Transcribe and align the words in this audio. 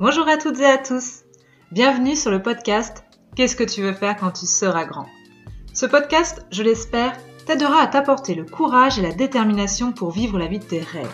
Bonjour 0.00 0.28
à 0.28 0.36
toutes 0.36 0.60
et 0.60 0.64
à 0.64 0.78
tous. 0.78 1.24
Bienvenue 1.72 2.14
sur 2.14 2.30
le 2.30 2.40
podcast 2.40 3.02
Qu'est-ce 3.34 3.56
que 3.56 3.64
tu 3.64 3.82
veux 3.82 3.92
faire 3.92 4.16
quand 4.16 4.30
tu 4.30 4.46
seras 4.46 4.84
grand? 4.84 5.06
Ce 5.74 5.86
podcast, 5.86 6.46
je 6.52 6.62
l'espère, 6.62 7.16
t'aidera 7.46 7.82
à 7.82 7.88
t'apporter 7.88 8.36
le 8.36 8.44
courage 8.44 9.00
et 9.00 9.02
la 9.02 9.10
détermination 9.10 9.90
pour 9.90 10.12
vivre 10.12 10.38
la 10.38 10.46
vie 10.46 10.60
de 10.60 10.64
tes 10.64 10.78
rêves. 10.78 11.10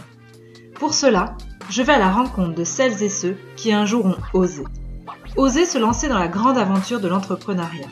Pour 0.74 0.92
cela, 0.92 1.34
je 1.70 1.80
vais 1.80 1.94
à 1.94 1.98
la 1.98 2.10
rencontre 2.10 2.54
de 2.54 2.64
celles 2.64 3.02
et 3.02 3.08
ceux 3.08 3.38
qui 3.56 3.72
un 3.72 3.86
jour 3.86 4.04
ont 4.04 4.18
osé. 4.34 4.64
Osé 5.38 5.64
se 5.64 5.78
lancer 5.78 6.08
dans 6.08 6.18
la 6.18 6.28
grande 6.28 6.58
aventure 6.58 7.00
de 7.00 7.08
l'entrepreneuriat. 7.08 7.88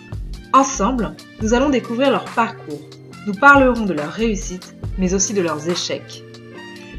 Ensemble, 0.53 1.17
nous 1.41 1.55
allons 1.55 1.71
découvrir 1.71 2.11
leur 2.11 2.27
parcours. 2.27 2.83
Nous 3.27 3.33
parlerons 3.33 3.87
de 3.87 3.95
leurs 3.95 4.13
réussites, 4.13 4.77
mais 4.99 5.15
aussi 5.15 5.33
de 5.33 5.41
leurs 5.41 5.71
échecs. 5.71 6.23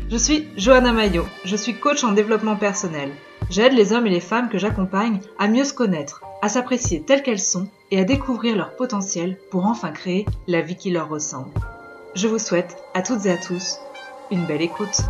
Je 0.10 0.18
suis 0.18 0.48
Johanna 0.58 0.94
Maillot, 0.94 1.28
je 1.46 1.56
suis 1.56 1.76
coach 1.76 2.04
en 2.04 2.12
développement 2.12 2.56
personnel. 2.56 3.12
J'aide 3.50 3.74
les 3.74 3.94
hommes 3.94 4.08
et 4.08 4.12
les 4.12 4.20
femmes 4.20 4.50
que 4.50 4.58
j'accompagne 4.58 5.20
à 5.38 5.48
mieux 5.48 5.64
se 5.64 5.74
connaître, 5.74 6.24
à 6.42 6.50
s'apprécier 6.50 7.04
telles 7.04 7.24
qu'elles 7.24 7.40
sont 7.40 7.68
et 7.92 8.00
à 8.00 8.04
découvrir 8.04 8.56
leur 8.56 8.76
potentiel 8.76 9.38
pour 9.52 9.66
enfin 9.66 9.92
créer 9.92 10.26
la 10.48 10.62
vie 10.62 10.76
qui 10.76 10.92
leur 10.92 11.10
ressemble. 11.10 11.52
Je 12.16 12.28
vous 12.28 12.40
souhaite 12.40 12.78
à 12.94 13.02
toutes 13.02 13.26
et 13.26 13.32
à 13.32 13.38
tous 13.38 13.80
une 14.32 14.46
belle 14.46 14.62
écoute. 14.62 15.02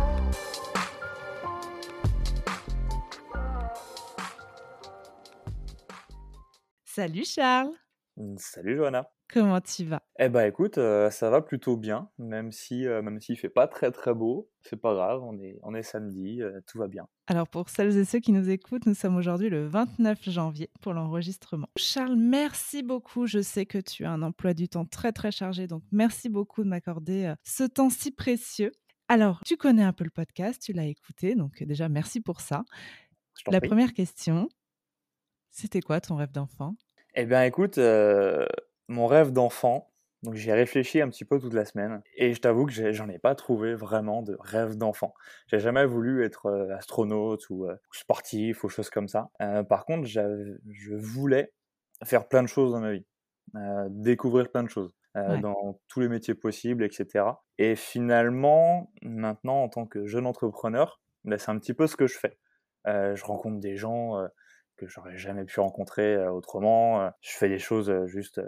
Salut 6.84 7.24
Charles 7.24 7.72
Salut 8.36 8.76
Johanna 8.76 9.13
Comment 9.34 9.60
tu 9.60 9.84
vas? 9.84 10.00
Eh 10.20 10.28
bah 10.28 10.46
écoute, 10.46 10.78
euh, 10.78 11.10
ça 11.10 11.28
va 11.28 11.42
plutôt 11.42 11.76
bien, 11.76 12.08
même 12.18 12.52
si, 12.52 12.86
euh, 12.86 13.02
même 13.02 13.20
s'il 13.20 13.36
fait 13.36 13.48
pas 13.48 13.66
très 13.66 13.90
très 13.90 14.14
beau, 14.14 14.48
c'est 14.62 14.80
pas 14.80 14.94
grave, 14.94 15.24
on 15.24 15.36
est, 15.40 15.58
on 15.64 15.74
est 15.74 15.82
samedi, 15.82 16.40
euh, 16.40 16.60
tout 16.68 16.78
va 16.78 16.86
bien. 16.86 17.08
Alors 17.26 17.48
pour 17.48 17.68
celles 17.68 17.96
et 17.96 18.04
ceux 18.04 18.20
qui 18.20 18.30
nous 18.30 18.48
écoutent, 18.48 18.86
nous 18.86 18.94
sommes 18.94 19.16
aujourd'hui 19.16 19.48
le 19.48 19.66
29 19.66 20.30
janvier 20.30 20.70
pour 20.80 20.92
l'enregistrement. 20.92 21.66
Charles, 21.76 22.14
merci 22.14 22.84
beaucoup. 22.84 23.26
Je 23.26 23.40
sais 23.40 23.66
que 23.66 23.78
tu 23.78 24.04
as 24.04 24.12
un 24.12 24.22
emploi 24.22 24.54
du 24.54 24.68
temps 24.68 24.84
très 24.84 25.10
très 25.10 25.32
chargé, 25.32 25.66
donc 25.66 25.82
merci 25.90 26.28
beaucoup 26.28 26.62
de 26.62 26.68
m'accorder 26.68 27.34
ce 27.42 27.64
temps 27.64 27.90
si 27.90 28.12
précieux. 28.12 28.70
Alors, 29.08 29.40
tu 29.44 29.56
connais 29.56 29.82
un 29.82 29.92
peu 29.92 30.04
le 30.04 30.10
podcast, 30.10 30.62
tu 30.62 30.72
l'as 30.72 30.86
écouté, 30.86 31.34
donc 31.34 31.60
déjà 31.60 31.88
merci 31.88 32.20
pour 32.20 32.40
ça. 32.40 32.62
La 33.50 33.60
première 33.60 33.94
question, 33.94 34.48
c'était 35.50 35.80
quoi 35.80 36.00
ton 36.00 36.14
rêve 36.14 36.30
d'enfant? 36.30 36.76
Eh 37.16 37.26
bien 37.26 37.42
écoute, 37.42 37.80
mon 38.88 39.06
rêve 39.06 39.32
d'enfant, 39.32 39.90
donc 40.24 40.36
j'y 40.36 40.48
ai 40.48 40.54
réfléchi 40.54 41.02
un 41.02 41.10
petit 41.10 41.26
peu 41.26 41.38
toute 41.38 41.52
la 41.52 41.66
semaine 41.66 42.02
et 42.16 42.32
je 42.32 42.40
t'avoue 42.40 42.64
que 42.64 42.92
j'en 42.92 43.10
ai, 43.10 43.18
pas 43.18 43.34
trouvé 43.34 43.74
vraiment 43.74 44.22
de 44.22 44.38
rêve 44.40 44.76
d'enfant. 44.76 45.12
J'ai 45.48 45.58
jamais 45.58 45.84
voulu 45.84 46.24
être 46.24 46.46
euh, 46.46 46.74
astronaute 46.74 47.50
ou 47.50 47.66
euh, 47.66 47.76
sportif 47.92 48.64
ou 48.64 48.70
choses 48.70 48.88
comme 48.88 49.06
ça. 49.06 49.28
Euh, 49.42 49.62
par 49.62 49.84
contre, 49.84 50.06
je 50.06 50.94
voulais 50.94 51.52
faire 52.04 52.26
plein 52.26 52.42
de 52.42 52.48
choses 52.48 52.72
dans 52.72 52.80
ma 52.80 52.92
vie, 52.92 53.06
découvrir 53.90 54.50
plein 54.50 54.62
de 54.62 54.70
choses. 54.70 54.94
dans 55.14 55.78
tous 55.88 56.00
les 56.00 56.08
métiers 56.08 56.34
possibles, 56.34 56.82
etc. 56.82 57.26
Et 57.58 57.76
finalement, 57.76 58.90
maintenant, 59.02 59.62
en 59.62 59.68
tant 59.68 59.86
que 59.86 60.06
jeune 60.06 60.26
entrepreneur, 60.26 61.00
bah, 61.24 61.38
c'est 61.38 61.50
un 61.50 61.58
petit 61.58 61.74
peu 61.74 61.86
ce 61.86 61.96
que 61.96 62.06
je 62.06 62.18
fais. 62.18 62.38
je 62.86 63.24
rencontre 63.24 63.60
des 63.60 63.76
gens 63.76 64.26
que 64.76 64.88
j'aurais 64.88 65.16
jamais 65.16 65.44
pu 65.44 65.60
rencontrer 65.60 66.26
autrement. 66.26 67.10
Je 67.20 67.36
fais 67.36 67.48
des 67.48 67.60
choses 67.60 67.94
juste 68.06 68.40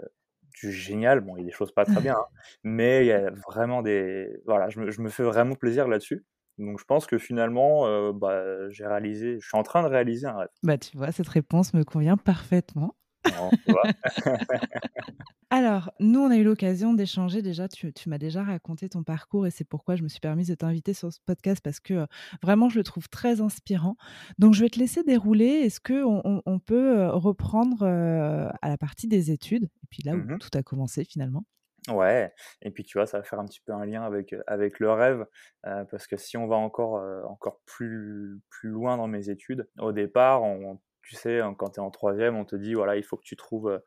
du 0.61 0.71
génial. 0.71 1.21
Bon, 1.21 1.35
il 1.37 1.41
y 1.41 1.43
a 1.43 1.45
des 1.45 1.51
choses 1.51 1.71
pas 1.71 1.85
très 1.85 2.01
bien, 2.01 2.15
hein, 2.15 2.25
mais 2.63 3.05
il 3.05 3.07
y 3.07 3.11
a 3.11 3.31
vraiment 3.47 3.81
des. 3.81 4.27
Voilà, 4.45 4.69
je 4.69 4.79
me, 4.79 4.91
je 4.91 5.01
me 5.01 5.09
fais 5.09 5.23
vraiment 5.23 5.55
plaisir 5.55 5.87
là-dessus. 5.87 6.25
Donc 6.57 6.79
je 6.79 6.85
pense 6.85 7.05
que 7.05 7.17
finalement, 7.17 8.11
bah, 8.13 8.69
j'ai 8.69 8.85
réalisé, 8.87 9.39
je 9.39 9.47
suis 9.47 9.57
en 9.57 9.63
train 9.63 9.83
de 9.83 9.87
réaliser 9.87 10.25
un 10.27 10.37
rêve. 10.37 10.49
Bah 10.63 10.77
tu 10.77 10.97
vois, 10.97 11.11
cette 11.11 11.27
réponse 11.27 11.73
me 11.73 11.83
convient 11.83 12.17
parfaitement. 12.17 12.95
Alors, 15.49 15.93
nous, 15.99 16.19
on 16.19 16.29
a 16.29 16.35
eu 16.35 16.43
l'occasion 16.43 16.93
d'échanger 16.93 17.41
déjà. 17.41 17.69
Tu, 17.69 17.93
m'as 18.07 18.17
déjà 18.17 18.43
raconté 18.43 18.89
ton 18.89 19.03
parcours 19.03 19.47
et 19.47 19.51
c'est 19.51 19.63
pourquoi 19.63 19.95
je 19.95 20.03
me 20.03 20.09
suis 20.09 20.19
permise 20.19 20.49
de 20.49 20.55
t'inviter 20.55 20.93
sur 20.93 21.11
ce 21.11 21.19
podcast 21.25 21.61
parce 21.63 21.79
que 21.79 22.05
vraiment, 22.43 22.67
je 22.67 22.77
le 22.77 22.83
trouve 22.83 23.07
très 23.07 23.39
inspirant. 23.39 23.95
Donc, 24.39 24.53
je 24.53 24.61
vais 24.61 24.69
te 24.69 24.77
laisser 24.77 25.03
dérouler. 25.03 25.45
Est-ce 25.45 25.79
qu'on 25.79 26.41
on, 26.45 26.59
peut 26.59 27.07
reprendre 27.07 27.85
à 27.85 28.69
la 28.69 28.77
partie 28.77 29.07
des 29.07 29.31
études 29.31 29.63
et 29.63 29.87
puis 29.89 30.03
là 30.03 30.13
où 30.13 30.17
mmh 30.17 30.39
tout 30.39 30.57
a 30.57 30.63
commencé 30.63 31.05
finalement? 31.05 31.45
Ouais, 31.87 32.33
et 32.61 32.71
puis 32.71 32.83
tu 32.83 32.97
vois, 32.97 33.07
ça 33.07 33.19
va 33.19 33.23
faire 33.23 33.39
un 33.39 33.45
petit 33.45 33.61
peu 33.61 33.71
un 33.71 33.85
lien 33.85 34.03
avec, 34.03 34.35
avec 34.45 34.79
le 34.79 34.91
rêve, 34.91 35.25
parce 35.63 36.07
que 36.07 36.17
si 36.17 36.35
on 36.35 36.47
va 36.47 36.57
encore, 36.57 37.01
encore 37.29 37.61
plus, 37.65 38.41
plus 38.49 38.69
loin 38.69 38.97
dans 38.97 39.07
mes 39.07 39.29
études, 39.29 39.69
au 39.79 39.93
départ, 39.93 40.43
on, 40.43 40.79
tu 41.07 41.15
sais, 41.15 41.39
hein, 41.39 41.53
quand 41.57 41.71
tu 41.71 41.79
es 41.79 41.83
en 41.83 41.91
troisième, 41.91 42.35
on 42.35 42.45
te 42.45 42.55
dit, 42.55 42.73
voilà, 42.73 42.97
il 42.97 43.03
faut 43.03 43.17
que 43.17 43.23
tu 43.23 43.35
trouves 43.35 43.81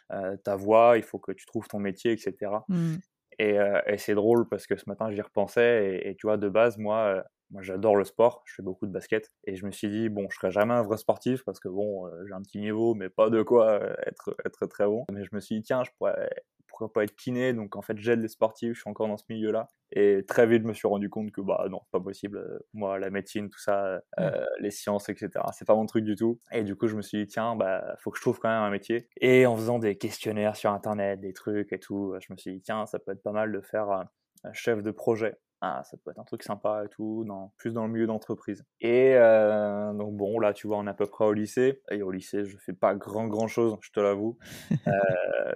ta 0.45 0.57
voie, 0.57 0.97
il 0.97 1.03
faut 1.03 1.19
que 1.19 1.33
tu 1.33 1.47
trouves 1.47 1.69
ton 1.69 1.79
métier, 1.79 2.13
etc. 2.13 2.53
Mmh. 2.69 2.97
Et, 3.39 3.59
c'est 3.99 4.15
drôle 4.15 4.49
parce 4.49 4.67
que 4.67 4.77
ce 4.77 4.85
matin, 4.87 5.11
j'y 5.11 5.21
repensais. 5.21 6.01
Et, 6.05 6.15
tu 6.17 6.27
vois, 6.27 6.37
de 6.37 6.49
base, 6.49 6.79
moi, 6.79 7.25
moi 7.51 7.63
j'adore 7.63 7.97
le 7.97 8.05
sport, 8.05 8.43
je 8.47 8.55
fais 8.55 8.63
beaucoup 8.63 8.87
de 8.87 8.93
basket. 8.93 9.31
Et 9.45 9.57
je 9.57 9.67
me 9.67 9.71
suis 9.71 9.89
dit, 9.89 10.09
bon, 10.09 10.29
je 10.31 10.37
serai 10.37 10.51
jamais 10.51 10.75
un 10.75 10.83
vrai 10.83 10.97
sportif 10.97 11.45
parce 11.45 11.61
que, 11.61 11.69
bon, 11.69 12.11
j'ai 12.27 12.33
un 12.33 12.43
petit 12.43 12.59
niveau, 12.59 12.95
mais 12.95 13.11
pas 13.11 13.29
de 13.29 13.43
quoi 13.43 13.81
être, 14.07 14.35
être 14.47 14.67
très 14.67 14.87
bon. 14.87 15.05
Mais 15.13 15.25
je 15.25 15.31
me 15.33 15.41
suis 15.41 15.57
dit, 15.57 15.63
tiens, 15.63 15.85
je 15.85 15.91
pourrais 15.99 16.31
pourquoi 16.81 16.93
pas 16.93 17.05
être 17.05 17.15
kiné 17.15 17.53
Donc 17.53 17.77
en 17.77 17.83
fait, 17.83 17.99
j'aide 17.99 18.21
les 18.21 18.29
sportifs, 18.29 18.75
je 18.75 18.81
suis 18.81 18.91
encore 18.91 19.09
dans 19.09 19.19
ce 19.19 19.25
milieu-là. 19.29 19.69
Et 19.93 20.25
très 20.27 20.47
vite, 20.47 20.63
je 20.63 20.69
me 20.69 20.73
suis 20.73 20.89
rendu 20.89 21.11
compte 21.11 21.31
que 21.31 21.41
bah 21.41 21.67
non, 21.71 21.81
pas 21.91 22.01
possible. 22.01 22.39
Euh, 22.39 22.59
moi, 22.73 22.99
la 22.99 23.11
médecine, 23.11 23.51
tout 23.51 23.59
ça, 23.59 24.01
euh, 24.19 24.47
les 24.61 24.71
sciences, 24.71 25.09
etc., 25.09 25.31
c'est 25.53 25.67
pas 25.67 25.75
mon 25.75 25.87
truc 25.87 26.05
du 26.05 26.17
tout. 26.17 26.39
Et 26.53 26.65
du 26.65 26.77
coup, 26.77 26.87
je 26.89 26.97
me 26.97 27.03
suis 27.03 27.19
dit, 27.19 27.27
tiens, 27.27 27.57
bah 27.57 27.97
faut 27.99 28.11
que 28.11 28.17
je 28.17 28.23
trouve 28.23 28.39
quand 28.39 28.49
même 28.49 28.63
un 28.63 28.71
métier. 28.71 29.09
Et 29.21 29.47
en 29.47 29.57
faisant 29.57 29.79
des 29.79 29.97
questionnaires 29.97 30.57
sur 30.57 30.71
Internet, 30.71 31.21
des 31.21 31.33
trucs 31.33 31.73
et 31.73 31.79
tout, 31.79 32.15
je 32.21 32.33
me 32.33 32.39
suis 32.39 32.55
dit, 32.55 32.63
tiens, 32.63 32.87
ça 32.87 32.99
peut 32.99 33.13
être 33.13 33.23
pas 33.23 33.33
mal 33.33 33.53
de 33.53 33.61
faire 33.61 33.91
un 33.91 34.53
chef 34.53 34.83
de 34.83 34.91
projet 34.91 35.37
ah, 35.63 35.83
ça 35.85 35.99
peut 35.99 36.11
être 36.11 36.19
un 36.19 36.25
truc 36.25 36.43
sympa 36.43 36.85
et 36.87 36.89
tout, 36.89 37.25
dans, 37.27 37.53
plus 37.59 37.75
dans 37.75 37.87
le 37.87 37.93
milieu 37.93 38.07
d'entreprise. 38.07 38.65
Et 38.81 39.15
euh, 39.15 39.93
donc 39.93 40.17
bon, 40.17 40.41
là, 40.41 40.55
tu 40.55 40.67
vois, 40.67 40.79
on 40.79 40.87
est 40.87 40.91
à 40.91 40.95
peu 40.95 41.05
près 41.07 41.27
au 41.27 41.35
lycée. 41.35 41.83
Et 41.91 42.01
au 42.03 42.11
lycée, 42.11 42.47
je 42.47 42.57
fais 42.57 42.73
pas 42.73 42.95
grand 42.95 43.27
grand 43.27 43.47
chose, 43.47 43.77
je 43.83 43.91
te 43.91 44.01
l'avoue. 44.01 44.39
euh, 44.87 44.93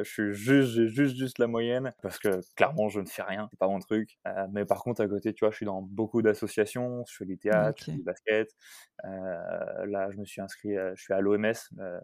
je 0.01 0.05
suis 0.05 0.35
juste, 0.35 0.73
j'ai 0.73 0.89
juste 0.89 1.17
juste 1.17 1.39
la 1.39 1.47
moyenne 1.47 1.95
parce 2.03 2.19
que 2.19 2.41
clairement, 2.55 2.91
je 2.91 3.01
ne 3.01 3.07
fais 3.07 3.23
rien, 3.23 3.49
c'est 3.51 3.59
pas 3.59 3.69
mon 3.69 3.79
truc. 3.79 4.19
Euh, 4.27 4.47
mais 4.53 4.67
par 4.67 4.83
contre, 4.83 5.01
à 5.01 5.09
côté, 5.09 5.33
tu 5.33 5.45
vois, 5.45 5.51
je 5.51 5.57
suis 5.57 5.67
dans 5.67 5.81
beaucoup 5.81 6.21
d'associations, 6.21 7.05
je 7.09 7.17
fais 7.17 7.25
du 7.25 7.39
théâtre, 7.39 7.79
je 7.79 7.85
fais 7.87 7.93
du 7.93 8.03
basket. 8.03 8.55
Là, 9.03 10.11
je 10.11 10.19
me 10.19 10.27
suis 10.27 10.43
inscrit, 10.43 10.75
je 10.95 11.03
suis 11.03 11.15
à 11.15 11.21
l'OMS 11.21 11.55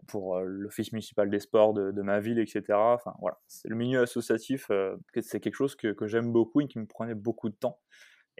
pour 0.07 0.39
l'office 0.39 0.91
municipal 0.91 1.29
des 1.29 1.39
sports 1.39 1.73
de, 1.73 1.91
de, 1.91 2.01
ma 2.01 2.19
ville, 2.19 2.39
etc. 2.39 2.63
Enfin 2.69 3.13
voilà, 3.19 3.37
c'est 3.47 3.67
le 3.67 3.75
milieu 3.75 4.01
associatif, 4.01 4.71
c'est 5.21 5.39
quelque 5.39 5.55
chose 5.55 5.75
que, 5.75 5.89
que 5.89 6.07
j'aime 6.07 6.31
beaucoup 6.31 6.61
et 6.61 6.67
qui 6.67 6.79
me 6.79 6.87
prenait 6.87 7.15
beaucoup 7.15 7.49
de 7.49 7.55
temps 7.55 7.77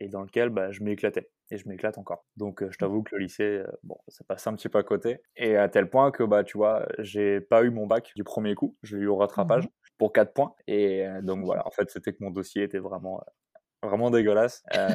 et 0.02 0.10
dans 0.10 0.22
lequel 0.22 0.50
bah, 0.50 0.72
je 0.72 0.84
m'éclatais 0.84 1.30
et 1.52 1.58
je 1.58 1.68
m'éclate 1.68 1.98
encore. 1.98 2.26
Donc 2.38 2.62
je 2.62 2.68
mmh. 2.68 2.72
t'avoue 2.80 3.04
que 3.04 3.16
le 3.16 3.22
lycée, 3.22 3.64
bon, 3.84 3.98
ça 4.08 4.24
passe 4.24 4.48
un 4.48 4.56
petit 4.56 4.70
peu 4.70 4.80
à 4.80 4.84
côté 4.84 5.22
et 5.36 5.58
à 5.58 5.70
tel 5.70 5.90
point 5.90 6.12
que 6.12 6.24
bah 6.24 6.44
tu 6.44 6.58
vois, 6.58 6.88
j'ai 7.00 7.42
pas 7.42 7.64
eu 7.64 7.70
mon 7.70 7.88
bac 7.88 8.12
du 8.16 8.24
premier 8.24 8.56
coup, 8.56 8.76
je 8.84 8.98
l'ai 8.98 9.04
eu 9.04 9.08
au 9.08 9.18
rattrapage 9.18 9.66
mmh 9.66 9.70
pour 9.98 10.14
4 10.14 10.34
points 10.34 10.56
et 10.66 11.06
donc 11.22 11.46
voilà, 11.46 11.68
en 11.68 11.70
fait, 11.70 11.92
c'était 11.92 12.12
que 12.12 12.18
mon 12.22 12.32
dossier 12.32 12.64
était 12.64 12.80
vraiment 12.80 13.22
vraiment 13.84 14.10
dégueulasse. 14.12 14.64
Euh, 14.76 14.90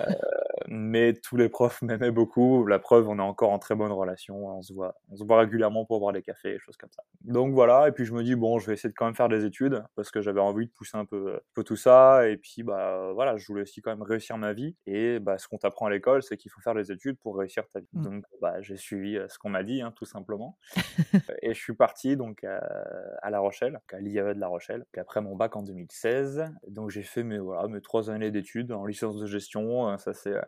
mais 0.69 1.15
tous 1.15 1.37
les 1.37 1.49
profs 1.49 1.83
m'aimaient 1.83 2.11
beaucoup. 2.11 2.67
La 2.67 2.79
preuve, 2.79 3.09
on 3.09 3.19
est 3.19 3.23
encore 3.23 3.51
en 3.51 3.59
très 3.59 3.75
bonne 3.75 3.93
relation. 3.93 4.49
On 4.49 4.63
se 4.63 4.73
voit, 4.73 4.95
on 5.11 5.17
se 5.17 5.25
voit 5.25 5.39
régulièrement 5.39 5.85
pour 5.85 6.01
boire 6.01 6.13
des 6.13 6.23
cafés, 6.23 6.53
des 6.55 6.59
choses 6.59 6.77
comme 6.77 6.91
ça. 6.91 7.03
Donc 7.23 7.53
voilà. 7.53 7.89
Et 7.89 7.93
puis 7.93 8.05
je 8.05 8.13
me 8.13 8.23
dis 8.23 8.35
bon, 8.35 8.59
je 8.59 8.67
vais 8.67 8.75
essayer 8.75 8.91
de 8.91 8.95
quand 8.95 9.07
même 9.07 9.15
faire 9.15 9.29
des 9.29 9.45
études 9.45 9.83
parce 9.95 10.11
que 10.11 10.21
j'avais 10.21 10.41
envie 10.41 10.67
de 10.67 10.73
pousser 10.73 10.97
un 10.97 11.05
peu, 11.05 11.37
un 11.37 11.41
peu 11.55 11.65
tout 11.65 11.77
ça. 11.77 12.29
Et 12.29 12.37
puis 12.37 12.63
bah 12.63 13.13
voilà, 13.15 13.37
je 13.37 13.47
voulais 13.47 13.63
aussi 13.63 13.81
quand 13.81 13.91
même 13.91 14.03
réussir 14.03 14.39
ma 14.39 14.53
vie. 14.53 14.77
Et 14.87 15.19
bah 15.19 15.39
ce 15.39 15.49
qu'on 15.49 15.59
t'apprend 15.59 15.87
à 15.87 15.91
l'école, 15.91 16.23
c'est 16.23 16.37
qu'il 16.37 16.51
faut 16.51 16.61
faire 16.61 16.75
des 16.75 16.93
études 16.93 17.19
pour 17.19 17.37
réussir 17.37 17.65
ta 17.73 17.81
vie. 17.81 17.89
Mmh. 17.93 18.03
Donc 18.03 18.25
bah 18.41 18.61
j'ai 18.61 18.77
suivi 18.77 19.17
euh, 19.17 19.27
ce 19.29 19.39
qu'on 19.39 19.51
m'a 19.51 19.63
dit, 19.63 19.83
hein, 19.83 19.93
tout 19.97 20.05
simplement. 20.05 20.59
et 21.43 21.55
je 21.55 21.61
suis 21.61 21.75
parti 21.75 22.17
donc 22.17 22.45
à, 22.45 23.31
La 23.31 23.39
Rochelle, 23.39 23.81
à 23.93 23.99
l'IAE 23.99 24.35
de 24.35 24.41
La 24.41 24.49
Rochelle. 24.49 24.85
Puis 24.93 25.01
après 25.01 25.21
mon 25.21 25.37
bac 25.37 25.57
en 25.57 25.63
2016, 25.63 26.51
donc 26.69 26.91
j'ai 26.91 27.03
fait 27.03 27.23
mes 27.23 27.39
voilà 27.39 27.69
mes 27.69 27.81
trois 27.81 28.11
années 28.11 28.31
d'études 28.31 28.73
en 28.73 28.85
licence 28.87 29.19
de 29.19 29.27
gestion. 29.27 29.89
Euh, 29.89 29.97
ça 29.99 30.13
s'est 30.13 30.31
euh, 30.31 30.43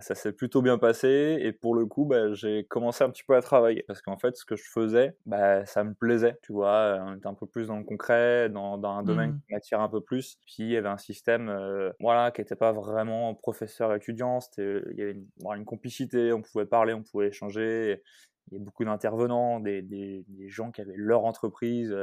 ça 0.00 0.14
s'est 0.14 0.32
plutôt 0.32 0.60
bien 0.60 0.78
passé 0.78 1.38
et 1.40 1.52
pour 1.52 1.74
le 1.74 1.86
coup, 1.86 2.04
bah, 2.04 2.32
j'ai 2.34 2.64
commencé 2.64 3.02
un 3.02 3.10
petit 3.10 3.24
peu 3.24 3.34
à 3.34 3.40
travailler 3.40 3.82
parce 3.88 4.02
qu'en 4.02 4.18
fait, 4.18 4.36
ce 4.36 4.44
que 4.44 4.54
je 4.54 4.64
faisais, 4.70 5.16
bah, 5.24 5.64
ça 5.64 5.84
me 5.84 5.94
plaisait. 5.94 6.38
Tu 6.42 6.52
vois, 6.52 6.74
euh, 6.74 6.98
on 7.00 7.16
était 7.16 7.26
un 7.26 7.34
peu 7.34 7.46
plus 7.46 7.68
dans 7.68 7.78
le 7.78 7.84
concret, 7.84 8.50
dans, 8.50 8.76
dans 8.76 8.92
un 8.92 9.02
domaine 9.02 9.30
mmh. 9.30 9.40
qui 9.40 9.52
m'attire 9.54 9.80
un 9.80 9.88
peu 9.88 10.02
plus. 10.02 10.36
Puis 10.44 10.64
il 10.64 10.70
y 10.70 10.76
avait 10.76 10.88
un 10.88 10.98
système, 10.98 11.50
voilà, 11.98 12.30
qui 12.30 12.42
n'était 12.42 12.56
pas 12.56 12.72
vraiment 12.72 13.34
professeur-étudiant. 13.34 14.40
C'était, 14.40 14.82
il 14.92 14.98
y 14.98 15.02
avait 15.02 15.12
une, 15.12 15.26
une, 15.56 15.64
complicité. 15.64 16.32
On 16.32 16.42
pouvait 16.42 16.66
parler, 16.66 16.92
on 16.92 17.02
pouvait 17.02 17.28
échanger. 17.28 18.02
Il 18.50 18.58
y 18.58 18.60
a 18.60 18.64
beaucoup 18.64 18.84
d'intervenants, 18.84 19.60
des, 19.60 19.80
des, 19.80 20.24
des, 20.28 20.48
gens 20.48 20.72
qui 20.72 20.80
avaient 20.80 20.94
leur 20.96 21.24
entreprise, 21.24 21.94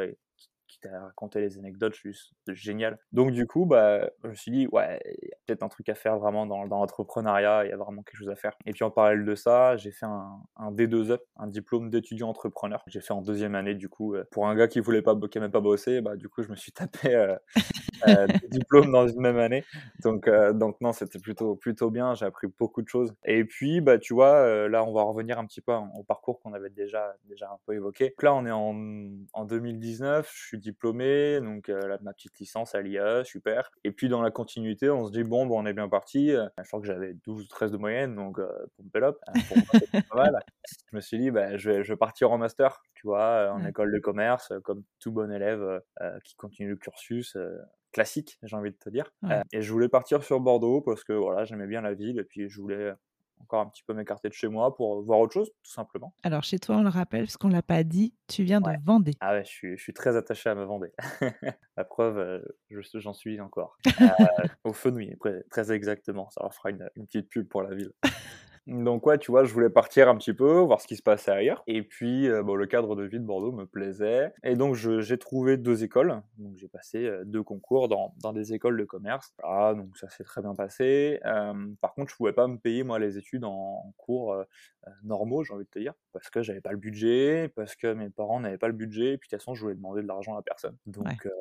quitte 0.81 0.91
à 0.91 1.01
raconter 1.01 1.41
les 1.41 1.57
anecdotes, 1.57 1.95
juste 1.95 2.33
génial. 2.47 2.97
Donc 3.11 3.31
du 3.31 3.45
coup, 3.47 3.65
bah, 3.65 4.09
je 4.23 4.29
me 4.29 4.35
suis 4.35 4.51
dit, 4.51 4.67
ouais, 4.71 4.99
il 5.21 5.29
y 5.29 5.31
a 5.31 5.37
peut-être 5.45 5.63
un 5.63 5.69
truc 5.69 5.89
à 5.89 5.95
faire 5.95 6.17
vraiment 6.17 6.45
dans, 6.45 6.63
l'entrepreneuriat, 6.63 7.65
il 7.65 7.69
y 7.69 7.73
a 7.73 7.77
vraiment 7.77 8.03
quelque 8.03 8.17
chose 8.17 8.29
à 8.29 8.35
faire. 8.35 8.53
Et 8.65 8.73
puis 8.73 8.83
en 8.83 8.91
parallèle 8.91 9.25
de 9.25 9.35
ça, 9.35 9.77
j'ai 9.77 9.91
fait 9.91 10.05
un, 10.05 10.41
un 10.57 10.71
D2E, 10.71 11.17
un 11.37 11.47
diplôme 11.47 11.89
d'étudiant 11.89 12.29
entrepreneur. 12.29 12.83
J'ai 12.87 13.01
fait 13.01 13.13
en 13.13 13.21
deuxième 13.21 13.55
année, 13.55 13.75
du 13.75 13.89
coup, 13.89 14.15
euh, 14.15 14.23
pour 14.31 14.47
un 14.47 14.55
gars 14.55 14.67
qui 14.67 14.79
voulait 14.79 15.01
pas, 15.01 15.15
qui 15.29 15.39
même 15.39 15.51
pas 15.51 15.61
bosser, 15.61 16.01
bah, 16.01 16.15
du 16.15 16.29
coup, 16.29 16.43
je 16.43 16.49
me 16.49 16.55
suis 16.55 16.71
tapé 16.71 17.15
euh, 17.15 17.35
euh, 18.07 18.27
diplômes 18.49 18.91
dans 18.91 19.07
une 19.07 19.19
même 19.21 19.37
année. 19.37 19.63
Donc, 20.03 20.27
euh, 20.27 20.53
donc 20.53 20.79
non, 20.81 20.91
c'était 20.93 21.19
plutôt, 21.19 21.55
plutôt 21.55 21.89
bien. 21.91 22.13
J'ai 22.15 22.25
appris 22.25 22.47
beaucoup 22.59 22.81
de 22.81 22.87
choses. 22.87 23.13
Et 23.25 23.43
puis, 23.45 23.81
bah, 23.81 23.97
tu 23.97 24.13
vois, 24.13 24.33
euh, 24.35 24.67
là, 24.69 24.83
on 24.83 24.93
va 24.93 25.03
revenir 25.03 25.39
un 25.39 25.45
petit 25.45 25.61
peu 25.61 25.73
au 25.73 26.03
parcours 26.03 26.39
qu'on 26.41 26.53
avait 26.53 26.69
déjà, 26.69 27.15
déjà 27.25 27.47
un 27.49 27.57
peu 27.65 27.73
évoqué. 27.75 28.09
Donc 28.09 28.23
là, 28.23 28.33
on 28.35 28.45
est 28.45 28.51
en, 28.51 28.75
en 29.33 29.45
2019. 29.45 30.29
Je 30.33 30.45
suis 30.47 30.57
diplômé, 30.59 31.39
donc 31.41 31.69
euh, 31.69 31.87
là, 31.87 31.97
ma 32.01 32.13
petite 32.13 32.37
licence 32.39 32.75
à 32.75 32.81
l'IA, 32.81 33.23
super. 33.23 33.71
Et 33.83 33.91
puis, 33.91 34.09
dans 34.09 34.21
la 34.21 34.31
continuité, 34.31 34.89
on 34.89 35.05
se 35.05 35.11
dit, 35.11 35.23
bon, 35.23 35.45
bon 35.45 35.61
on 35.61 35.65
est 35.65 35.73
bien 35.73 35.89
parti. 35.89 36.31
Euh, 36.31 36.47
je 36.61 36.67
crois 36.67 36.79
que 36.81 36.87
j'avais 36.87 37.13
12 37.25 37.43
ou 37.43 37.47
13 37.47 37.71
de 37.71 37.77
moyenne, 37.77 38.15
donc 38.15 38.39
pour 39.47 39.57
moi, 39.57 39.65
c'était 39.73 40.01
pas 40.09 40.15
mal. 40.31 40.39
Je 40.91 40.95
me 40.95 41.01
suis 41.01 41.17
dit, 41.19 41.31
bah, 41.31 41.57
je, 41.57 41.69
vais, 41.71 41.83
je 41.83 41.93
vais 41.93 41.97
partir 41.97 42.31
en 42.31 42.37
master, 42.37 42.81
tu 42.93 43.07
vois, 43.07 43.21
euh, 43.23 43.51
en 43.51 43.63
Ouais. 43.63 43.69
école 43.69 43.91
de 43.93 43.99
commerce, 43.99 44.53
comme 44.63 44.83
tout 44.99 45.11
bon 45.11 45.31
élève 45.31 45.61
euh, 45.61 45.79
euh, 46.01 46.19
qui 46.23 46.35
continue 46.35 46.69
le 46.69 46.75
cursus. 46.77 47.35
euh, 47.35 47.57
classique, 47.97 48.37
j'ai 48.43 48.55
envie 48.55 48.69
de 48.71 48.77
te 48.77 48.89
dire. 48.89 49.11
Ouais. 49.23 49.33
Euh, 49.37 49.41
et 49.51 49.61
je 49.63 49.71
voulais 49.73 49.89
partir 49.89 50.23
sur 50.23 50.39
Bordeaux 50.39 50.81
parce 50.81 51.03
que 51.03 51.13
voilà, 51.13 51.45
j'aimais 51.45 51.65
bien 51.67 51.81
la 51.81 51.93
ville 51.95 52.19
et 52.19 52.23
puis 52.23 52.47
je 52.47 52.61
voulais 52.61 52.91
encore 53.39 53.61
un 53.61 53.67
petit 53.67 53.83
peu 53.83 53.93
m'écarter 53.93 54.29
de 54.29 54.33
chez 54.33 54.47
moi 54.47 54.75
pour 54.75 55.01
voir 55.03 55.19
autre 55.19 55.33
chose, 55.33 55.49
tout 55.63 55.71
simplement. 55.71 56.13
Alors, 56.23 56.43
chez 56.43 56.57
toi, 56.59 56.77
on 56.77 56.83
le 56.83 56.89
rappelle, 56.89 57.21
parce 57.25 57.37
qu'on 57.37 57.47
ne 57.49 57.53
l'a 57.53 57.61
pas 57.61 57.83
dit, 57.83 58.13
tu 58.27 58.43
viens 58.43 58.61
Ouais. 58.63 58.77
de 58.77 58.83
Vendée. 58.83 59.13
Ah 59.19 59.33
ouais, 59.33 59.43
je 59.45 59.49
suis, 59.49 59.77
je 59.77 59.81
suis 59.83 59.93
très 59.93 60.15
attaché 60.15 60.49
à 60.49 60.55
me 60.55 60.63
Vendée. 60.63 60.91
la 61.77 61.83
preuve, 61.85 62.17
euh, 62.17 62.41
je- 62.71 62.99
j'en 62.99 63.13
suis 63.13 63.39
encore. 63.39 63.77
Euh, 64.01 64.47
au 64.63 64.73
Fenouil, 64.73 65.15
très, 65.19 65.43
très 65.51 65.71
exactement. 65.71 66.29
Ça 66.31 66.41
leur 66.43 66.53
fera 66.53 66.69
une, 66.71 66.87
une 66.95 67.05
petite 67.05 67.29
pub 67.29 67.47
pour 67.47 67.61
la 67.63 67.73
ville. 67.75 67.91
Donc 68.67 69.05
ouais, 69.07 69.17
tu 69.17 69.31
vois, 69.31 69.43
je 69.45 69.53
voulais 69.53 69.69
partir 69.69 70.09
un 70.09 70.15
petit 70.17 70.33
peu, 70.33 70.59
voir 70.59 70.81
ce 70.81 70.87
qui 70.87 70.95
se 70.97 71.01
passait 71.01 71.31
ailleurs. 71.31 71.63
Et 71.67 71.83
puis, 71.83 72.27
euh, 72.29 72.43
bon, 72.43 72.55
le 72.55 72.65
cadre 72.67 72.95
de 72.95 73.03
vie 73.03 73.19
de 73.19 73.25
Bordeaux 73.25 73.51
me 73.53 73.65
plaisait. 73.65 74.33
Et 74.43 74.55
donc, 74.55 74.75
j'ai 74.75 75.17
trouvé 75.17 75.57
deux 75.57 75.83
écoles. 75.83 76.21
Donc, 76.37 76.57
j'ai 76.57 76.67
passé 76.67 77.05
euh, 77.05 77.23
deux 77.25 77.43
concours 77.43 77.87
dans, 77.87 78.13
dans 78.21 78.33
des 78.33 78.53
écoles 78.53 78.77
de 78.77 78.83
commerce. 78.85 79.33
Voilà, 79.41 79.73
donc 79.73 79.97
ça 79.97 80.09
s'est 80.09 80.23
très 80.25 80.41
bien 80.41 80.53
passé. 80.53 81.19
Euh, 81.25 81.53
par 81.81 81.93
contre, 81.93 82.11
je 82.11 82.15
pouvais 82.17 82.33
pas 82.33 82.47
me 82.47 82.57
payer, 82.57 82.83
moi, 82.83 82.99
les 82.99 83.17
études 83.17 83.45
en, 83.45 83.51
en 83.85 83.93
cours 83.97 84.33
euh, 84.33 84.43
normaux, 85.03 85.43
j'ai 85.43 85.53
envie 85.53 85.65
de 85.65 85.69
te 85.69 85.79
dire. 85.79 85.93
Parce 86.11 86.29
que 86.29 86.41
j'avais 86.41 86.61
pas 86.61 86.71
le 86.71 86.77
budget, 86.77 87.49
parce 87.55 87.75
que 87.75 87.93
mes 87.93 88.09
parents 88.09 88.39
n'avaient 88.39 88.57
pas 88.57 88.67
le 88.67 88.73
budget. 88.73 89.13
Et 89.13 89.17
puis, 89.17 89.27
de 89.27 89.35
toute 89.35 89.39
façon, 89.41 89.53
je 89.55 89.61
voulais 89.61 89.75
demander 89.75 90.01
de 90.01 90.07
l'argent 90.07 90.35
à 90.35 90.41
personne. 90.41 90.75
Donc, 90.85 91.05
Ouais. 91.07 91.31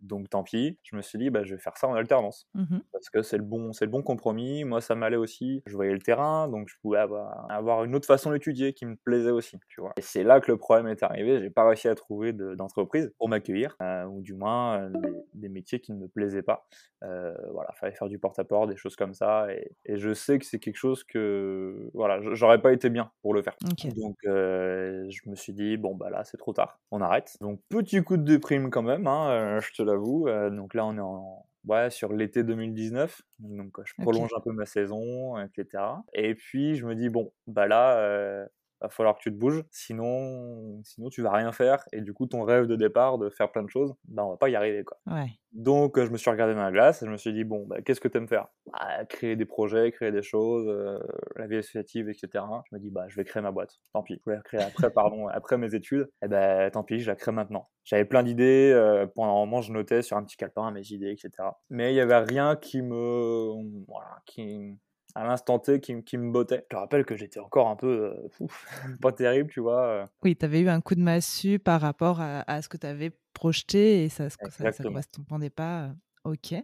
donc 0.00 0.28
tant 0.30 0.42
pis. 0.42 0.78
Je 0.82 0.96
me 0.96 1.02
suis 1.02 1.18
dit, 1.18 1.30
bah, 1.30 1.44
je 1.44 1.54
vais 1.54 1.60
faire 1.60 1.76
ça 1.76 1.86
en 1.88 1.94
alternance 1.94 2.48
Mhm. 2.54 2.82
parce 2.92 3.10
que 3.10 3.22
c'est 3.22 3.36
le 3.36 3.42
bon 3.44 3.72
c'est 3.72 3.84
le 3.84 3.90
bon 3.90 4.02
compromis 4.02 4.64
moi 4.64 4.80
ça 4.80 4.94
m'allait 4.94 5.16
aussi 5.16 5.62
je 5.66 5.74
voyais 5.74 5.92
le 5.92 5.98
terrain 6.00 6.48
donc 6.48 6.63
je 6.68 6.74
pouvais 6.82 6.98
avoir, 6.98 7.50
avoir 7.50 7.84
une 7.84 7.94
autre 7.94 8.06
façon 8.06 8.32
d'étudier 8.32 8.72
qui 8.72 8.86
me 8.86 8.96
plaisait 8.96 9.30
aussi 9.30 9.58
tu 9.68 9.80
vois 9.80 9.92
et 9.96 10.02
c'est 10.02 10.22
là 10.24 10.40
que 10.40 10.50
le 10.50 10.58
problème 10.58 10.86
est 10.88 11.02
arrivé 11.02 11.38
j'ai 11.40 11.50
pas 11.50 11.66
réussi 11.66 11.88
à 11.88 11.94
trouver 11.94 12.32
de- 12.32 12.54
d'entreprise 12.54 13.12
pour 13.18 13.28
m'accueillir 13.28 13.76
euh, 13.82 14.04
ou 14.04 14.20
du 14.22 14.34
moins 14.34 14.82
euh, 14.82 14.90
des, 14.90 15.12
des 15.34 15.48
métiers 15.48 15.80
qui 15.80 15.92
ne 15.92 15.98
me 15.98 16.08
plaisaient 16.08 16.42
pas 16.42 16.66
euh, 17.02 17.34
voilà 17.52 17.70
fallait 17.72 17.94
faire 17.94 18.08
du 18.08 18.18
porte-à-porte 18.18 18.70
des 18.70 18.76
choses 18.76 18.96
comme 18.96 19.14
ça 19.14 19.46
et, 19.52 19.72
et 19.84 19.98
je 19.98 20.12
sais 20.14 20.38
que 20.38 20.44
c'est 20.44 20.58
quelque 20.58 20.76
chose 20.76 21.04
que 21.04 21.90
voilà 21.94 22.20
j'aurais 22.34 22.60
pas 22.60 22.72
été 22.72 22.90
bien 22.90 23.10
pour 23.22 23.34
le 23.34 23.42
faire 23.42 23.56
donc 23.96 24.16
euh, 24.26 25.06
je 25.10 25.28
me 25.28 25.34
suis 25.36 25.52
dit 25.52 25.76
bon 25.76 25.94
bah 25.94 26.10
là 26.10 26.24
c'est 26.24 26.36
trop 26.36 26.52
tard, 26.52 26.80
on 26.90 27.00
arrête. 27.00 27.36
Donc 27.40 27.60
petit 27.68 28.02
coup 28.02 28.16
de 28.16 28.22
déprime 28.24 28.70
quand 28.70 28.82
même, 28.82 29.06
hein, 29.06 29.58
je 29.60 29.72
te 29.72 29.82
l'avoue. 29.82 30.28
Donc 30.50 30.74
là 30.74 30.86
on 30.86 30.96
est 30.96 31.00
en 31.00 31.46
ouais 31.66 31.90
sur 31.90 32.12
l'été 32.12 32.42
2019, 32.42 33.22
donc 33.38 33.76
je 33.84 33.94
prolonge 34.00 34.30
un 34.36 34.40
peu 34.40 34.52
ma 34.52 34.66
saison, 34.66 35.38
etc. 35.38 36.02
Et 36.12 36.34
puis 36.34 36.76
je 36.76 36.86
me 36.86 36.94
dis 36.94 37.08
bon 37.08 37.32
bah 37.46 37.66
là 37.66 37.98
euh, 37.98 38.46
va 38.84 38.88
falloir 38.90 39.16
que 39.16 39.22
tu 39.22 39.30
te 39.30 39.36
bouges, 39.36 39.64
sinon 39.70 40.80
sinon 40.84 41.08
tu 41.08 41.22
vas 41.22 41.32
rien 41.32 41.52
faire 41.52 41.84
et 41.92 42.00
du 42.00 42.12
coup 42.12 42.26
ton 42.26 42.42
rêve 42.42 42.66
de 42.66 42.76
départ 42.76 43.18
de 43.18 43.28
faire 43.30 43.50
plein 43.50 43.62
de 43.62 43.70
choses, 43.70 43.94
bah 44.08 44.24
on 44.24 44.30
va 44.30 44.36
pas 44.36 44.48
y 44.48 44.56
arriver 44.56 44.84
quoi. 44.84 44.98
Ouais. 45.06 45.30
Donc, 45.54 46.00
je 46.00 46.10
me 46.10 46.16
suis 46.16 46.28
regardé 46.30 46.52
dans 46.54 46.62
la 46.62 46.72
glace 46.72 47.00
et 47.02 47.06
je 47.06 47.10
me 47.12 47.16
suis 47.16 47.32
dit, 47.32 47.44
bon, 47.44 47.64
bah, 47.68 47.80
qu'est-ce 47.80 48.00
que 48.00 48.08
tu 48.08 48.18
aimes 48.18 48.26
faire? 48.26 48.48
Bah, 48.72 49.04
Créer 49.08 49.36
des 49.36 49.44
projets, 49.44 49.92
créer 49.92 50.10
des 50.10 50.22
choses, 50.22 50.66
euh, 50.68 50.98
la 51.36 51.46
vie 51.46 51.58
associative, 51.58 52.08
etc. 52.08 52.44
Je 52.68 52.74
me 52.74 52.80
dis, 52.80 52.90
bah, 52.90 53.04
je 53.06 53.14
vais 53.14 53.24
créer 53.24 53.40
ma 53.40 53.52
boîte. 53.52 53.76
Tant 53.92 54.02
pis. 54.02 54.14
Je 54.14 54.24
voulais 54.24 54.36
la 54.36 54.42
créer 54.42 54.60
après, 54.60 54.90
pardon, 54.92 55.28
après 55.28 55.56
mes 55.56 55.72
études. 55.76 56.10
Et 56.22 56.28
ben, 56.28 56.68
tant 56.72 56.82
pis, 56.82 56.98
je 56.98 57.06
la 57.08 57.14
crée 57.14 57.30
maintenant. 57.30 57.68
J'avais 57.84 58.04
plein 58.04 58.24
d'idées. 58.24 58.72
euh, 58.74 59.06
pendant 59.06 59.36
un 59.36 59.46
moment, 59.46 59.62
je 59.62 59.72
notais 59.72 60.02
sur 60.02 60.16
un 60.16 60.24
petit 60.24 60.36
calepin 60.36 60.72
mes 60.72 60.90
idées, 60.90 61.12
etc. 61.12 61.30
Mais 61.70 61.92
il 61.92 61.96
y 61.96 62.00
avait 62.00 62.18
rien 62.18 62.56
qui 62.56 62.82
me, 62.82 63.52
voilà, 63.86 64.18
qui, 64.26 64.76
à 65.14 65.24
l'instant 65.24 65.58
T, 65.58 65.80
qui, 65.80 66.02
qui 66.04 66.16
me 66.18 66.30
bottait. 66.32 66.62
Je 66.64 66.68
te 66.68 66.76
rappelle 66.76 67.04
que 67.04 67.16
j'étais 67.16 67.40
encore 67.40 67.68
un 67.68 67.76
peu, 67.76 67.86
euh, 68.14 68.28
ouf, 68.40 68.66
pas 69.00 69.12
terrible, 69.12 69.50
tu 69.50 69.60
vois. 69.60 69.82
euh, 69.86 70.06
Oui, 70.22 70.36
tu 70.36 70.44
avais 70.44 70.60
eu 70.62 70.68
un 70.68 70.80
coup 70.80 70.94
de 70.94 71.02
massue 71.02 71.58
par 71.58 71.80
rapport 71.80 72.20
à, 72.20 72.40
à 72.50 72.62
ce 72.62 72.68
que 72.68 72.76
tu 72.76 72.86
avais 72.86 73.10
projeté 73.34 74.04
et 74.04 74.08
ça 74.08 74.24
ne 74.24 74.28
Exactement. 74.38 74.80
correspondait 74.80 75.50
pas. 75.50 75.84
euh, 75.88 75.94
Ok. 76.32 76.54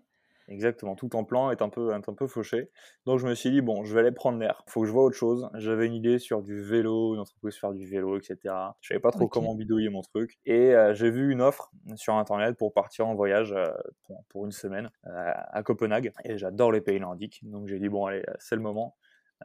Exactement, 0.50 0.96
tout 0.96 1.14
en 1.14 1.22
plan 1.22 1.52
est 1.52 1.62
un 1.62 1.68
peu, 1.68 1.92
est 1.92 2.08
un 2.08 2.14
peu 2.14 2.26
fauché. 2.26 2.72
Donc 3.06 3.20
je 3.20 3.26
me 3.26 3.36
suis 3.36 3.52
dit, 3.52 3.60
bon, 3.60 3.84
je 3.84 3.94
vais 3.94 4.00
aller 4.00 4.10
prendre 4.10 4.36
l'air, 4.36 4.64
faut 4.66 4.80
que 4.80 4.86
je 4.88 4.92
vois 4.92 5.04
autre 5.04 5.16
chose. 5.16 5.48
J'avais 5.54 5.86
une 5.86 5.94
idée 5.94 6.18
sur 6.18 6.42
du 6.42 6.60
vélo, 6.60 7.14
une 7.14 7.20
entreprise 7.20 7.56
faire 7.56 7.72
du 7.72 7.86
vélo, 7.86 8.18
etc. 8.18 8.36
Je 8.80 8.88
savais 8.88 9.00
pas 9.00 9.12
trop 9.12 9.28
comment 9.28 9.54
bidouiller 9.54 9.90
mon 9.90 10.02
truc. 10.02 10.40
Et 10.46 10.74
euh, 10.74 10.92
j'ai 10.92 11.08
vu 11.08 11.30
une 11.30 11.40
offre 11.40 11.70
sur 11.94 12.14
Internet 12.14 12.56
pour 12.58 12.72
partir 12.72 13.06
en 13.06 13.14
voyage 13.14 13.52
euh, 13.52 13.68
pour, 14.02 14.24
pour 14.28 14.44
une 14.44 14.50
semaine 14.50 14.90
euh, 15.06 15.32
à 15.52 15.62
Copenhague. 15.62 16.12
Et 16.24 16.36
j'adore 16.36 16.72
les 16.72 16.80
pays 16.80 16.98
nordiques, 16.98 17.38
donc 17.44 17.68
j'ai 17.68 17.78
dit, 17.78 17.88
bon, 17.88 18.06
allez, 18.06 18.24
c'est 18.40 18.56
le 18.56 18.62
moment. 18.62 18.96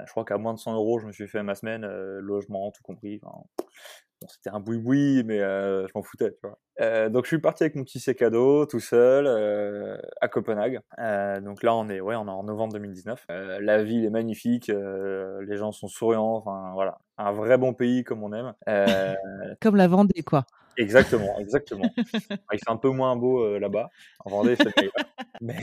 Je 0.06 0.12
crois 0.12 0.26
qu'à 0.26 0.38
moins 0.38 0.54
de 0.54 0.60
100 0.60 0.74
euros, 0.74 1.00
je 1.00 1.06
me 1.06 1.12
suis 1.12 1.28
fait 1.28 1.42
ma 1.42 1.56
semaine, 1.56 1.86
logement, 1.86 2.72
tout 2.72 2.84
compris. 2.84 3.22
Enfin, 3.24 3.44
bon, 4.22 4.28
c'était 4.28 4.50
un 4.50 4.60
boui-boui, 4.60 5.24
mais 5.26 5.40
euh, 5.42 5.88
je 5.88 5.92
m'en 5.96 6.04
foutais, 6.04 6.32
tu 6.32 6.40
vois. 6.48 6.58
Euh, 6.82 7.10
donc 7.10 7.24
je 7.24 7.30
suis 7.30 7.40
parti 7.40 7.64
avec 7.64 7.76
mon 7.76 7.84
petit 7.84 8.00
sac 8.00 8.22
à 8.22 8.30
dos, 8.30 8.66
tout 8.66 8.80
seul, 8.80 9.26
euh, 9.28 9.98
à 10.20 10.28
Copenhague. 10.28 10.80
Donc 11.42 11.64
là, 11.64 11.74
on 11.76 11.88
est, 11.90 12.02
ouais, 12.02 12.16
on 12.16 12.28
est 12.28 12.32
en 12.32 12.44
novembre 12.44 12.74
2019. 12.74 13.26
Euh, 13.30 13.60
la 13.62 13.84
ville 13.84 14.04
est 14.06 14.10
magnifique, 14.10 14.68
les 14.68 15.58
gens 15.58 15.72
sont 15.72 15.88
souriants, 15.88 16.36
enfin 16.36 16.72
voilà, 16.74 16.98
un 17.18 17.32
vrai 17.32 17.58
bon 17.58 17.74
pays 17.74 18.04
comme 18.04 18.24
on 18.24 18.34
aime. 18.34 18.54
Comme 19.62 19.76
la 19.76 19.88
Vendée, 19.88 20.24
quoi. 20.24 20.46
exactement, 20.78 21.40
exactement. 21.40 21.94
Il 22.52 22.60
fait 22.60 22.70
un 22.70 22.78
peu 22.78 22.90
moins 22.90 23.16
beau 23.16 23.58
là-bas. 23.58 23.90
En 24.26 24.30
Vendée, 24.30 24.56
c'est. 24.56 24.74
Mais, 25.42 25.58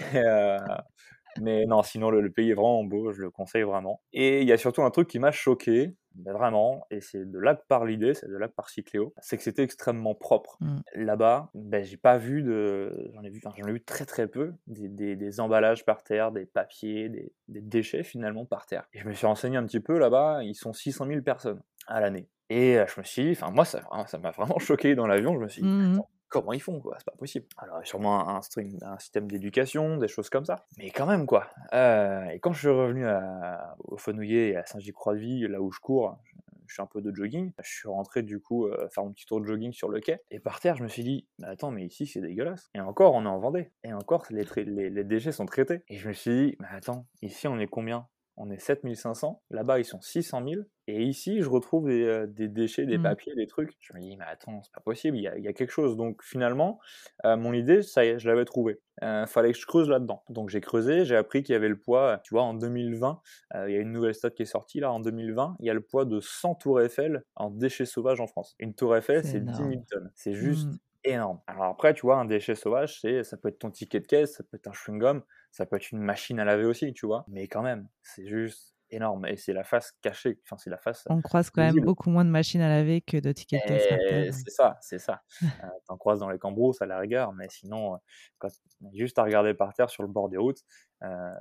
mais 1.40 1.64
non, 1.66 1.82
sinon 1.82 2.10
le, 2.10 2.20
le 2.20 2.30
pays 2.30 2.50
est 2.50 2.54
vraiment 2.54 2.84
beau, 2.84 3.12
je 3.12 3.22
le 3.22 3.30
conseille 3.30 3.62
vraiment. 3.62 4.02
Et 4.12 4.42
il 4.42 4.48
y 4.48 4.52
a 4.52 4.58
surtout 4.58 4.82
un 4.82 4.90
truc 4.90 5.08
qui 5.08 5.18
m'a 5.18 5.32
choqué, 5.32 5.94
mais 6.16 6.32
vraiment, 6.32 6.86
et 6.90 7.00
c'est 7.00 7.30
de 7.30 7.38
là 7.38 7.54
que 7.54 7.62
part 7.66 7.84
l'idée, 7.84 8.14
c'est 8.14 8.28
de 8.28 8.36
là 8.36 8.48
que 8.48 8.54
part 8.54 8.68
Cycléo, 8.68 9.14
c'est 9.20 9.36
que 9.36 9.42
c'était 9.42 9.62
extrêmement 9.62 10.14
propre. 10.14 10.56
Mm. 10.60 10.76
Là-bas, 10.96 11.50
ben, 11.54 11.84
j'ai 11.84 11.96
pas 11.96 12.18
vu 12.18 12.42
de, 12.42 13.10
j'en 13.14 13.22
ai 13.22 13.30
vu, 13.30 13.40
enfin, 13.44 13.54
j'en 13.60 13.66
ai 13.68 13.72
vu 13.72 13.82
très 13.82 14.04
très 14.04 14.26
peu, 14.26 14.52
des, 14.66 14.88
des- 14.88 15.16
des 15.16 15.40
emballages 15.40 15.84
par 15.84 16.02
terre, 16.02 16.32
des 16.32 16.46
papiers, 16.46 17.08
des, 17.08 17.32
des 17.48 17.60
déchets 17.60 18.02
finalement 18.04 18.44
par 18.44 18.66
terre. 18.66 18.86
Et 18.92 18.98
je 19.00 19.06
me 19.08 19.12
suis 19.12 19.26
renseigné 19.26 19.56
un 19.56 19.64
petit 19.66 19.80
peu 19.80 19.98
là-bas, 19.98 20.42
ils 20.44 20.54
sont 20.54 20.72
600 20.72 21.06
000 21.06 21.22
personnes 21.22 21.60
à 21.86 22.00
l'année. 22.00 22.28
Et 22.50 22.78
euh, 22.78 22.86
je 22.86 23.00
me 23.00 23.04
suis 23.04 23.22
dit, 23.24 23.30
enfin 23.32 23.50
moi 23.50 23.64
ça 23.64 23.80
ça 24.06 24.18
m'a 24.18 24.30
vraiment 24.30 24.58
choqué 24.58 24.94
dans 24.94 25.06
l'avion, 25.06 25.34
je 25.34 25.38
me 25.40 25.48
suis 25.48 25.62
dit, 25.62 25.68
Mhm. 25.68 26.00
Comment 26.32 26.52
ils 26.52 26.60
font 26.60 26.80
quoi 26.80 26.96
C'est 26.98 27.04
pas 27.04 27.16
possible. 27.16 27.46
Alors 27.58 27.86
sûrement 27.86 28.28
un, 28.28 28.36
un, 28.36 28.42
string- 28.42 28.78
un 28.82 28.98
système 28.98 29.30
d'éducation, 29.30 29.98
des 29.98 30.08
choses 30.08 30.30
comme 30.30 30.44
ça. 30.44 30.64
Mais 30.78 30.90
quand 30.90 31.06
même 31.06 31.26
quoi. 31.26 31.50
Euh, 31.74 32.24
et 32.30 32.40
quand 32.40 32.52
je 32.52 32.60
suis 32.60 32.68
revenu 32.68 33.06
à, 33.06 33.76
au 33.84 33.98
Fenouillet 33.98 34.48
et 34.50 34.56
à 34.56 34.66
Saint-Gilles-Croix-de-Vie, 34.66 35.46
là 35.48 35.60
où 35.60 35.70
je 35.70 35.78
cours, 35.78 36.18
je, 36.66 36.74
fais 36.74 36.82
un 36.82 36.86
peu 36.86 37.02
de 37.02 37.14
jogging. 37.14 37.52
Je 37.62 37.70
suis 37.70 37.88
rentré 37.88 38.22
du 38.22 38.40
coup 38.40 38.66
euh, 38.66 38.88
faire 38.88 39.04
mon 39.04 39.12
petit 39.12 39.26
tour 39.26 39.40
de 39.40 39.46
jogging 39.46 39.72
sur 39.72 39.90
le 39.90 40.00
quai. 40.00 40.20
Et 40.30 40.40
par 40.40 40.58
terre, 40.58 40.76
je 40.76 40.82
me 40.82 40.88
suis 40.88 41.04
dit, 41.04 41.26
mais 41.38 41.48
attends, 41.48 41.70
mais 41.70 41.84
ici 41.84 42.06
c'est 42.06 42.22
dégueulasse. 42.22 42.70
Et 42.74 42.80
encore, 42.80 43.14
on 43.14 43.24
est 43.24 43.28
en 43.28 43.38
Vendée. 43.38 43.70
Et 43.84 43.92
encore, 43.92 44.24
les, 44.30 44.44
les 44.64 45.04
déchets 45.04 45.32
sont 45.32 45.46
traités. 45.46 45.82
Et 45.88 45.98
je 45.98 46.08
me 46.08 46.14
suis 46.14 46.30
dit, 46.30 46.56
mais 46.60 46.68
attends, 46.70 47.06
ici 47.20 47.46
on 47.46 47.58
est 47.58 47.66
combien? 47.66 48.08
On 48.36 48.50
est 48.50 48.58
7500, 48.58 49.42
là-bas 49.50 49.78
ils 49.78 49.84
sont 49.84 50.00
600 50.00 50.42
000, 50.42 50.66
et 50.88 51.02
ici 51.04 51.40
je 51.42 51.48
retrouve 51.48 51.86
des, 51.88 52.02
euh, 52.04 52.26
des 52.26 52.48
déchets, 52.48 52.86
des 52.86 52.98
Mm. 52.98 52.98
papiers, 52.98 53.34
des 53.34 53.46
trucs. 53.46 53.76
Je 53.80 53.92
me 53.94 54.00
dis, 54.00 54.16
mais 54.16 54.24
attends, 54.26 54.62
c'est 54.62 54.72
pas 54.72 54.80
possible, 54.80 55.16
il 55.16 55.22
y 55.22 55.28
a, 55.28 55.36
il 55.38 55.44
y 55.44 55.48
a 55.48 55.52
quelque 55.52 55.70
chose. 55.70 55.96
Donc 55.96 56.22
finalement, 56.24 56.80
euh, 57.24 57.36
mon 57.36 57.52
idée, 57.52 57.82
ça 57.82 58.04
y 58.04 58.08
est, 58.08 58.18
je 58.18 58.28
l'avais 58.28 58.44
trouvée. 58.44 58.80
Euh, 59.02 59.26
fallait 59.26 59.52
que 59.52 59.58
je 59.58 59.66
creuse 59.66 59.88
là-dedans. 59.88 60.22
Donc 60.28 60.48
j'ai 60.50 60.60
creusé, 60.60 61.04
j'ai 61.04 61.16
appris 61.16 61.42
qu'il 61.42 61.52
y 61.54 61.56
avait 61.56 61.68
le 61.68 61.78
poids, 61.78 62.20
tu 62.24 62.34
vois, 62.34 62.42
en 62.42 62.54
2020, 62.54 63.20
euh, 63.54 63.68
il 63.70 63.74
y 63.74 63.76
a 63.78 63.80
une 63.80 63.92
nouvelle 63.92 64.14
stat 64.14 64.30
qui 64.30 64.42
est 64.42 64.46
sortie 64.46 64.80
là, 64.80 64.92
en 64.92 65.00
2020, 65.00 65.56
il 65.60 65.66
y 65.66 65.70
a 65.70 65.74
le 65.74 65.80
poids 65.82 66.04
de 66.04 66.20
100 66.20 66.54
tours 66.54 66.80
Eiffel 66.80 67.22
en 67.36 67.50
déchets 67.50 67.86
sauvages 67.86 68.20
en 68.20 68.26
France. 68.26 68.54
Une 68.58 68.74
tour 68.74 68.96
Eiffel, 68.96 69.24
C'est 69.24 69.26
c'est 69.26 69.40
10 69.50 69.64
000 69.64 69.82
énorme. 69.82 69.86
tonnes. 69.90 70.10
C'est 70.14 70.34
juste 70.34 70.70
Mm. 70.70 70.78
Énorme. 71.04 71.40
Alors 71.46 71.64
après, 71.64 71.94
tu 71.94 72.02
vois, 72.02 72.16
un 72.16 72.24
déchet 72.24 72.54
sauvage, 72.54 73.00
c'est, 73.00 73.24
ça 73.24 73.36
peut 73.36 73.48
être 73.48 73.58
ton 73.58 73.70
ticket 73.70 74.00
de 74.00 74.06
caisse, 74.06 74.36
ça 74.36 74.44
peut 74.44 74.56
être 74.56 74.68
un 74.68 74.72
chewing-gum, 74.72 75.22
ça 75.50 75.66
peut 75.66 75.76
être 75.76 75.90
une 75.90 76.00
machine 76.00 76.38
à 76.40 76.44
laver 76.44 76.64
aussi, 76.64 76.92
tu 76.92 77.06
vois. 77.06 77.24
Mais 77.28 77.48
quand 77.48 77.62
même, 77.62 77.88
c'est 78.02 78.26
juste 78.26 78.74
énorme 78.92 79.26
et 79.26 79.36
c'est 79.36 79.52
la 79.52 79.64
face 79.64 79.92
cachée, 80.02 80.38
enfin 80.44 80.56
c'est 80.58 80.70
la 80.70 80.76
face. 80.78 81.04
On 81.08 81.20
croise 81.22 81.50
quand 81.50 81.62
même 81.62 81.82
beaucoup 81.82 82.10
moins 82.10 82.24
de 82.24 82.30
machines 82.30 82.60
à 82.60 82.68
laver 82.68 83.00
que 83.00 83.16
de 83.16 83.32
tickets 83.32 83.62
de 83.62 83.68
caisse 83.68 84.42
C'est 84.44 84.50
ça, 84.50 84.76
c'est 84.80 84.98
ça. 84.98 85.22
euh, 85.42 85.66
T'en 85.88 85.96
croises 85.96 86.20
dans 86.20 86.28
les 86.28 86.38
cambrousses 86.38 86.82
à 86.82 86.86
la 86.86 86.98
rigueur, 86.98 87.32
mais 87.32 87.46
sinon, 87.48 87.98
quand 88.38 88.48
juste 88.92 89.18
à 89.18 89.24
regarder 89.24 89.54
par 89.54 89.72
terre 89.74 89.90
sur 89.90 90.02
le 90.02 90.08
bord 90.08 90.28
des 90.28 90.36
routes, 90.36 90.60
euh, 90.60 90.91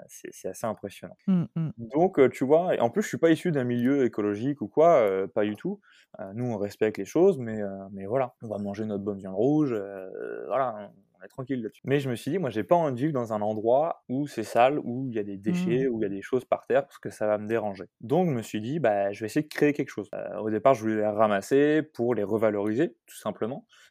c'est 0.07 0.49
assez 0.49 0.65
impressionnant. 0.65 1.17
Mmh, 1.27 1.43
mmh. 1.55 1.69
Donc, 1.77 2.29
tu 2.31 2.45
vois, 2.45 2.75
et 2.75 2.79
en 2.79 2.89
plus, 2.89 3.03
je 3.03 3.07
suis 3.07 3.17
pas 3.17 3.29
issu 3.29 3.51
d'un 3.51 3.63
milieu 3.63 4.05
écologique 4.05 4.61
ou 4.61 4.67
quoi, 4.67 5.07
pas 5.33 5.43
du 5.43 5.55
tout. 5.55 5.79
nous, 6.33 6.45
on 6.45 6.57
respecte 6.57 6.97
les 6.97 7.05
choses, 7.05 7.37
mais, 7.39 7.59
mais 7.91 8.05
voilà, 8.05 8.33
on 8.41 8.47
va 8.47 8.57
manger 8.57 8.85
notre 8.85 9.03
bonne 9.03 9.17
viande 9.17 9.35
rouge, 9.35 9.75
voilà, 10.47 10.91
tranquille 11.27 11.61
là-dessus. 11.61 11.81
Mais 11.85 11.99
je 11.99 12.09
me 12.09 12.15
suis 12.15 12.31
dit, 12.31 12.37
moi, 12.37 12.49
j'ai 12.49 12.63
pas 12.63 12.75
envie 12.75 12.93
de 12.93 12.99
vivre 12.99 13.13
dans 13.13 13.33
un 13.33 13.41
endroit 13.41 14.03
où 14.09 14.27
c'est 14.27 14.43
sale, 14.43 14.79
où 14.79 15.07
il 15.07 15.15
y 15.15 15.19
a 15.19 15.23
des 15.23 15.37
déchets, 15.37 15.87
mmh. 15.87 15.93
où 15.93 15.99
il 15.99 16.03
y 16.03 16.05
a 16.05 16.09
des 16.09 16.21
choses 16.21 16.45
par 16.45 16.65
terre, 16.65 16.85
parce 16.85 16.99
que 16.99 17.09
ça 17.09 17.27
va 17.27 17.37
me 17.37 17.47
déranger. 17.47 17.85
Donc, 18.01 18.29
je 18.29 18.33
me 18.33 18.41
suis 18.41 18.61
dit, 18.61 18.79
bah, 18.79 19.11
je 19.11 19.19
vais 19.21 19.27
essayer 19.27 19.43
de 19.43 19.53
créer 19.53 19.73
quelque 19.73 19.89
chose. 19.89 20.09
Euh, 20.13 20.39
au 20.39 20.49
départ, 20.49 20.73
je 20.73 20.81
voulais 20.81 20.97
les 20.97 21.07
ramasser 21.07 21.81
pour 21.81 22.15
les 22.15 22.23
revaloriser, 22.23 22.95
tout 23.05 23.17
simplement, 23.17 23.65
euh, 23.65 23.90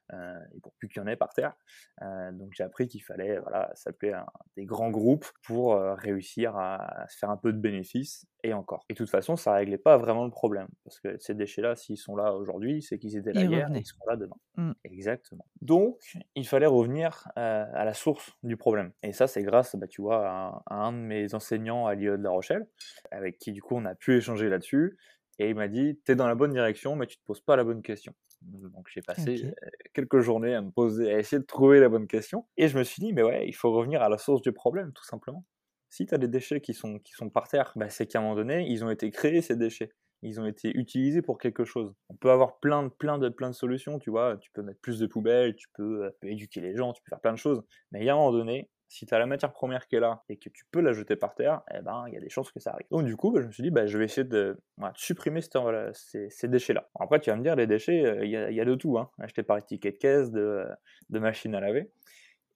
et 0.55 0.61
pour 0.61 0.73
plus 0.75 0.89
qu'il 0.89 1.01
y 1.01 1.05
en 1.05 1.07
ait 1.07 1.17
par 1.17 1.33
terre. 1.33 1.55
Euh, 2.03 2.33
donc, 2.33 2.53
j'ai 2.57 2.65
appris 2.65 2.89
qu'il 2.89 3.03
fallait, 3.03 3.39
voilà, 3.39 3.71
s'appeler 3.75 4.19
des 4.57 4.65
grands 4.65 4.91
groupes 4.91 5.27
pour 5.45 5.77
réussir 5.77 6.57
à, 6.57 7.07
se 7.09 7.19
faire 7.19 7.31
un 7.31 7.37
peu 7.37 7.53
de 7.53 7.59
bénéfices, 7.59 8.27
et 8.43 8.55
encore. 8.55 8.85
Et 8.89 8.95
de 8.95 8.99
toute 8.99 9.11
façon, 9.11 9.37
ça 9.37 9.55
réglait 9.55 9.79
pas 9.79 9.97
vraiment 9.97 10.25
le 10.25 10.31
problème, 10.31 10.69
parce 10.85 11.01
que 11.01 11.19
ces 11.19 11.35
déchets-là, 11.35 11.77
s'ils 11.77 11.97
sont 11.97 12.17
là 12.17 12.35
aujourd'hui, 12.35 12.83
c'est 12.83 12.99
qu'ils 12.99 13.17
étaient 13.17 13.33
là 13.33 13.43
hier, 13.43 13.71
et 13.75 13.79
ils 13.79 13.87
seront 13.87 14.05
là 14.09 14.17
demain. 14.17 14.37
Mmh. 14.57 14.73
Exactement. 14.85 15.47
Donc, 15.61 15.99
il 16.35 16.47
fallait 16.47 16.67
revenir 16.67 17.29
euh, 17.39 17.65
à 17.75 17.85
la 17.85 17.95
source 17.95 18.33
du 18.43 18.57
problème. 18.57 18.93
Et 19.03 19.13
ça, 19.13 19.27
c'est 19.27 19.43
grâce, 19.43 19.77
bah, 19.77 19.87
tu 19.87 20.03
vois, 20.03 20.63
à, 20.67 20.75
un 20.75 20.93
de 20.93 20.99
mes 20.99 21.35
enseignants 21.35 21.87
à 21.87 21.95
l'IE 21.95 22.07
de 22.07 22.23
La 22.23 22.31
Rochelle, 22.31 22.67
avec 23.11 23.39
qui, 23.39 23.53
du 23.53 23.63
coup, 23.63 23.77
on 23.77 23.85
a 23.85 23.95
pu 23.95 24.17
échanger 24.17 24.49
là-dessus. 24.49 24.99
Et 25.39 25.51
il 25.51 25.55
m'a 25.55 25.69
dit, 25.69 25.99
t'es 26.05 26.15
dans 26.15 26.29
la 26.29 26.35
bonne 26.35 26.53
direction, 26.53 26.97
mais 26.97 27.07
tu 27.07 27.17
te 27.17 27.25
poses 27.25 27.41
pas 27.41 27.57
la 27.57 27.65
bonne 27.65 27.83
question. 27.83 28.15
Donc 28.43 28.89
j'ai 28.93 29.03
passé 29.03 29.45
euh, 29.45 29.69
quelques 29.93 30.21
journées 30.21 30.55
à 30.55 30.63
me 30.63 30.71
poser, 30.71 31.13
à 31.13 31.19
essayer 31.19 31.39
de 31.39 31.47
trouver 31.47 31.81
la 31.81 31.89
bonne 31.89 32.07
question. 32.07 32.47
Et 32.57 32.69
je 32.69 32.79
me 32.79 32.85
suis 32.85 33.01
dit, 33.01 33.13
mais 33.13 33.23
ouais, 33.23 33.47
il 33.47 33.55
faut 33.55 33.73
revenir 33.73 34.03
à 34.03 34.09
la 34.09 34.19
source 34.19 34.43
du 34.43 34.53
problème, 34.53 34.93
tout 34.93 35.05
simplement. 35.05 35.45
Si 35.91 36.07
tu 36.07 36.15
as 36.15 36.19
des 36.19 36.29
déchets 36.29 36.61
qui 36.61 36.73
sont, 36.73 36.99
qui 37.01 37.13
sont 37.13 37.31
par 37.31 37.49
terre, 37.49 37.73
bah, 37.77 37.91
c'est 37.91 38.07
qu'à 38.07 38.21
un 38.21 38.23
moment 38.23 38.37
donné, 38.37 38.67
ils 38.69 38.85
ont 38.85 38.91
été 38.91 39.11
créés, 39.11 39.43
ces 39.43 39.57
déchets 39.57 39.91
ils 40.23 40.41
ont 40.41 40.47
été 40.47 40.71
utilisés 40.77 41.23
pour 41.23 41.39
quelque 41.39 41.65
chose. 41.65 41.95
On 42.09 42.15
peut 42.15 42.31
avoir 42.31 42.59
plein 42.59 42.85
de, 42.85 42.89
plein 42.89 43.19
de, 43.19 43.29
plein 43.29 43.51
de 43.51 43.55
solutions, 43.55 43.99
tu 43.99 44.11
vois. 44.11 44.37
Tu 44.37 44.51
peux 44.53 44.63
mettre 44.63 44.81
plus 44.81 44.99
de 44.99 45.07
poubelles, 45.07 45.55
tu 45.57 45.69
peux, 45.75 46.05
euh, 46.05 46.11
éduquer 46.23 46.61
les 46.61 46.77
gens, 46.77 46.93
tu 46.93 47.03
peux 47.03 47.11
faire 47.11 47.21
plein 47.21 47.33
de 47.33 47.39
choses. 47.39 47.63
Mais 47.91 48.01
il 48.01 48.05
y 48.05 48.11
a 48.11 48.15
un 48.15 48.17
moment 48.17 48.33
donné, 48.33 48.71
si 48.91 49.07
tu 49.07 49.15
as 49.15 49.21
la 49.21 49.27
matière 49.27 49.53
première 49.53 49.87
qui 49.87 49.95
est 49.95 50.01
là 50.01 50.25
et 50.29 50.37
que 50.37 50.49
tu 50.49 50.65
peux 50.73 50.81
la 50.81 50.93
jeter 50.93 51.15
par 51.15 51.37
terre, 51.37 51.63
eh 51.73 51.81
ben, 51.81 52.07
il 52.09 52.15
y 52.15 52.17
a 52.17 52.21
des 52.21 52.29
chances 52.29 52.51
que 52.51 52.59
ça 52.59 52.73
arrive. 52.73 52.89
Donc, 52.91 53.05
du 53.05 53.17
coup, 53.17 53.31
bah, 53.31 53.41
je 53.41 53.47
me 53.47 53.53
suis 53.53 53.63
dit, 53.63 53.71
bah, 53.71 53.87
je 53.87 53.97
vais 53.97 54.05
essayer 54.05 54.27
de 54.27 54.61
supprimer 54.97 55.41
ces, 55.41 56.49
déchets-là. 56.49 56.89
Après, 56.99 57.21
tu 57.21 57.31
vas 57.31 57.37
me 57.37 57.43
dire, 57.43 57.55
les 57.55 57.69
déchets, 57.69 58.05
euh, 58.05 58.25
il 58.25 58.31
y, 58.31 58.61
a, 58.61 58.65
de 58.65 58.75
tout. 58.75 58.99
Hein. 58.99 59.09
Acheté 59.21 59.45
par 59.45 59.65
ticket 59.65 59.93
de 59.93 59.97
caisse, 59.97 60.33
de, 60.33 60.67
de 61.09 61.19
machines 61.21 61.55
à 61.55 61.61
laver. 61.61 61.93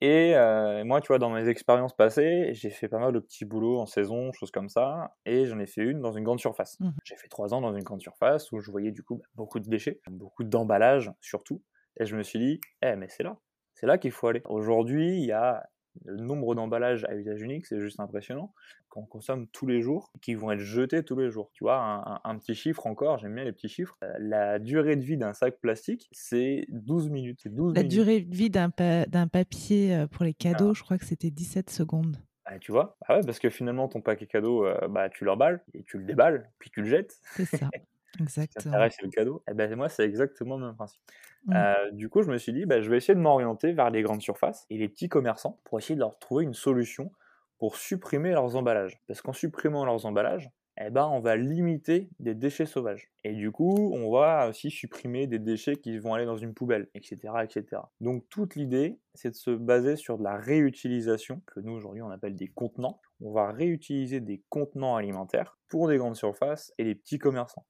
Et 0.01 0.35
euh, 0.35 0.83
moi, 0.83 0.99
tu 0.99 1.07
vois, 1.07 1.19
dans 1.19 1.29
mes 1.29 1.47
expériences 1.47 1.95
passées, 1.95 2.49
j'ai 2.51 2.69
fait 2.69 2.89
pas 2.89 2.99
mal 2.99 3.13
de 3.13 3.19
petits 3.19 3.45
boulots 3.45 3.79
en 3.79 3.85
saison, 3.85 4.33
choses 4.33 4.51
comme 4.51 4.67
ça, 4.67 5.15
et 5.25 5.45
j'en 5.45 5.57
ai 5.59 5.67
fait 5.67 5.83
une 5.83 6.01
dans 6.01 6.11
une 6.11 6.25
grande 6.25 6.41
surface. 6.41 6.77
Mmh. 6.81 6.89
J'ai 7.05 7.15
fait 7.15 7.29
trois 7.29 7.53
ans 7.53 7.61
dans 7.61 7.73
une 7.73 7.83
grande 7.83 8.01
surface 8.01 8.51
où 8.51 8.59
je 8.59 8.69
voyais 8.71 8.91
du 8.91 9.03
coup 9.03 9.15
bah, 9.15 9.25
beaucoup 9.35 9.61
de 9.61 9.69
déchets, 9.69 10.01
beaucoup 10.11 10.43
d'emballages 10.43 11.11
surtout, 11.21 11.63
et 11.97 12.05
je 12.05 12.17
me 12.17 12.23
suis 12.23 12.39
dit, 12.39 12.59
eh 12.81 12.97
mais 12.97 13.07
c'est 13.07 13.23
là, 13.23 13.37
c'est 13.73 13.85
là 13.85 13.97
qu'il 13.97 14.11
faut 14.11 14.27
aller. 14.27 14.41
Aujourd'hui, 14.45 15.17
il 15.17 15.25
y 15.25 15.31
a 15.31 15.65
le 16.05 16.17
nombre 16.17 16.55
d'emballages 16.55 17.05
à 17.05 17.15
usage 17.15 17.41
unique, 17.41 17.65
c'est 17.65 17.79
juste 17.79 17.99
impressionnant, 17.99 18.53
qu'on 18.89 19.05
consomme 19.05 19.47
tous 19.47 19.67
les 19.67 19.81
jours, 19.81 20.11
qui 20.21 20.35
vont 20.35 20.51
être 20.51 20.59
jetés 20.59 21.03
tous 21.03 21.17
les 21.17 21.29
jours. 21.31 21.51
Tu 21.53 21.63
vois, 21.63 22.21
un, 22.23 22.37
petit 22.37 22.55
chiffre 22.55 22.85
encore, 22.87 23.17
j'aime 23.17 23.35
bien 23.35 23.43
les 23.43 23.51
petits 23.51 23.69
chiffres. 23.69 23.97
Euh, 24.03 24.13
la 24.19 24.59
durée 24.59 24.95
de 24.95 25.03
vie 25.03 25.17
d'un 25.17 25.33
sac 25.33 25.59
plastique, 25.59 26.09
c'est 26.11 26.65
12 26.69 27.09
minutes. 27.09 27.47
12 27.47 27.75
la 27.75 27.83
durée 27.83 28.21
de 28.21 28.35
vie 28.35 28.49
d'un 28.49 28.69
papier 28.69 29.95
euh, 29.95 30.07
pour 30.07 30.25
les 30.25 30.33
cadeaux, 30.33 30.73
je 30.73 30.83
crois 30.83 30.97
que 30.97 31.05
c'était 31.05 31.31
17 31.31 31.69
secondes. 31.69 32.17
Bah, 32.45 32.59
tu 32.59 32.71
vois? 32.71 32.97
Ouais, 33.09 33.21
Parce 33.25 33.39
que 33.39 33.49
finalement, 33.49 33.87
ton 33.87 34.01
paquet 34.01 34.27
cadeau, 34.27 34.65
euh, 34.65 34.87
bah, 34.87 35.09
tu 35.09 35.25
l'emballes, 35.25 35.63
et 35.73 35.83
tu 35.83 35.97
le 35.97 36.05
déballes, 36.05 36.49
puis 36.59 36.69
tu 36.69 36.81
le 36.81 36.87
jettes. 36.87 37.17
C'est 37.35 37.45
ça. 37.45 37.69
Exactement. 38.19 38.73
Ça 38.73 38.89
c'est 38.89 39.03
le 39.03 39.09
cadeau. 39.09 39.43
Et 39.47 39.51
eh 39.51 39.53
ben 39.53 39.73
moi, 39.75 39.89
c'est 39.89 40.03
exactement 40.03 40.57
le 40.57 40.67
même 40.67 40.75
principe. 40.75 41.01
Mmh. 41.45 41.53
Euh, 41.55 41.91
du 41.91 42.09
coup, 42.09 42.21
je 42.21 42.31
me 42.31 42.37
suis 42.37 42.53
dit, 42.53 42.65
bah, 42.65 42.81
je 42.81 42.89
vais 42.89 42.97
essayer 42.97 43.15
de 43.15 43.19
m'orienter 43.19 43.73
vers 43.73 43.89
les 43.89 44.01
grandes 44.01 44.21
surfaces 44.21 44.65
et 44.69 44.77
les 44.77 44.89
petits 44.89 45.09
commerçants 45.09 45.59
pour 45.63 45.79
essayer 45.79 45.95
de 45.95 45.99
leur 45.99 46.17
trouver 46.19 46.43
une 46.43 46.53
solution 46.53 47.11
pour 47.57 47.75
supprimer 47.75 48.31
leurs 48.31 48.55
emballages. 48.55 48.99
Parce 49.07 49.21
qu'en 49.21 49.33
supprimant 49.33 49.85
leurs 49.85 50.05
emballages, 50.05 50.51
eh 50.77 50.89
ben, 50.89 51.07
on 51.07 51.21
va 51.21 51.37
limiter 51.37 52.09
des 52.19 52.35
déchets 52.35 52.65
sauvages. 52.65 53.09
Et 53.23 53.33
du 53.33 53.51
coup, 53.51 53.93
on 53.93 54.11
va 54.11 54.49
aussi 54.49 54.69
supprimer 54.69 55.25
des 55.25 55.39
déchets 55.39 55.77
qui 55.77 55.97
vont 55.97 56.13
aller 56.13 56.25
dans 56.25 56.35
une 56.35 56.53
poubelle, 56.53 56.89
etc. 56.93 57.33
etc. 57.43 57.81
Donc 58.01 58.27
toute 58.29 58.55
l'idée, 58.55 58.99
c'est 59.13 59.29
de 59.29 59.35
se 59.35 59.51
baser 59.51 59.95
sur 59.95 60.17
de 60.17 60.23
la 60.23 60.35
réutilisation, 60.35 61.41
que 61.45 61.61
nous 61.61 61.71
aujourd'hui 61.71 62.01
on 62.01 62.11
appelle 62.11 62.35
des 62.35 62.49
contenants. 62.49 62.99
On 63.21 63.31
va 63.31 63.51
réutiliser 63.51 64.19
des 64.19 64.43
contenants 64.49 64.97
alimentaires 64.97 65.57
pour 65.69 65.87
des 65.87 65.97
grandes 65.97 66.17
surfaces 66.17 66.73
et 66.77 66.83
les 66.83 66.95
petits 66.95 67.19
commerçants. 67.19 67.65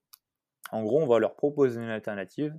En 0.76 0.84
gros, 0.84 1.02
on 1.02 1.08
va 1.08 1.20
leur 1.20 1.36
proposer 1.36 1.80
une 1.80 1.90
alternative 1.90 2.54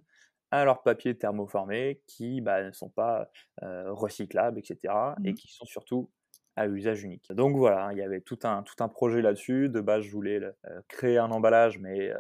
à 0.51 0.65
leurs 0.65 0.83
papiers 0.83 1.19
thermoformés 1.19 2.01
qui 2.07 2.41
bah, 2.41 2.63
ne 2.63 2.73
sont 2.73 2.89
pas 2.89 3.29
euh, 3.63 3.93
recyclables, 3.93 4.59
etc. 4.59 4.95
et 5.23 5.33
mmh. 5.33 5.35
qui 5.35 5.53
sont 5.53 5.67
surtout 5.67 6.11
à 6.57 6.67
usage 6.67 7.03
unique. 7.03 7.31
Donc 7.33 7.59
voilà, 7.59 7.91
il 7.93 7.99
y 7.99 8.03
avait 8.03 8.23
tout 8.23 8.39
un, 8.45 8.63
tout 8.63 8.83
un 8.83 8.89
projet 8.89 9.21
là-dessus. 9.21 9.69
De 9.69 9.83
base, 9.83 10.05
je 10.05 10.13
voulais 10.13 10.41
euh, 10.41 10.81
créer 10.89 11.19
un 11.19 11.31
emballage, 11.31 11.79
mais 11.79 12.11
euh, 12.11 12.17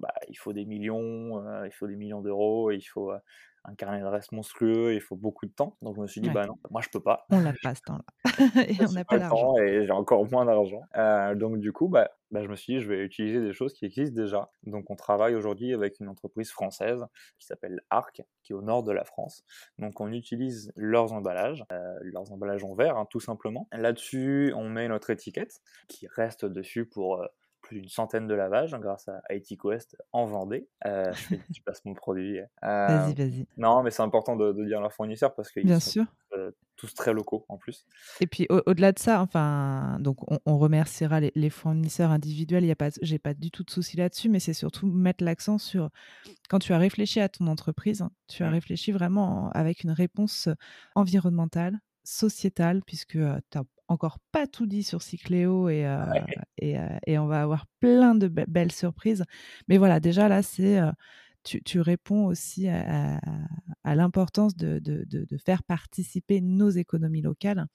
bah, 0.00 0.12
il 0.28 0.34
faut 0.34 0.52
des 0.52 0.64
millions, 0.64 1.64
il 1.64 1.70
faut 1.70 1.86
des 1.86 1.94
millions 1.94 2.20
d'euros, 2.20 2.72
il 2.72 2.82
faut 2.82 3.12
un 3.64 3.74
carnet 3.74 4.00
d'adresse 4.00 4.30
monstrueux, 4.32 4.94
il 4.94 5.00
faut 5.00 5.16
beaucoup 5.16 5.46
de 5.46 5.52
temps. 5.52 5.76
Donc 5.80 5.96
je 5.96 6.00
me 6.00 6.06
suis 6.06 6.20
dit, 6.20 6.30
bah 6.30 6.46
non, 6.46 6.56
moi 6.70 6.82
je 6.82 6.88
peux 6.90 7.00
pas. 7.00 7.24
On 7.30 7.40
n'a 7.40 7.54
pas 7.62 7.74
ce 7.74 7.82
temps-là. 7.82 8.04
et 8.68 8.76
on 8.84 8.92
n'a 8.92 9.04
pas 9.04 9.18
d'argent. 9.18 9.56
Et 9.56 9.86
j'ai 9.86 9.92
encore 9.92 10.30
moins 10.30 10.44
d'argent. 10.44 10.82
Euh, 10.96 11.34
donc 11.34 11.58
du 11.58 11.72
coup, 11.72 11.88
bah, 11.88 12.10
bah, 12.30 12.42
je 12.42 12.48
me 12.48 12.56
suis 12.56 12.74
dit, 12.74 12.80
je 12.80 12.88
vais 12.88 13.02
utiliser 13.02 13.40
des 13.40 13.52
choses 13.52 13.72
qui 13.72 13.86
existent 13.86 14.14
déjà. 14.14 14.50
Donc 14.64 14.90
on 14.90 14.96
travaille 14.96 15.34
aujourd'hui 15.34 15.72
avec 15.72 15.98
une 16.00 16.08
entreprise 16.08 16.50
française 16.50 17.06
qui 17.38 17.46
s'appelle 17.46 17.80
Arc, 17.90 18.22
qui 18.42 18.52
est 18.52 18.56
au 18.56 18.62
nord 18.62 18.82
de 18.82 18.92
la 18.92 19.04
France. 19.04 19.44
Donc 19.78 20.00
on 20.00 20.12
utilise 20.12 20.72
leurs 20.76 21.12
emballages, 21.12 21.64
euh, 21.72 21.94
leurs 22.02 22.32
emballages 22.32 22.64
en 22.64 22.74
verre, 22.74 22.98
hein, 22.98 23.06
tout 23.08 23.20
simplement. 23.20 23.66
Là-dessus, 23.72 24.52
on 24.56 24.68
met 24.68 24.88
notre 24.88 25.10
étiquette 25.10 25.60
qui 25.88 26.06
reste 26.06 26.44
dessus 26.44 26.84
pour... 26.84 27.22
Euh, 27.22 27.26
plus 27.64 27.80
d'une 27.80 27.88
centaine 27.88 28.26
de 28.26 28.34
lavages 28.34 28.74
hein, 28.74 28.78
grâce 28.78 29.08
à 29.08 29.22
IT 29.30 29.58
Quest 29.60 29.96
en 30.12 30.26
Vendée. 30.26 30.68
Euh, 30.86 31.12
je, 31.50 31.60
passe 31.64 31.84
mon 31.84 31.94
produit. 31.94 32.38
vas-y, 32.62 33.12
euh, 33.12 33.14
vas-y. 33.16 33.46
Non, 33.56 33.82
mais 33.82 33.90
c'est 33.90 34.02
important 34.02 34.36
de, 34.36 34.52
dire 34.64 34.80
leurs 34.80 34.92
fournisseurs 34.92 35.34
parce 35.34 35.50
qu'ils 35.50 35.68
sont 35.68 35.80
sûr. 35.80 36.04
Euh, 36.34 36.52
tous 36.76 36.92
très 36.94 37.12
locaux 37.12 37.46
en 37.48 37.56
plus. 37.56 37.86
Et 38.20 38.26
puis 38.26 38.46
au-delà 38.50 38.92
de 38.92 38.98
ça, 38.98 39.20
enfin, 39.20 39.96
donc 40.00 40.18
on, 40.44 40.58
remerciera 40.58 41.20
les, 41.20 41.50
fournisseurs 41.50 42.10
individuels. 42.10 42.64
Il 42.64 42.66
y 42.66 42.72
a 42.72 42.76
pas, 42.76 42.90
j'ai 43.00 43.18
pas 43.18 43.32
du 43.32 43.50
tout 43.50 43.62
de 43.62 43.70
souci 43.70 43.96
là-dessus, 43.96 44.28
mais 44.28 44.40
c'est 44.40 44.54
surtout 44.54 44.86
mettre 44.86 45.24
l'accent 45.24 45.58
sur 45.58 45.90
quand 46.48 46.58
tu 46.58 46.72
as 46.72 46.78
réfléchi 46.78 47.20
à 47.20 47.28
ton 47.28 47.46
entreprise, 47.46 48.02
hein, 48.02 48.10
tu 48.26 48.42
as 48.42 48.50
mmh. 48.50 48.52
réfléchi 48.52 48.92
vraiment 48.92 49.50
avec 49.50 49.84
une 49.84 49.92
réponse 49.92 50.48
environnementale, 50.96 51.78
sociétale, 52.02 52.82
puisque 52.84 53.12
tu 53.12 53.58
as 53.58 53.64
encore 53.94 54.18
pas 54.32 54.46
tout 54.46 54.66
dit 54.66 54.82
sur 54.82 55.00
Cycléo 55.02 55.68
et, 55.68 55.86
et, 56.58 56.76
et, 57.06 57.18
on 57.18 57.26
va 57.26 57.42
avoir 57.42 57.66
plein 57.80 58.14
de 58.14 58.28
belles 58.28 58.72
surprises. 58.72 59.24
Mais 59.68 59.78
voilà, 59.78 60.00
déjà 60.00 60.28
là, 60.28 60.42
c'est 60.42 60.78
tu, 61.44 61.80
réponds 61.80 62.26
aussi 62.26 62.68
à, 62.68 63.20
l'importance 63.84 64.56
de, 64.56 65.36
faire 65.44 65.62
participer 65.62 66.40
nos 66.40 66.70
économies 66.70 67.22
locales. 67.22 67.66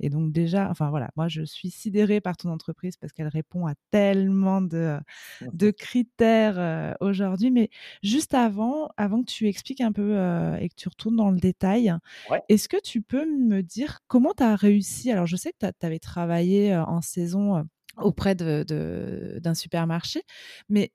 Et 0.00 0.10
donc 0.10 0.32
déjà, 0.32 0.68
enfin 0.70 0.90
voilà, 0.90 1.10
moi 1.16 1.28
je 1.28 1.42
suis 1.42 1.70
sidérée 1.70 2.20
par 2.20 2.36
ton 2.36 2.50
entreprise 2.50 2.96
parce 2.96 3.12
qu'elle 3.12 3.28
répond 3.28 3.66
à 3.66 3.74
tellement 3.90 4.60
de, 4.60 5.00
critères 5.76 6.58
euh, 6.58 6.94
aujourd'hui. 7.00 7.50
Mais 7.50 7.70
juste 8.02 8.34
avant, 8.34 8.90
avant 8.96 9.20
que 9.22 9.30
tu 9.30 9.48
expliques 9.48 9.80
un 9.80 9.92
peu 9.92 10.16
euh, 10.16 10.56
et 10.56 10.68
que 10.68 10.74
tu 10.74 10.88
retournes 10.88 11.16
dans 11.16 11.30
le 11.30 11.38
détail, 11.38 11.92
est-ce 12.48 12.68
que 12.68 12.80
tu 12.80 13.02
peux 13.02 13.26
me 13.26 13.62
dire 13.62 14.00
comment 14.06 14.32
tu 14.36 14.42
as 14.42 14.56
réussi? 14.56 15.10
Alors 15.10 15.26
je 15.26 15.36
sais 15.36 15.52
que 15.52 15.66
tu 15.66 15.86
avais 15.86 15.98
travaillé 15.98 16.76
en 16.76 17.00
saison 17.00 17.66
auprès 18.00 18.34
d'un 18.34 19.54
supermarché, 19.54 20.22
mais 20.68 20.92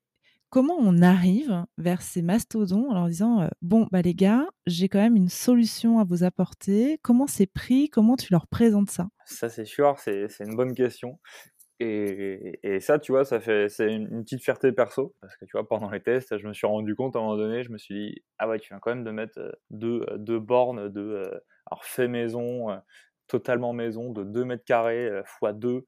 comment 0.54 0.76
on 0.78 1.02
arrive 1.02 1.66
vers 1.80 2.04
ces 2.04 2.22
mastodons 2.22 2.92
en 2.92 2.94
leur 2.94 3.08
disant 3.08 3.50
bon 3.64 3.88
bah 3.92 4.04
les 4.04 4.14
gars 4.14 4.46
j'ai 4.68 4.88
quand 4.88 5.00
même 5.00 5.16
une 5.16 5.30
solution 5.30 5.98
à 5.98 6.04
vous 6.04 6.24
apporter. 6.24 7.00
Comment 7.02 7.26
c'est 7.26 7.48
pris? 7.48 7.90
Comment 7.90 8.16
tu 8.16 8.32
leur 8.32 8.46
présentes 8.46 8.92
ça 8.92 9.08
ça 9.26 9.50
c'est 9.50 9.66
sûr 9.66 9.98
c'est 9.98 10.30
une 10.42 10.56
bonne 10.56 10.76
question. 10.76 11.20
Et, 11.80 12.60
et, 12.62 12.80
ça, 12.80 13.00
tu 13.00 13.12
vois, 13.12 13.26
ça 13.26 13.42
fait, 13.42 13.68
c'est 13.68 13.92
une, 13.92 14.24
petite 14.24 14.42
fierté 14.42 14.72
perso, 14.72 15.16
parce 15.20 15.36
que 15.36 15.44
tu 15.44 15.52
vois, 15.54 15.68
pendant 15.68 15.90
les 15.90 16.02
tests, 16.02 16.38
je 16.38 16.48
me 16.48 16.54
suis 16.54 16.68
rendu 16.68 16.96
compte 16.96 17.16
à 17.16 17.20
un 17.20 17.24
moment 17.24 17.36
donné, 17.36 17.64
je 17.64 17.72
me 17.72 17.78
suis 17.78 17.96
dit, 17.96 18.24
ah 18.38 18.48
ouais, 18.48 18.60
tu 18.60 18.70
viens 18.70 18.80
quand 18.80 18.92
même 18.92 19.04
de 19.04 19.12
mettre 19.12 19.58
deux, 19.70 20.06
deux 20.18 20.40
bornes 20.40 20.88
de, 20.88 21.24
alors 21.66 21.84
fait 21.84 22.08
maison, 22.08 22.68
totalement 23.28 23.74
maison, 23.74 24.12
de 24.12 24.24
2 24.24 24.46
mètres 24.46 24.64
carrés 24.64 25.10
x 25.42 25.54
2, 25.56 25.86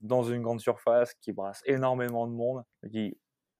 dans 0.00 0.22
une 0.22 0.40
grande 0.40 0.60
surface 0.60 1.12
qui 1.14 1.32
brasse 1.32 1.62
énormément 1.66 2.26
de 2.26 2.32
monde. 2.32 2.62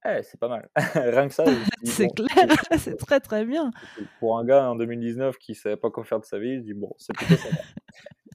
Eh, 0.05 0.23
c'est 0.23 0.39
pas 0.39 0.49
mal. 0.49 0.69
Rien 0.95 1.29
que 1.29 1.35
ça. 1.35 1.45
c'est 1.85 2.09
clair, 2.09 2.57
c'est 2.79 2.97
très 3.07 3.21
très 3.21 3.45
bien. 3.45 3.71
Pour 4.21 4.39
un 4.39 4.45
gars 4.45 4.71
en 4.71 4.77
2019 4.77 5.37
qui 5.39 5.55
savait 5.55 5.77
pas 5.77 5.91
quoi 5.91 6.05
faire 6.05 6.21
de 6.21 6.25
sa 6.25 6.39
vie, 6.39 6.57
je 6.57 6.61
dis 6.61 6.75
bon, 6.75 6.93
c'est 6.99 7.15
plutôt 7.15 7.37
sympa. 7.37 7.57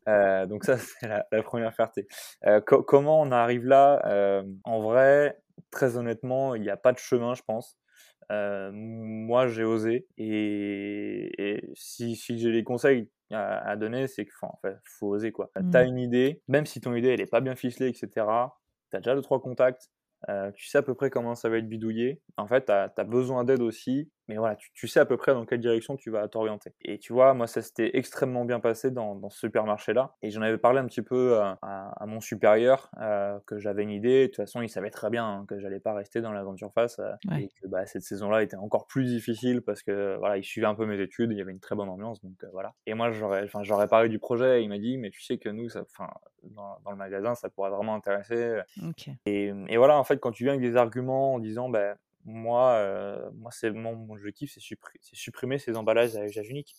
Euh, 0.10 0.46
donc 0.46 0.66
ça, 0.66 0.78
c'est 0.78 1.08
la, 1.08 1.44
première 1.44 1.74
fierté. 1.74 2.08
Euh, 2.46 2.60
comment 2.60 3.22
on 3.22 3.32
arrive 3.32 3.66
là? 3.66 4.02
Euh, 4.06 4.44
En 4.66 4.82
vrai, 4.82 5.40
très 5.72 5.96
honnêtement, 5.96 6.56
il 6.56 6.62
n'y 6.62 6.70
a 6.70 6.76
pas 6.76 6.92
de 6.92 6.98
chemin, 6.98 7.36
je 7.36 7.42
pense. 7.44 7.78
moi, 8.30 9.48
j'ai 9.48 9.64
osé 9.64 10.08
et, 10.18 11.70
si, 11.76 12.18
si 12.18 12.38
j'ai 12.38 12.52
des 12.52 12.66
conseils 12.66 13.10
à, 13.32 13.78
donner, 13.78 14.08
c'est 14.08 14.26
qu'il 14.26 14.34
en 14.42 14.60
fait, 14.62 14.76
faut 14.84 15.08
oser 15.08 15.32
quoi. 15.32 15.50
Mmh. 15.56 15.72
Tu 15.72 15.78
as 15.78 15.84
une 15.84 15.98
idée, 16.00 16.42
même 16.50 16.66
si 16.66 16.82
ton 16.82 16.94
idée 16.94 17.10
elle 17.10 17.22
est 17.22 17.26
pas 17.26 17.42
bien 17.42 17.56
ficelée, 17.56 17.88
etc. 17.88 18.10
Tu 18.92 18.98
as 18.98 19.00
déjà 19.00 19.16
deux 19.16 19.22
trois 19.22 19.42
contacts, 19.42 19.90
tu 20.56 20.68
sais 20.68 20.78
à 20.78 20.82
peu 20.82 20.96
près 20.96 21.10
comment 21.10 21.36
ça 21.36 21.50
va 21.50 21.58
être 21.58 21.68
bidouillé. 21.68 22.22
En 22.38 22.48
fait, 22.48 22.66
tu 22.66 22.72
as, 22.72 23.04
besoin 23.04 23.44
d'aide 23.44 23.62
aussi, 23.62 24.12
mais 24.28 24.38
voilà, 24.38 24.56
tu, 24.56 24.88
sais 24.88 25.00
à 25.00 25.06
peu 25.06 25.18
près 25.18 25.34
dans 25.34 25.46
quelle 25.46 25.60
direction 25.60 25.98
tu 25.98 26.10
vas 26.10 26.28
t'orienter. 26.28 26.74
Et 26.82 26.98
tu 26.98 27.14
vois, 27.14 27.34
moi, 27.34 27.48
ça 27.48 27.62
s'était 27.62 27.98
extrêmement 27.98 28.46
bien 28.46 28.60
passé 28.60 28.92
dans, 28.92 29.30
ce 29.30 29.40
supermarché-là. 29.40 30.16
Et 30.22 30.30
j'en 30.30 30.42
avais 30.42 30.58
parlé 30.58 30.80
un 30.80 30.86
petit 30.86 31.02
peu 31.02 31.40
à, 31.40 32.06
mon 32.06 32.22
supérieur, 32.22 32.90
que 33.46 33.60
j'avais 33.60 33.84
une 33.84 33.92
idée. 33.92 34.24
De 34.24 34.28
toute 34.28 34.38
façon, 34.38 34.62
il 34.62 34.70
savait 34.70 34.92
très 34.92 35.10
bien 35.10 35.26
hein, 35.26 35.46
que 35.48 35.60
j'allais 35.60 35.80
pas 35.80 35.94
rester 35.94 36.22
dans 36.22 36.32
la 36.32 36.44
grande 36.44 36.58
surface 36.58 37.00
et 37.38 37.50
que 37.62 37.68
bah, 37.68 37.86
cette 37.86 38.04
saison-là 38.04 38.44
était 38.44 38.56
encore 38.56 38.88
plus 38.88 39.06
difficile 39.06 39.62
parce 39.62 39.84
que 39.84 40.16
voilà, 40.18 40.38
il 40.38 40.44
suivait 40.44 40.68
un 40.68 40.76
peu 40.76 40.86
mes 40.86 41.00
études, 41.02 41.32
il 41.32 41.38
y 41.38 41.42
avait 41.42 41.52
une 41.52 41.60
très 41.60 41.76
bonne 41.76 41.90
ambiance, 41.90 42.22
donc 42.22 42.34
voilà. 42.52 42.74
Et 42.86 42.94
moi, 42.94 43.12
j'aurais, 43.12 43.88
parlé 43.88 44.10
du 44.10 44.20
projet. 44.20 44.62
Et 44.62 44.64
il 44.64 44.70
m'a 44.70 44.80
dit, 44.80 44.98
mais 44.98 45.10
tu 45.10 45.22
sais 45.22 45.38
que 45.38 45.50
nous, 45.50 45.70
ça, 45.70 45.84
dans, 46.52 46.80
dans, 46.84 46.92
le 46.92 46.98
magasin, 46.98 47.36
ça 47.36 47.50
pourrait 47.50 47.70
vraiment 47.70 47.96
intéresser. 47.96 48.62
Et, 49.26 49.52
et, 49.68 49.78
voilà, 49.78 49.98
en 49.98 50.04
fait, 50.04 50.20
quand 50.20 50.32
tu 50.32 50.44
viens 50.44 50.54
avec 50.54 50.66
des 50.66 50.76
arguments 50.76 51.34
en 51.34 51.40
disant, 51.40 51.70
ben 51.70 51.96
moi, 52.26 52.74
euh, 52.74 53.30
moi 53.34 53.52
c'est 53.52 53.72
mon, 53.72 54.10
objectif, 54.12 54.52
c'est 54.54 55.16
supprimer 55.16 55.60
ces 55.60 55.76
emballages 55.76 56.16
à 56.16 56.26
usage 56.26 56.50
unique 56.50 56.76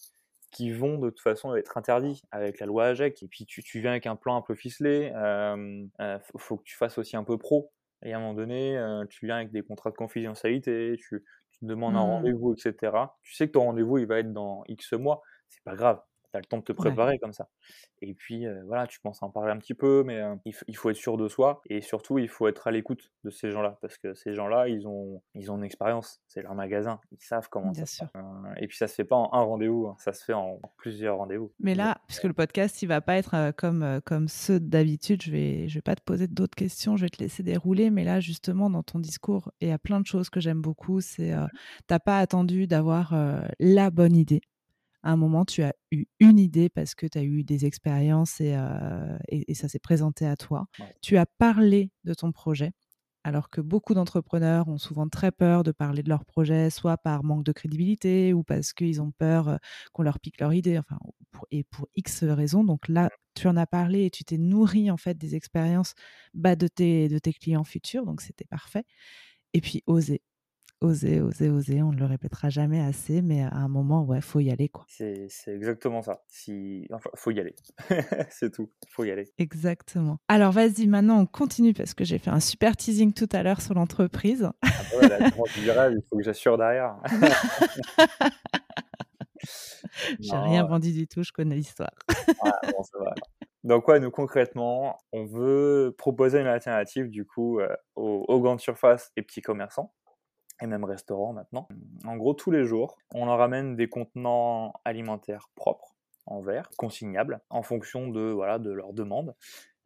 qui 0.50 0.70
vont 0.70 0.98
de 0.98 1.10
toute 1.10 1.20
façon 1.20 1.54
être 1.56 1.76
interdits 1.76 2.22
avec 2.30 2.60
la 2.60 2.66
loi 2.66 2.86
AGEC. 2.86 3.22
Et 3.22 3.28
puis 3.28 3.44
tu, 3.44 3.62
tu 3.62 3.80
viens 3.80 3.90
avec 3.90 4.06
un 4.06 4.16
plan 4.16 4.36
un 4.36 4.42
peu 4.42 4.54
ficelé, 4.54 5.12
euh, 5.14 5.84
euh 6.00 6.18
faut, 6.36 6.56
que 6.56 6.62
tu 6.62 6.76
fasses 6.76 6.96
aussi 6.96 7.16
un 7.16 7.24
peu 7.24 7.38
pro. 7.38 7.72
Et 8.02 8.12
à 8.12 8.18
un 8.18 8.20
moment 8.20 8.34
donné, 8.34 8.78
euh, 8.78 9.04
tu 9.06 9.26
viens 9.26 9.36
avec 9.36 9.50
des 9.50 9.62
contrats 9.62 9.90
de 9.90 9.96
confidentialité, 9.96 10.96
tu, 10.98 11.24
tu 11.50 11.64
demandes 11.64 11.96
un 11.96 12.06
mmh. 12.06 12.10
rendez-vous, 12.10 12.54
etc. 12.54 12.92
Tu 13.22 13.34
sais 13.34 13.48
que 13.48 13.52
ton 13.52 13.64
rendez-vous, 13.64 13.98
il 13.98 14.06
va 14.06 14.18
être 14.20 14.32
dans 14.32 14.62
X 14.68 14.92
mois, 14.92 15.22
c'est 15.48 15.64
pas 15.64 15.74
grave 15.74 16.00
tu 16.40 16.44
le 16.46 16.48
temps 16.48 16.58
de 16.58 16.64
te 16.64 16.72
préparer 16.72 17.18
comme 17.18 17.32
ça. 17.32 17.48
Et 18.00 18.14
puis 18.14 18.46
voilà, 18.66 18.86
tu 18.86 19.00
penses 19.00 19.22
en 19.22 19.30
parler 19.30 19.52
un 19.52 19.58
petit 19.58 19.74
peu, 19.74 20.02
mais 20.04 20.22
il, 20.44 20.76
faut 20.76 20.90
être 20.90 20.96
sûr 20.96 21.16
de 21.16 21.28
soi 21.28 21.62
et 21.68 21.80
surtout 21.80 22.18
il 22.18 22.28
faut 22.28 22.48
être 22.48 22.66
à 22.66 22.70
l'écoute 22.70 23.12
de 23.24 23.30
ces 23.30 23.50
gens-là 23.50 23.78
parce 23.80 23.98
que 23.98 24.14
ces 24.14 24.34
gens-là, 24.34 24.68
ils 24.68 24.86
ont, 24.86 25.22
ils 25.34 25.50
ont 25.50 25.56
une 25.56 25.64
expérience, 25.64 26.20
c'est 26.28 26.42
leur 26.42 26.54
magasin, 26.54 27.00
ils 27.12 27.22
savent 27.22 27.48
comment 27.48 27.72
ça 27.72 27.86
se 27.86 28.04
fait. 28.04 28.10
et 28.58 28.66
puis 28.66 28.76
ça 28.76 28.88
se 28.88 28.94
fait 28.94 29.04
pas 29.04 29.16
en 29.16 29.32
un 29.32 29.42
rendez-vous, 29.42 29.86
hein, 29.86 29.96
ça 29.98 30.12
se 30.12 30.24
fait 30.24 30.32
en 30.32 30.60
plusieurs 30.76 31.18
rendez-vous. 31.18 31.52
Mais 31.60 31.74
là, 31.74 31.98
puisque 32.06 32.24
le 32.24 32.34
podcast, 32.34 32.82
il 32.82 32.86
va 32.86 33.00
pas 33.00 33.16
être 33.16 33.52
comme, 33.56 34.00
comme 34.04 34.28
ceux 34.28 34.60
d'habitude, 34.60 35.22
je 35.22 35.30
vais, 35.30 35.68
je 35.68 35.74
vais 35.76 35.82
pas 35.82 35.96
te 35.96 36.02
poser 36.02 36.26
d'autres 36.26 36.56
questions, 36.56 36.96
je 36.96 37.06
vais 37.06 37.10
te 37.10 37.22
laisser 37.22 37.42
dérouler, 37.42 37.90
mais 37.90 38.04
là 38.04 38.20
justement 38.20 38.70
dans 38.70 38.82
ton 38.82 38.98
discours, 38.98 39.52
il 39.60 39.68
y 39.68 39.72
a 39.72 39.78
plein 39.78 40.00
de 40.00 40.06
choses 40.06 40.30
que 40.30 40.40
j'aime 40.40 40.60
beaucoup, 40.60 41.00
c'est 41.00 41.32
t'as 41.86 41.98
pas 41.98 42.18
attendu 42.18 42.66
d'avoir 42.66 43.14
la 43.58 43.90
bonne 43.90 44.16
idée 44.16 44.42
à 45.04 45.12
un 45.12 45.16
moment, 45.16 45.44
tu 45.44 45.62
as 45.62 45.74
eu 45.90 46.06
une 46.18 46.38
idée 46.38 46.70
parce 46.70 46.94
que 46.94 47.06
tu 47.06 47.18
as 47.18 47.22
eu 47.22 47.44
des 47.44 47.66
expériences 47.66 48.40
et, 48.40 48.56
et, 49.28 49.54
ça 49.54 49.68
s'est 49.68 49.78
présenté 49.78 50.26
à 50.26 50.34
toi. 50.34 50.66
Tu 51.02 51.18
as 51.18 51.26
parlé 51.26 51.90
de 52.04 52.14
ton 52.14 52.32
projet, 52.32 52.72
alors 53.22 53.50
que 53.50 53.60
beaucoup 53.60 53.92
d'entrepreneurs 53.92 54.66
ont 54.68 54.78
souvent 54.78 55.06
très 55.06 55.30
peur 55.30 55.62
de 55.62 55.72
parler 55.72 56.02
de 56.02 56.08
leur 56.08 56.24
projet, 56.24 56.70
soit 56.70 56.96
par 56.96 57.22
manque 57.22 57.44
de 57.44 57.52
crédibilité 57.52 58.32
ou 58.32 58.42
parce 58.44 58.72
qu'ils 58.72 59.02
ont 59.02 59.12
peur 59.12 59.58
qu'on 59.92 60.02
leur 60.02 60.18
pique 60.18 60.40
leur 60.40 60.54
idée, 60.54 60.78
enfin, 60.78 60.98
et 61.50 61.64
pour 61.64 61.86
X 61.96 62.24
raisons. 62.24 62.64
Donc 62.64 62.88
là, 62.88 63.10
tu 63.34 63.46
en 63.46 63.58
as 63.58 63.66
parlé 63.66 64.06
et 64.06 64.10
tu 64.10 64.24
t'es 64.24 64.38
nourri 64.38 64.90
en 64.90 64.96
fait 64.96 65.18
des 65.18 65.34
expériences 65.34 65.92
bah, 66.32 66.56
de, 66.56 66.66
tes, 66.66 67.08
de 67.08 67.18
tes 67.18 67.34
clients 67.34 67.64
futurs, 67.64 68.06
donc 68.06 68.22
c'était 68.22 68.46
parfait. 68.46 68.84
Et 69.52 69.60
puis 69.60 69.82
oser, 69.86 70.22
oser, 70.84 71.20
oser, 71.20 71.50
oser. 71.50 71.82
On 71.82 71.92
ne 71.92 71.98
le 71.98 72.04
répétera 72.04 72.50
jamais 72.50 72.80
assez, 72.80 73.22
mais 73.22 73.42
à 73.42 73.54
un 73.54 73.68
moment, 73.68 74.04
ouais, 74.04 74.20
faut 74.20 74.40
y 74.40 74.50
aller, 74.50 74.68
quoi. 74.68 74.84
C'est, 74.88 75.28
exactement 75.48 76.02
ça. 76.02 76.22
Si, 76.28 76.86
enfin, 76.92 77.10
faut 77.14 77.30
y 77.30 77.40
aller. 77.40 77.54
c'est 78.30 78.52
tout. 78.52 78.70
Faut 78.90 79.04
y 79.04 79.10
aller. 79.10 79.32
Exactement. 79.38 80.18
Alors, 80.28 80.52
vas-y, 80.52 80.86
maintenant, 80.86 81.20
on 81.20 81.26
continue 81.26 81.72
parce 81.72 81.94
que 81.94 82.04
j'ai 82.04 82.18
fait 82.18 82.30
un 82.30 82.40
super 82.40 82.76
teasing 82.76 83.12
tout 83.12 83.28
à 83.32 83.42
l'heure 83.42 83.60
sur 83.60 83.74
l'entreprise. 83.74 84.48
ah 84.62 84.68
bah 84.92 85.08
ouais, 85.08 85.92
il 85.92 86.02
faut 86.08 86.16
que 86.16 86.22
j'assure 86.22 86.58
derrière. 86.58 86.96
j'ai 90.20 90.36
rien 90.36 90.64
vendu 90.64 90.92
du 90.92 91.06
tout, 91.06 91.22
je 91.22 91.32
connais 91.32 91.56
l'histoire. 91.56 91.94
ah, 92.42 92.60
bon, 92.70 92.82
ça 92.82 92.98
va. 92.98 93.14
Donc 93.64 93.88
ouais, 93.88 93.98
nous 93.98 94.10
concrètement, 94.10 94.98
on 95.12 95.24
veut 95.24 95.94
proposer 95.96 96.38
une 96.38 96.46
alternative 96.46 97.08
du 97.08 97.24
coup 97.24 97.60
euh, 97.60 97.74
aux, 97.96 98.26
aux, 98.28 98.40
grandes 98.40 98.60
surfaces 98.60 99.10
et 99.16 99.22
petits 99.22 99.40
commerçants 99.40 99.94
et 100.60 100.66
même 100.66 100.84
restaurants 100.84 101.32
maintenant. 101.32 101.68
En 102.04 102.16
gros, 102.16 102.34
tous 102.34 102.50
les 102.50 102.64
jours, 102.64 102.98
on 103.14 103.26
leur 103.26 103.38
ramène 103.38 103.76
des 103.76 103.88
contenants 103.88 104.72
alimentaires 104.84 105.50
propres 105.54 105.94
en 106.26 106.40
verre, 106.40 106.70
consignables, 106.76 107.40
en 107.50 107.62
fonction 107.62 108.08
de, 108.08 108.30
voilà, 108.30 108.58
de 108.58 108.70
leur 108.70 108.92
demande. 108.92 109.34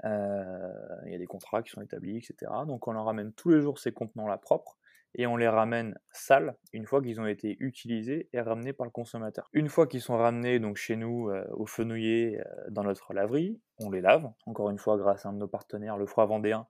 Euh, 0.05 0.73
il 1.07 1.13
y 1.13 1.15
a 1.15 1.19
des 1.19 1.27
contrats 1.27 1.63
qui 1.63 1.71
sont 1.71 1.81
établis, 1.81 2.17
etc. 2.17 2.53
Donc 2.67 2.87
on 2.87 2.93
leur 2.93 3.05
ramène 3.05 3.33
tous 3.33 3.51
les 3.51 3.61
jours 3.61 3.79
ces 3.79 3.93
contenants-là 3.93 4.39
propres 4.39 4.79
et 5.15 5.27
on 5.27 5.37
les 5.37 5.49
ramène 5.49 5.99
sales 6.13 6.57
une 6.73 6.87
fois 6.87 7.03
qu'ils 7.03 7.21
ont 7.21 7.27
été 7.27 7.57
utilisés 7.61 8.29
et 8.33 8.41
ramenés 8.41 8.73
par 8.73 8.85
le 8.85 8.91
consommateur. 8.91 9.49
Une 9.53 9.69
fois 9.69 9.87
qu'ils 9.87 10.01
sont 10.01 10.17
ramenés 10.17 10.61
donc 10.61 10.77
chez 10.77 10.97
nous 10.97 11.31
euh, 11.31 11.45
au 11.53 11.67
fenouiller 11.67 12.41
euh, 12.41 12.45
dans 12.71 12.85
notre 12.85 13.13
laverie, 13.15 13.61
on 13.81 13.91
les 13.91 14.01
lave. 14.01 14.31
Encore 14.47 14.71
une 14.71 14.79
fois, 14.79 14.97
grâce 14.99 15.27
à 15.27 15.31
un 15.31 15.33
de 15.33 15.39
nos 15.39 15.49
partenaires, 15.49 15.97
le 15.97 16.07
Froid 16.07 16.27
Vendéen, 16.27 16.67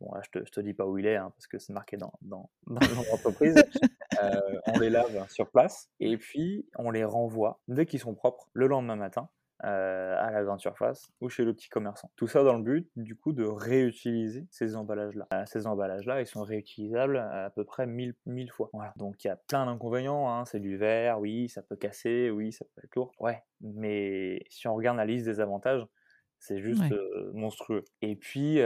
Bon, 0.00 0.12
là, 0.14 0.20
je 0.24 0.38
te, 0.38 0.44
te 0.44 0.60
dis 0.60 0.74
pas 0.74 0.86
où 0.86 0.98
il 0.98 1.06
est, 1.06 1.16
hein, 1.16 1.32
parce 1.36 1.46
que 1.46 1.58
c'est 1.58 1.72
marqué 1.72 1.96
dans, 1.96 2.12
dans, 2.22 2.48
l'entreprise. 2.66 3.54
Euh, 4.22 4.60
on 4.68 4.78
les 4.78 4.88
lave 4.88 5.28
sur 5.28 5.50
place 5.50 5.90
et 6.00 6.16
puis 6.16 6.66
on 6.78 6.90
les 6.90 7.04
renvoie 7.04 7.60
dès 7.68 7.84
qu'ils 7.84 8.00
sont 8.00 8.14
propres 8.14 8.48
le 8.54 8.66
lendemain 8.66 8.96
matin 8.96 9.28
euh, 9.64 10.14
à 10.18 10.30
la 10.30 10.44
grande 10.44 10.60
surface 10.60 11.10
ou 11.22 11.30
chez 11.30 11.42
le 11.42 11.54
petit 11.54 11.70
commerçant. 11.70 12.10
Tout 12.16 12.26
ça 12.26 12.42
dans 12.42 12.56
le 12.56 12.62
but, 12.62 12.90
du 12.96 13.16
coup, 13.16 13.32
de 13.32 13.44
réutiliser 13.44 14.46
ces 14.50 14.76
emballages-là. 14.76 15.26
Euh, 15.32 15.44
ces 15.46 15.66
emballages-là, 15.66 16.20
ils 16.20 16.26
sont 16.26 16.42
réutilisables 16.42 17.16
à, 17.16 17.50
peu 17.50 17.64
près 17.64 17.86
1000, 17.86 18.14
1000 18.26 18.50
fois. 18.50 18.68
Voilà. 18.74 18.92
Donc 18.96 19.24
il 19.24 19.28
y 19.28 19.30
a 19.30 19.36
plein 19.36 19.64
d'inconvénients. 19.64 20.30
Hein. 20.30 20.44
C'est 20.44 20.60
du 20.60 20.76
verre, 20.76 21.20
oui, 21.20 21.48
ça 21.48 21.62
peut 21.62 21.76
casser, 21.76 22.30
oui, 22.30 22.52
ça 22.52 22.66
peut 22.74 22.82
être 22.84 22.94
lourd. 22.96 23.12
Ouais, 23.18 23.42
mais 23.62 24.44
si 24.50 24.68
on 24.68 24.74
regarde 24.74 24.98
la 24.98 25.06
liste 25.06 25.24
des 25.24 25.40
avantages, 25.40 25.86
c'est 26.46 26.60
juste 26.60 26.82
monstrueux. 27.32 27.84
Et 28.02 28.16
puis, 28.16 28.56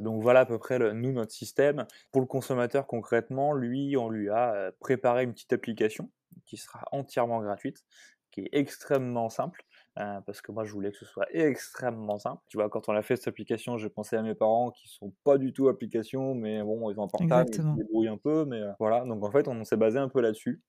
donc 0.00 0.22
voilà 0.22 0.40
à 0.40 0.46
peu 0.46 0.58
près 0.58 0.78
le, 0.78 0.92
nous, 0.92 1.12
notre 1.12 1.32
système. 1.32 1.86
Pour 2.12 2.20
le 2.20 2.26
consommateur, 2.26 2.86
concrètement, 2.86 3.52
lui, 3.52 3.96
on 3.96 4.08
lui 4.08 4.28
a 4.28 4.72
préparé 4.80 5.24
une 5.24 5.32
petite 5.32 5.52
application 5.52 6.10
qui 6.46 6.56
sera 6.56 6.84
entièrement 6.92 7.40
gratuite, 7.40 7.84
qui 8.30 8.42
est 8.42 8.48
extrêmement 8.52 9.28
simple. 9.28 9.64
parce 9.94 10.40
que 10.40 10.52
moi 10.52 10.64
je 10.64 10.72
voulais 10.72 10.90
que 10.90 10.98
ce 10.98 11.04
soit 11.04 11.26
extrêmement 11.32 12.18
simple. 12.18 12.42
Tu 12.48 12.56
vois, 12.56 12.68
quand 12.68 12.88
on 12.88 12.94
a 12.94 13.02
fait 13.02 13.16
cette 13.16 13.28
application, 13.28 13.76
j'ai 13.76 13.90
pensé 13.90 14.16
à 14.16 14.22
mes 14.22 14.34
parents 14.34 14.70
qui 14.70 14.88
sont 14.88 15.12
pas 15.24 15.38
du 15.38 15.52
tout 15.52 15.68
application, 15.68 16.34
mais 16.34 16.62
bon, 16.62 16.90
ils 16.90 16.98
ont 16.98 17.04
un 17.04 17.08
portable, 17.08 17.50
ils 17.52 17.56
se 17.56 17.76
débrouillent 17.76 18.08
un 18.08 18.18
peu, 18.18 18.44
mais 18.44 18.60
voilà. 18.78 19.04
Donc 19.04 19.24
en 19.24 19.30
fait, 19.30 19.48
on 19.48 19.64
s'est 19.64 19.76
basé 19.76 19.98
un 19.98 20.08
peu 20.08 20.20
là-dessus. 20.20 20.62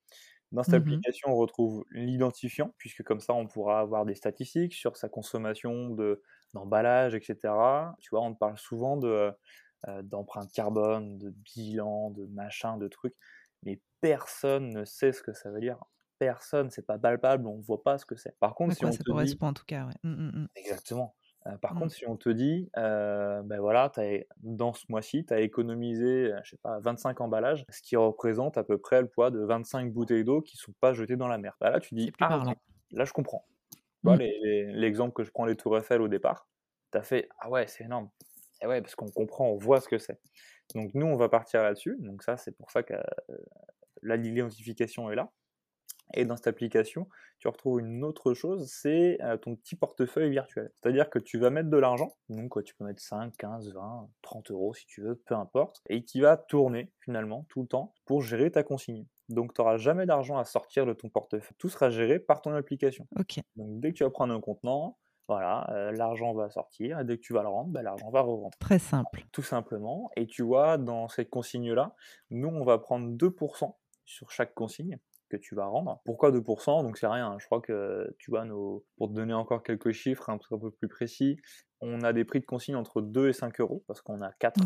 Dans 0.52 0.64
cette 0.64 0.74
mmh 0.74 0.88
application, 0.88 1.30
on 1.30 1.36
retrouve 1.36 1.86
l'identifiant, 1.92 2.74
puisque 2.78 3.04
comme 3.04 3.22
ça, 3.22 3.34
on 3.34 3.48
pourra 3.48 3.80
avoir 3.80 4.06
des 4.06 4.16
statistiques 4.16 4.74
sur 4.74 4.98
sa 4.98 5.08
consommation 5.08 5.90
de, 5.92 6.22
d'emballage, 6.54 7.16
etc. 7.16 7.96
Tu 8.00 8.10
vois, 8.12 8.22
on 8.22 8.34
parle 8.36 8.58
souvent 8.58 8.98
de, 8.98 9.32
euh, 9.88 10.02
d'empreinte 10.04 10.52
carbone, 10.52 11.18
de 11.18 11.32
bilan, 11.32 12.12
de 12.12 12.26
machin, 12.28 12.78
de 12.78 12.88
trucs, 12.88 13.16
mais 13.64 13.82
personne 14.02 14.70
ne 14.70 14.86
sait 14.86 15.12
ce 15.12 15.24
que 15.24 15.34
ça 15.34 15.50
veut 15.50 15.60
dire. 15.60 15.78
Personne, 16.20 16.70
c'est 16.70 16.86
pas 16.86 17.00
palpable, 17.00 17.48
on 17.48 17.60
voit 17.60 17.82
pas 17.82 17.98
ce 17.98 18.06
que 18.06 18.16
c'est. 18.16 18.38
Par 18.40 18.54
contre, 18.54 18.76
si 18.76 18.86
on 18.86 18.92
ça 18.92 19.00
te 19.00 19.04
correspond 19.04 19.48
en 19.48 19.54
tout 19.54 19.66
cas, 19.66 19.86
ouais. 19.88 19.94
Mmh, 20.04 20.42
mmh, 20.42 20.48
Exactement. 20.56 21.16
Euh, 21.48 21.58
par 21.58 21.74
contre, 21.74 21.92
si 21.96 22.06
on 22.08 22.16
te 22.16 22.30
dit, 22.30 22.70
euh, 22.78 23.42
ben 23.42 23.60
voilà, 23.60 23.92
as, 23.98 24.20
dans 24.44 24.74
ce 24.74 24.86
mois-ci, 24.90 25.26
tu 25.26 25.34
as 25.34 25.40
économisé, 25.42 26.32
je 26.44 26.52
sais 26.52 26.58
pas, 26.62 26.80
25 26.80 27.20
emballages, 27.22 27.66
ce 27.70 27.82
qui 27.82 27.96
représente 27.96 28.60
à 28.60 28.64
peu 28.64 28.78
près 28.78 29.02
le 29.02 29.08
poids 29.08 29.32
de 29.32 29.40
25 29.40 29.92
bouteilles 29.92 30.24
d'eau 30.24 30.42
qui 30.42 30.58
sont 30.58 30.74
pas 30.80 30.94
jetées 30.94 31.16
dans 31.16 31.28
la 31.28 31.40
mer. 31.40 31.58
Bah 31.60 31.72
là, 31.72 31.80
tu 31.80 31.96
dis, 31.96 32.12
ah, 32.20 32.44
là, 32.92 33.06
je 33.06 33.14
comprends. 33.14 33.48
Mmh. 34.04 34.16
L'exemple 34.74 35.14
que 35.14 35.24
je 35.24 35.32
prends 35.32 35.46
les 35.46 35.56
Tours 35.56 35.78
Eiffel 35.78 36.02
au 36.02 36.08
départ, 36.08 36.48
tu 36.92 36.98
as 36.98 37.04
fait 37.04 37.30
Ah 37.40 37.50
ouais, 37.50 37.68
c'est 37.68 37.84
énorme. 37.84 38.10
Et 38.62 38.68
ouais, 38.68 38.82
parce 38.82 38.96
qu'on 38.96 39.10
comprend, 39.10 39.48
on 39.48 39.58
voit 39.58 39.82
ce 39.82 39.88
que 39.88 39.98
c'est. 39.98 40.20
Donc 40.76 40.94
nous, 40.94 41.06
on 41.06 41.16
va 41.16 41.30
partir 41.30 41.64
là-dessus. 41.64 41.98
Donc 42.00 42.24
ça, 42.24 42.38
c'est 42.38 42.56
pour 42.56 42.72
ça 42.72 42.84
que 42.84 42.94
euh, 42.94 43.38
la 44.02 44.16
l'identification 44.18 45.12
est 45.12 45.16
là. 45.16 45.32
Et 46.14 46.26
dans 46.26 46.36
cette 46.36 46.48
application, 46.48 47.08
tu 47.40 47.48
retrouves 47.48 47.80
une 47.80 48.04
autre 48.04 48.34
chose, 48.34 48.70
c'est 48.70 49.18
ton 49.42 49.56
petit 49.56 49.76
portefeuille 49.76 50.30
virtuel. 50.30 50.70
C'est-à-dire 50.76 51.10
que 51.10 51.20
tu 51.20 51.38
vas 51.40 51.50
mettre 51.50 51.70
de 51.70 51.78
l'argent, 51.78 52.18
donc 52.30 52.62
tu 52.64 52.76
peux 52.76 52.84
mettre 52.84 53.02
5, 53.02 53.36
15, 53.38 53.74
20, 53.74 54.10
30 54.22 54.52
euros 54.52 54.74
si 54.74 54.86
tu 54.86 55.02
veux, 55.02 55.16
peu 55.16 55.36
importe, 55.36 55.82
et 55.88 56.04
qui 56.04 56.20
va 56.20 56.36
tourner 56.36 56.92
finalement 57.00 57.46
tout 57.50 57.62
le 57.62 57.68
temps 57.68 57.94
pour 58.06 58.22
gérer 58.22 58.52
ta 58.52 58.64
consigne. 58.64 59.06
Donc 59.34 59.54
tu 59.54 59.62
n'auras 59.62 59.78
jamais 59.78 60.06
d'argent 60.06 60.38
à 60.38 60.46
sortir 60.46 60.86
de 60.86 60.94
ton 60.94 61.10
portefeuille. 61.10 61.56
Tout 61.58 61.70
sera 61.70 61.90
géré 61.90 62.20
par 62.20 62.42
ton 62.42 62.54
application. 62.54 63.08
Ok. 63.20 63.40
Donc 63.56 63.80
dès 63.80 63.92
que 63.92 63.98
tu 63.98 64.04
vas 64.04 64.10
prendre 64.10 64.34
un 64.34 64.42
contenant, 64.42 64.98
voilà, 65.28 65.92
l'argent 65.94 66.34
va 66.34 66.50
sortir 66.50 67.00
et 67.00 67.06
dès 67.06 67.18
que 67.18 67.22
tu 67.22 67.34
vas 67.34 67.42
le 67.42 67.48
rendre, 67.48 67.70
bah, 67.70 67.82
l'argent 67.82 68.10
va 68.10 68.22
re-rentrer. 68.22 68.60
Très 68.60 68.80
simple. 68.80 69.24
Tout 69.32 69.44
simplement. 69.44 70.10
Et 70.18 70.28
tu 70.28 70.42
vois, 70.42 70.78
dans 70.78 71.08
cette 71.08 71.30
consigne-là, 71.30 71.96
nous, 72.32 72.50
on 72.50 72.66
va 72.66 72.80
prendre 72.80 73.10
2% 73.16 73.74
sur 74.04 74.32
chaque 74.32 74.54
consigne 74.54 74.98
que 75.32 75.38
tu 75.38 75.56
vas 75.56 75.66
rendre. 75.66 76.02
Pourquoi 76.06 76.32
2% 76.32 76.84
Donc 76.84 76.98
c'est 76.98 77.08
rien, 77.08 77.38
je 77.40 77.46
crois 77.46 77.62
que 77.62 78.14
tu 78.20 78.32
vois, 78.32 78.46
nos... 78.46 78.86
pour 78.98 79.10
te 79.10 79.14
donner 79.14 79.34
encore 79.34 79.64
quelques 79.64 79.92
chiffres 79.92 80.30
un 80.30 80.38
peu 80.38 80.72
plus 80.72 80.88
précis, 80.88 81.38
on 81.80 82.02
a 82.02 82.14
des 82.14 82.26
prix 82.26 82.40
de 82.40 82.46
consigne 82.46 82.76
entre 82.76 83.02
2 83.02 83.30
et 83.30 83.34
5 83.34 83.60
euros 83.60 83.84
parce 83.88 84.02
qu'on 84.02 84.22
a 84.22 84.32
4 84.34 84.60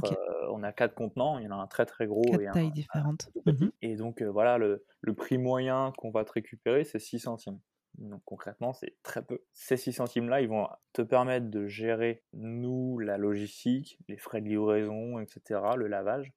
on 0.52 0.64
a 0.64 0.72
quatre 0.72 0.96
contenants, 0.96 1.40
il 1.40 1.46
y 1.46 1.48
en 1.48 1.58
a 1.58 1.62
un 1.62 1.68
très 1.68 1.86
très 1.86 2.08
gros 2.08 2.24
et 2.40 2.48
un, 2.48 2.70
différentes. 2.70 3.30
Mmh 3.46 3.70
et 3.82 3.96
donc 3.96 4.22
voilà, 4.22 4.58
le, 4.58 4.86
le, 5.02 5.14
prix 5.14 5.38
moyen 5.38 5.94
qu'on 5.98 6.12
va 6.12 6.24
te 6.24 6.32
récupérer, 6.32 6.84
c'est 6.84 7.00
6 7.00 7.20
centimes. 7.20 7.60
Donc 7.98 8.22
concrètement, 8.26 8.74
c'est 8.74 8.96
très 9.04 9.24
peu. 9.24 9.44
Ces 9.54 9.78
6 9.78 9.94
centimes-là, 9.94 10.42
ils 10.42 10.50
vont 10.50 10.68
te 10.94 11.02
permettre 11.02 11.50
de 11.50 11.68
gérer, 11.68 12.24
nous, 12.34 13.00
la 13.00 13.18
logistique, 13.18 14.00
les 14.08 14.18
frais 14.18 14.42
de 14.42 14.48
livraison, 14.48 15.20
etc., 15.20 15.62
le 15.76 15.88
lavage, 15.88 16.34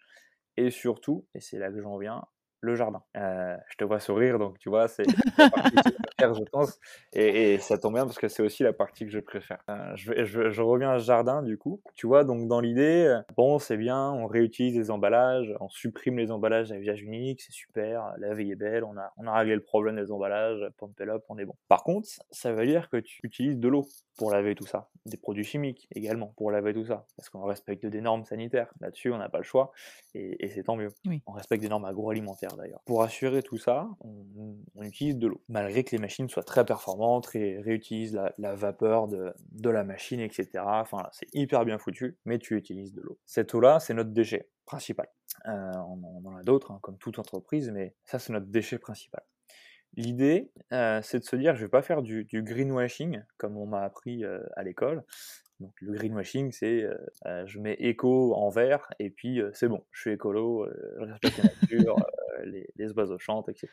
et 0.56 0.70
surtout, 0.70 1.26
et 1.34 1.40
c'est 1.40 1.58
là 1.58 1.70
que 1.70 1.80
j'en 1.80 1.98
viens, 1.98 2.24
le 2.60 2.74
jardin. 2.74 3.02
Euh, 3.16 3.56
je 3.68 3.76
te 3.76 3.84
vois 3.84 4.00
sourire, 4.00 4.38
donc 4.38 4.58
tu 4.58 4.68
vois, 4.68 4.88
c'est 4.88 5.04
la 5.38 5.50
partie 5.50 5.76
que 5.76 5.82
je 5.86 5.94
préfère, 5.94 6.34
je 6.34 6.44
pense. 6.50 6.80
Et, 7.12 7.58
ça 7.58 7.78
tombe 7.78 7.94
bien 7.94 8.04
parce 8.04 8.18
que 8.18 8.28
c'est 8.28 8.42
aussi 8.42 8.62
la 8.62 8.72
partie 8.72 9.04
que 9.04 9.10
je 9.10 9.20
préfère. 9.20 9.58
Euh, 9.68 9.92
je, 9.94 10.50
je, 10.50 10.62
reviens 10.62 10.90
à 10.90 10.98
ce 10.98 11.04
jardin, 11.04 11.42
du 11.42 11.58
coup. 11.58 11.80
Tu 11.94 12.06
vois, 12.06 12.24
donc 12.24 12.48
dans 12.48 12.60
l'idée, 12.60 13.06
euh, 13.06 13.20
bon, 13.36 13.58
c'est 13.58 13.76
bien, 13.76 14.10
on 14.10 14.26
réutilise 14.26 14.76
les 14.76 14.90
emballages, 14.90 15.54
on 15.60 15.68
supprime 15.68 16.18
les 16.18 16.30
emballages 16.30 16.72
à 16.72 16.76
usage 16.76 17.02
unique, 17.02 17.40
c'est 17.40 17.52
super, 17.52 18.14
la 18.18 18.34
vie 18.34 18.50
est 18.50 18.56
belle, 18.56 18.84
on 18.84 18.96
a, 18.96 19.12
on 19.16 19.26
a 19.26 19.36
réglé 19.38 19.54
le 19.54 19.62
problème 19.62 19.96
des 19.96 20.10
emballages, 20.10 20.60
pump 20.78 21.00
up, 21.00 21.24
on 21.28 21.38
est 21.38 21.44
bon. 21.44 21.54
Par 21.68 21.84
contre, 21.84 22.08
ça 22.30 22.52
veut 22.52 22.66
dire 22.66 22.88
que 22.90 22.96
tu 22.96 23.20
utilises 23.22 23.58
de 23.58 23.68
l'eau 23.68 23.86
pour 24.16 24.32
laver 24.32 24.54
tout 24.54 24.66
ça, 24.66 24.88
des 25.06 25.16
produits 25.16 25.44
chimiques 25.44 25.86
également 25.94 26.34
pour 26.36 26.50
laver 26.50 26.74
tout 26.74 26.84
ça, 26.84 27.06
parce 27.16 27.30
qu'on 27.30 27.44
respecte 27.44 27.86
des 27.86 28.00
normes 28.00 28.24
sanitaires. 28.24 28.72
Là-dessus, 28.80 29.12
on 29.12 29.18
n'a 29.18 29.28
pas 29.28 29.38
le 29.38 29.44
choix, 29.44 29.70
et, 30.14 30.48
c'est 30.48 30.64
tant 30.64 30.76
mieux. 30.76 30.92
On 31.26 31.32
respecte 31.32 31.62
des 31.62 31.68
normes 31.68 31.84
agroalimentaires 31.84 32.47
d'ailleurs. 32.56 32.80
Pour 32.86 33.02
assurer 33.02 33.42
tout 33.42 33.58
ça, 33.58 33.88
on, 34.00 34.82
utilise 34.82 35.16
de 35.16 35.26
l'eau. 35.26 35.42
Malgré 35.48 35.84
que 35.84 35.90
les 35.90 36.00
machines 36.00 36.28
soient 36.28 36.42
très 36.42 36.64
performantes 36.64 37.34
et 37.34 37.60
réutilisent 37.60 38.18
la, 38.38 38.54
vapeur 38.54 39.08
de, 39.08 39.70
la 39.70 39.84
machine, 39.84 40.20
etc. 40.20 40.48
Enfin, 40.64 41.08
c'est 41.12 41.28
hyper 41.34 41.64
bien 41.64 41.78
foutu, 41.78 42.16
mais 42.24 42.38
tu 42.38 42.56
utilises 42.56 42.92
de 42.94 43.02
l'eau. 43.02 43.18
Cette 43.26 43.54
eau-là, 43.54 43.80
c'est 43.80 43.94
notre 43.94 44.10
déchet 44.10 44.48
principal. 44.64 45.08
Euh, 45.46 45.72
on, 45.76 46.26
en 46.26 46.36
a 46.36 46.42
d'autres, 46.42 46.70
hein, 46.72 46.78
comme 46.82 46.98
toute 46.98 47.18
entreprise, 47.18 47.70
mais 47.70 47.94
ça, 48.04 48.18
c'est 48.18 48.32
notre 48.32 48.46
déchet 48.46 48.78
principal. 48.78 49.22
L'idée, 49.96 50.52
euh, 50.72 51.00
c'est 51.02 51.20
de 51.20 51.24
se 51.24 51.36
dire, 51.36 51.56
je 51.56 51.62
vais 51.64 51.70
pas 51.70 51.82
faire 51.82 52.02
du, 52.02 52.26
greenwashing, 52.32 53.22
comme 53.36 53.56
on 53.56 53.66
m'a 53.66 53.82
appris 53.82 54.24
euh, 54.24 54.40
à 54.56 54.62
l'école. 54.62 55.04
Donc 55.60 55.72
le 55.80 55.92
greenwashing, 55.92 56.52
c'est 56.52 56.86
je 57.24 57.58
mets 57.58 57.74
éco 57.80 58.32
en 58.36 58.48
vert 58.48 58.88
et 59.00 59.10
puis 59.10 59.40
c'est 59.54 59.66
bon, 59.66 59.84
je 59.90 60.02
suis 60.02 60.12
écolo, 60.12 60.68
je 61.00 61.04
respecte 61.04 61.38
la 61.38 61.44
nature, 61.44 61.96
les, 62.44 62.68
les, 62.76 62.92
oiseaux 62.92 63.18
chantent, 63.18 63.48
etc. 63.48 63.68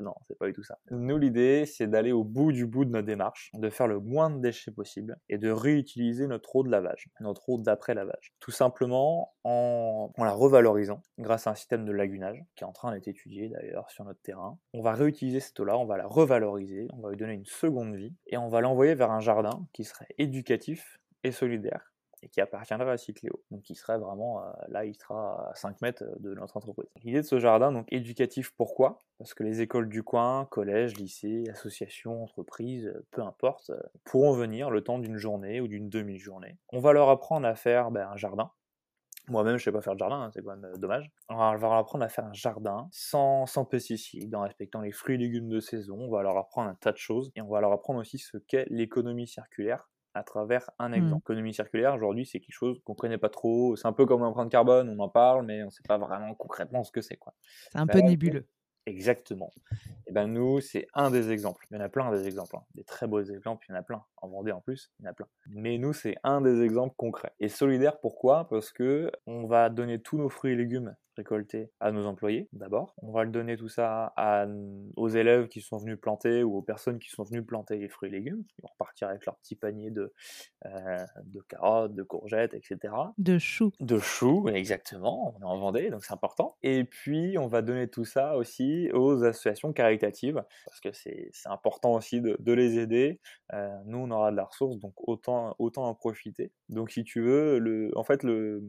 Non, 0.00 0.14
c'est 0.26 0.38
pas 0.38 0.46
du 0.46 0.52
tout 0.52 0.62
ça. 0.62 0.78
Nous, 0.90 1.18
l'idée, 1.18 1.66
c'est 1.66 1.86
d'aller 1.86 2.12
au 2.12 2.24
bout 2.24 2.52
du 2.52 2.66
bout 2.66 2.84
de 2.84 2.90
notre 2.90 3.06
démarche, 3.06 3.50
de 3.54 3.70
faire 3.70 3.86
le 3.86 4.00
moins 4.00 4.30
de 4.30 4.40
déchets 4.40 4.70
possible 4.70 5.18
et 5.28 5.38
de 5.38 5.50
réutiliser 5.50 6.26
notre 6.26 6.56
eau 6.56 6.62
de 6.62 6.70
lavage, 6.70 7.08
notre 7.20 7.48
eau 7.48 7.58
d'après 7.58 7.94
lavage. 7.94 8.32
Tout 8.40 8.50
simplement 8.50 9.34
en, 9.44 10.12
en 10.16 10.24
la 10.24 10.32
revalorisant 10.32 11.02
grâce 11.18 11.46
à 11.46 11.50
un 11.50 11.54
système 11.54 11.84
de 11.84 11.92
lagunage 11.92 12.42
qui 12.56 12.64
est 12.64 12.66
en 12.66 12.72
train 12.72 12.92
d'être 12.92 13.08
étudié 13.08 13.48
d'ailleurs 13.48 13.90
sur 13.90 14.04
notre 14.04 14.20
terrain. 14.20 14.58
On 14.72 14.82
va 14.82 14.92
réutiliser 14.92 15.40
cette 15.40 15.58
eau-là, 15.60 15.76
on 15.78 15.86
va 15.86 15.96
la 15.96 16.06
revaloriser, 16.06 16.88
on 16.92 17.00
va 17.00 17.10
lui 17.10 17.16
donner 17.16 17.34
une 17.34 17.46
seconde 17.46 17.94
vie 17.94 18.14
et 18.26 18.36
on 18.36 18.48
va 18.48 18.60
l'envoyer 18.60 18.94
vers 18.94 19.10
un 19.10 19.20
jardin 19.20 19.66
qui 19.72 19.84
serait 19.84 20.08
éducatif 20.18 20.98
et 21.24 21.32
solidaire 21.32 21.87
et 22.22 22.28
qui 22.28 22.40
appartiendrait 22.40 22.90
à 22.90 22.96
Cycléo. 22.96 23.42
Donc 23.50 23.68
il 23.70 23.74
serait 23.74 23.98
vraiment, 23.98 24.42
euh, 24.42 24.50
là 24.68 24.84
il 24.84 24.94
sera 24.94 25.50
à 25.50 25.54
5 25.54 25.80
mètres 25.82 26.04
de 26.20 26.34
notre 26.34 26.56
entreprise. 26.56 26.88
L'idée 27.02 27.22
de 27.22 27.26
ce 27.26 27.38
jardin, 27.38 27.72
donc 27.72 27.86
éducatif, 27.92 28.52
pourquoi? 28.56 28.98
Parce 29.18 29.34
que 29.34 29.42
les 29.42 29.60
écoles 29.60 29.88
du 29.88 30.02
coin, 30.02 30.46
collèges, 30.46 30.96
lycées, 30.96 31.44
associations, 31.50 32.22
entreprises, 32.22 32.92
peu 33.10 33.22
importe, 33.22 33.70
euh, 33.70 33.80
pourront 34.04 34.32
venir 34.32 34.70
le 34.70 34.82
temps 34.82 34.98
d'une 34.98 35.16
journée 35.16 35.60
ou 35.60 35.68
d'une 35.68 35.88
demi-journée. 35.88 36.56
On 36.72 36.80
va 36.80 36.92
leur 36.92 37.08
apprendre 37.08 37.46
à 37.46 37.54
faire 37.54 37.90
ben, 37.90 38.08
un 38.08 38.16
jardin, 38.16 38.50
moi-même, 39.28 39.58
je 39.58 39.64
sais 39.64 39.72
pas 39.72 39.82
faire 39.82 39.94
de 39.94 39.98
jardin, 39.98 40.22
hein, 40.22 40.30
c'est 40.32 40.42
quand 40.42 40.56
même 40.56 40.64
euh, 40.64 40.76
dommage. 40.76 41.10
On 41.28 41.36
va 41.36 41.54
leur 41.56 41.72
apprendre 41.74 42.04
à 42.04 42.08
faire 42.08 42.24
un 42.24 42.32
jardin 42.32 42.88
sans, 42.90 43.46
sans 43.46 43.64
pesticides, 43.64 44.34
en 44.34 44.42
respectant 44.42 44.80
les 44.80 44.92
fruits 44.92 45.16
et 45.16 45.18
légumes 45.18 45.48
de 45.48 45.60
saison. 45.60 45.98
On 45.98 46.10
va 46.10 46.22
leur 46.22 46.36
apprendre 46.36 46.70
un 46.70 46.74
tas 46.74 46.92
de 46.92 46.96
choses 46.96 47.30
et 47.36 47.42
on 47.42 47.48
va 47.48 47.60
leur 47.60 47.72
apprendre 47.72 48.00
aussi 48.00 48.18
ce 48.18 48.38
qu'est 48.38 48.66
l'économie 48.70 49.26
circulaire 49.26 49.88
à 50.14 50.22
travers 50.22 50.70
un 50.78 50.90
mmh. 50.90 50.94
exemple. 50.94 51.32
L'économie 51.32 51.54
circulaire, 51.54 51.94
aujourd'hui, 51.94 52.26
c'est 52.26 52.40
quelque 52.40 52.54
chose 52.54 52.80
qu'on 52.84 52.94
connaît 52.94 53.18
pas 53.18 53.28
trop. 53.28 53.76
C'est 53.76 53.86
un 53.86 53.92
peu 53.92 54.06
comme 54.06 54.20
l'empreinte 54.20 54.50
carbone, 54.50 54.88
on 54.88 55.02
en 55.02 55.08
parle, 55.08 55.44
mais 55.44 55.62
on 55.62 55.66
ne 55.66 55.70
sait 55.70 55.82
pas 55.86 55.98
vraiment 55.98 56.34
concrètement 56.34 56.84
ce 56.84 56.92
que 56.92 57.00
c'est. 57.00 57.18
C'est 57.70 57.78
un 57.78 57.86
peu 57.86 58.00
nébuleux. 58.00 58.46
Exactement. 58.88 59.52
Et 60.06 60.12
ben 60.12 60.26
nous, 60.26 60.60
c'est 60.60 60.86
un 60.94 61.10
des 61.10 61.30
exemples. 61.30 61.66
Il 61.70 61.76
y 61.76 61.76
en 61.78 61.84
a 61.84 61.90
plein 61.90 62.10
des 62.10 62.26
exemples, 62.26 62.56
hein. 62.56 62.64
des 62.74 62.84
très 62.84 63.06
beaux 63.06 63.22
exemples, 63.22 63.66
il 63.68 63.72
y 63.72 63.74
en 63.74 63.78
a 63.78 63.82
plein. 63.82 64.02
En 64.16 64.28
Vendée 64.28 64.50
en 64.50 64.62
plus, 64.62 64.90
il 64.98 65.04
y 65.04 65.06
en 65.06 65.10
a 65.10 65.12
plein. 65.12 65.26
Mais 65.50 65.76
nous, 65.76 65.92
c'est 65.92 66.16
un 66.22 66.40
des 66.40 66.62
exemples 66.62 66.94
concrets. 66.96 67.32
Et 67.38 67.50
solidaire, 67.50 68.00
pourquoi? 68.00 68.48
Parce 68.48 68.72
que 68.72 69.12
on 69.26 69.46
va 69.46 69.68
donner 69.68 70.00
tous 70.00 70.16
nos 70.16 70.30
fruits 70.30 70.52
et 70.52 70.56
légumes 70.56 70.96
récolter 71.18 71.70
à 71.80 71.90
nos 71.90 72.06
employés 72.06 72.48
d'abord. 72.52 72.94
On 73.02 73.10
va 73.10 73.24
le 73.24 73.30
donner 73.30 73.56
tout 73.56 73.68
ça 73.68 74.12
à, 74.16 74.46
aux 74.96 75.08
élèves 75.08 75.48
qui 75.48 75.60
sont 75.60 75.76
venus 75.76 75.98
planter 76.00 76.44
ou 76.44 76.56
aux 76.56 76.62
personnes 76.62 76.98
qui 76.98 77.10
sont 77.10 77.24
venues 77.24 77.44
planter 77.44 77.76
les 77.76 77.88
fruits 77.88 78.08
et 78.08 78.12
légumes. 78.12 78.44
Ils 78.58 78.62
vont 78.62 78.68
repartir 78.68 79.08
avec 79.08 79.26
leur 79.26 79.36
petit 79.36 79.56
panier 79.56 79.90
de, 79.90 80.12
euh, 80.66 81.04
de 81.24 81.40
carottes, 81.40 81.94
de 81.94 82.02
courgettes, 82.04 82.54
etc. 82.54 82.94
De 83.18 83.38
choux. 83.38 83.72
De 83.80 83.98
choux, 83.98 84.48
exactement. 84.48 85.34
On 85.36 85.40
est 85.40 85.44
en 85.44 85.58
Vendée, 85.58 85.90
donc 85.90 86.04
c'est 86.04 86.12
important. 86.12 86.56
Et 86.62 86.84
puis, 86.84 87.36
on 87.36 87.48
va 87.48 87.62
donner 87.62 87.88
tout 87.88 88.04
ça 88.04 88.36
aussi 88.36 88.90
aux 88.92 89.24
associations 89.24 89.72
caritatives 89.72 90.44
parce 90.66 90.80
que 90.80 90.92
c'est 90.92 91.30
important 91.46 91.94
aussi 91.94 92.20
de, 92.20 92.36
de 92.38 92.52
les 92.52 92.78
aider. 92.78 93.20
Euh, 93.54 93.76
nous, 93.86 93.98
on 93.98 94.10
aura 94.12 94.30
de 94.30 94.36
la 94.36 94.44
ressource, 94.44 94.78
donc 94.78 94.94
autant, 95.08 95.56
autant 95.58 95.88
en 95.88 95.94
profiter. 95.94 96.52
Donc, 96.68 96.92
si 96.92 97.02
tu 97.02 97.20
veux, 97.20 97.58
le, 97.58 97.90
en 97.96 98.04
fait, 98.04 98.22
le, 98.22 98.62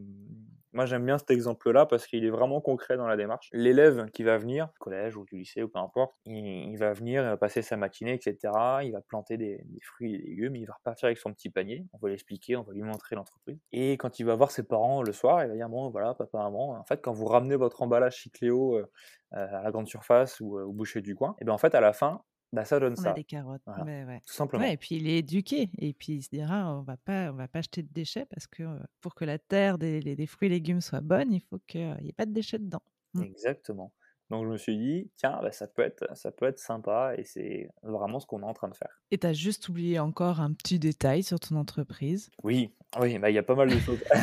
moi, 0.72 0.86
j'aime 0.86 1.04
bien 1.04 1.18
cet 1.18 1.30
exemple-là 1.30 1.86
parce 1.86 2.06
qu'il 2.06 2.24
est 2.24 2.30
vraiment 2.30 2.60
concret 2.60 2.96
dans 2.96 3.06
la 3.06 3.16
démarche. 3.16 3.48
L'élève 3.52 4.08
qui 4.10 4.22
va 4.22 4.38
venir, 4.38 4.68
collège 4.78 5.16
ou 5.16 5.24
du 5.24 5.36
lycée 5.36 5.62
ou 5.62 5.68
peu 5.68 5.78
importe, 5.78 6.14
il, 6.26 6.76
va 6.76 6.92
venir, 6.92 7.22
il 7.22 7.28
va 7.28 7.36
passer 7.36 7.62
sa 7.62 7.76
matinée, 7.76 8.14
etc. 8.14 8.52
Il 8.82 8.92
va 8.92 9.00
planter 9.00 9.36
des, 9.36 9.64
fruits 9.82 10.14
et 10.14 10.18
des 10.18 10.28
légumes, 10.28 10.56
il 10.56 10.66
va 10.66 10.74
repartir 10.74 11.06
avec 11.06 11.18
son 11.18 11.32
petit 11.32 11.50
panier. 11.50 11.86
On 11.92 11.98
va 11.98 12.08
l'expliquer, 12.08 12.56
on 12.56 12.62
va 12.62 12.72
lui 12.72 12.82
montrer 12.82 13.16
l'entreprise. 13.16 13.58
Et 13.72 13.92
quand 13.94 14.20
il 14.20 14.24
va 14.24 14.36
voir 14.36 14.50
ses 14.50 14.62
parents 14.62 15.02
le 15.02 15.12
soir, 15.12 15.42
il 15.42 15.48
va 15.48 15.54
dire 15.54 15.68
bon, 15.68 15.90
voilà, 15.90 16.14
papa, 16.14 16.38
maman, 16.38 16.78
en 16.78 16.84
fait, 16.84 17.00
quand 17.02 17.12
vous 17.12 17.26
ramenez 17.26 17.56
votre 17.56 17.82
emballage 17.82 18.16
Chicléo 18.16 18.76
euh, 18.76 18.86
à 19.32 19.62
la 19.62 19.70
grande 19.70 19.88
surface 19.88 20.40
ou 20.40 20.58
euh, 20.58 20.64
au 20.64 20.72
boucher 20.72 21.00
du 21.00 21.14
coin, 21.14 21.34
et 21.40 21.44
bien 21.44 21.54
en 21.54 21.58
fait, 21.58 21.74
à 21.74 21.80
la 21.80 21.92
fin, 21.92 22.22
bah, 22.52 22.64
ça 22.64 22.80
donne 22.80 22.94
on 22.98 23.02
ça. 23.02 23.10
a 23.10 23.14
des 23.14 23.24
carottes. 23.24 23.62
ouais. 23.66 24.20
Tout 24.26 24.32
simplement. 24.32 24.64
et 24.64 24.76
puis 24.76 24.96
il 24.96 25.08
est 25.08 25.18
éduqué. 25.18 25.70
Et 25.78 25.92
puis 25.92 26.14
il 26.14 26.22
se 26.22 26.30
dira 26.30 26.74
on 26.76 26.82
va 26.82 26.96
pas, 26.96 27.30
on 27.32 27.36
va 27.36 27.48
pas 27.48 27.60
acheter 27.60 27.82
de 27.82 27.92
déchets 27.92 28.26
parce 28.26 28.46
que 28.46 28.64
pour 29.00 29.14
que 29.14 29.24
la 29.24 29.38
terre 29.38 29.78
des, 29.78 30.00
des 30.00 30.26
fruits 30.26 30.46
et 30.46 30.50
légumes 30.50 30.80
soit 30.80 31.00
bonne, 31.00 31.32
il 31.32 31.40
faut 31.42 31.58
qu'il 31.66 31.96
n'y 32.02 32.08
ait 32.08 32.14
pas 32.14 32.26
de 32.26 32.32
déchets 32.32 32.58
dedans. 32.58 32.82
Mmh. 33.14 33.22
Exactement. 33.22 33.92
Donc 34.30 34.44
je 34.44 34.50
me 34.50 34.56
suis 34.56 34.76
dit, 34.76 35.10
tiens, 35.16 35.38
bah, 35.42 35.52
ça, 35.52 35.66
peut 35.66 35.82
être, 35.82 36.06
ça 36.16 36.30
peut 36.30 36.46
être 36.46 36.58
sympa 36.58 37.14
et 37.16 37.24
c'est 37.24 37.68
vraiment 37.82 38.20
ce 38.20 38.26
qu'on 38.26 38.42
est 38.42 38.46
en 38.46 38.54
train 38.54 38.68
de 38.68 38.76
faire. 38.76 39.00
Et 39.10 39.18
tu 39.18 39.26
as 39.26 39.32
juste 39.32 39.68
oublié 39.68 39.98
encore 39.98 40.40
un 40.40 40.52
petit 40.52 40.78
détail 40.78 41.22
sur 41.22 41.40
ton 41.40 41.56
entreprise? 41.56 42.30
Oui, 42.44 42.72
oui, 42.98 43.18
bah, 43.18 43.30
il 43.30 43.34
y 43.34 43.38
a 43.38 43.42
pas 43.42 43.54
mal 43.54 43.68
de 43.68 43.78
choses. 43.78 44.02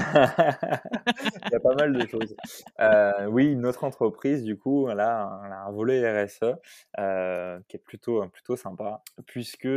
Il 1.45 1.51
y 1.51 1.55
a 1.55 1.59
pas 1.59 1.75
mal 1.75 1.93
de 1.93 2.05
choses. 2.05 2.35
Euh, 2.81 3.25
oui, 3.27 3.55
notre 3.55 3.85
entreprise, 3.85 4.43
du 4.43 4.57
coup, 4.57 4.89
elle 4.89 4.99
a 4.99 5.23
un, 5.23 5.51
a 5.51 5.55
un 5.67 5.71
volet 5.71 6.25
RSE 6.25 6.55
euh, 6.99 7.59
qui 7.67 7.77
est 7.77 7.79
plutôt, 7.79 8.27
plutôt 8.27 8.57
sympa, 8.57 9.01
puisque 9.25 9.69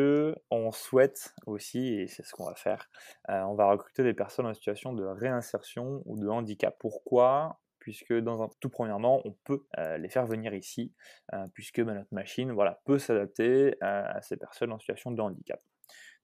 on 0.51 0.73
souhaite 0.73 1.35
aussi, 1.47 1.95
et 1.95 2.07
c'est 2.09 2.25
ce 2.25 2.33
qu'on 2.33 2.47
va 2.47 2.55
faire, 2.55 2.89
euh, 3.29 3.43
on 3.43 3.55
va 3.55 3.67
recruter 3.67 4.03
des 4.03 4.15
personnes 4.15 4.47
en 4.47 4.55
situation 4.55 4.93
de 4.93 5.05
réinsertion 5.05 6.03
ou 6.07 6.19
de 6.19 6.29
handicap. 6.29 6.75
Pourquoi? 6.79 7.61
Puisque 7.81 8.13
dans 8.13 8.43
un, 8.43 8.49
tout 8.61 8.69
premièrement, 8.69 9.21
on 9.25 9.33
peut 9.45 9.65
euh, 9.79 9.99
les 9.99 10.09
faire 10.09 10.27
venir 10.27 10.55
ici, 10.55 10.93
euh, 11.35 11.47
puisque 11.53 11.83
bah, 11.83 11.95
notre 11.95 12.13
machine 12.15 12.53
voilà, 12.53 12.81
peut 12.85 12.99
s'adapter 12.99 13.75
à, 13.81 14.21
ces 14.23 14.37
personnes 14.37 14.73
en 14.73 14.79
situation 14.79 15.11
de 15.11 15.21
handicap. 15.21 15.61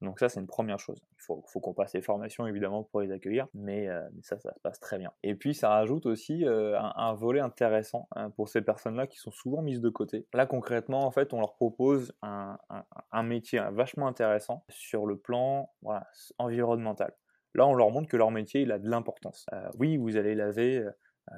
Donc 0.02 0.18
ça, 0.20 0.28
c'est 0.28 0.40
une 0.40 0.46
première 0.46 0.78
chose. 0.78 1.00
Il 1.12 1.22
faut, 1.22 1.60
qu'on 1.60 1.72
passe 1.72 1.94
les 1.94 2.02
formations, 2.02 2.46
évidemment, 2.46 2.84
pour 2.84 3.00
les 3.00 3.10
accueillir, 3.10 3.48
mais, 3.54 3.88
euh, 3.88 4.02
ça, 4.20 4.38
ça 4.38 4.52
se 4.54 4.60
passe 4.60 4.78
très 4.78 4.98
bien. 4.98 5.10
Et 5.22 5.34
puis, 5.34 5.54
ça 5.54 5.70
rajoute 5.70 6.04
aussi 6.04 6.44
euh, 6.44 6.78
un, 6.78 7.14
volet 7.14 7.40
intéressant 7.40 8.06
hein, 8.14 8.30
pour 8.30 8.50
ces 8.50 8.60
personnes-là 8.60 9.06
qui 9.06 9.18
sont 9.18 9.30
souvent 9.30 9.62
mises 9.62 9.80
de 9.80 9.88
côté. 9.88 10.26
Là, 10.34 10.44
concrètement, 10.44 11.06
en 11.06 11.10
fait, 11.10 11.32
on 11.32 11.40
leur 11.40 11.54
propose 11.54 12.12
un, 12.20 12.58
métier 13.22 13.60
vachement 13.72 14.06
intéressant 14.06 14.64
sur 14.68 15.06
le 15.06 15.16
plan 15.16 15.72
voilà, 15.80 16.06
environnemental. 16.38 17.14
Là, 17.56 17.66
on 17.66 17.74
leur 17.74 17.90
montre 17.90 18.08
que 18.08 18.18
leur 18.18 18.30
métier, 18.30 18.60
il 18.60 18.70
a 18.70 18.78
de 18.78 18.88
l'importance. 18.88 19.46
Euh, 19.54 19.68
oui, 19.78 19.96
vous 19.96 20.18
allez 20.18 20.34
laver 20.34 20.78
euh, 20.78 20.90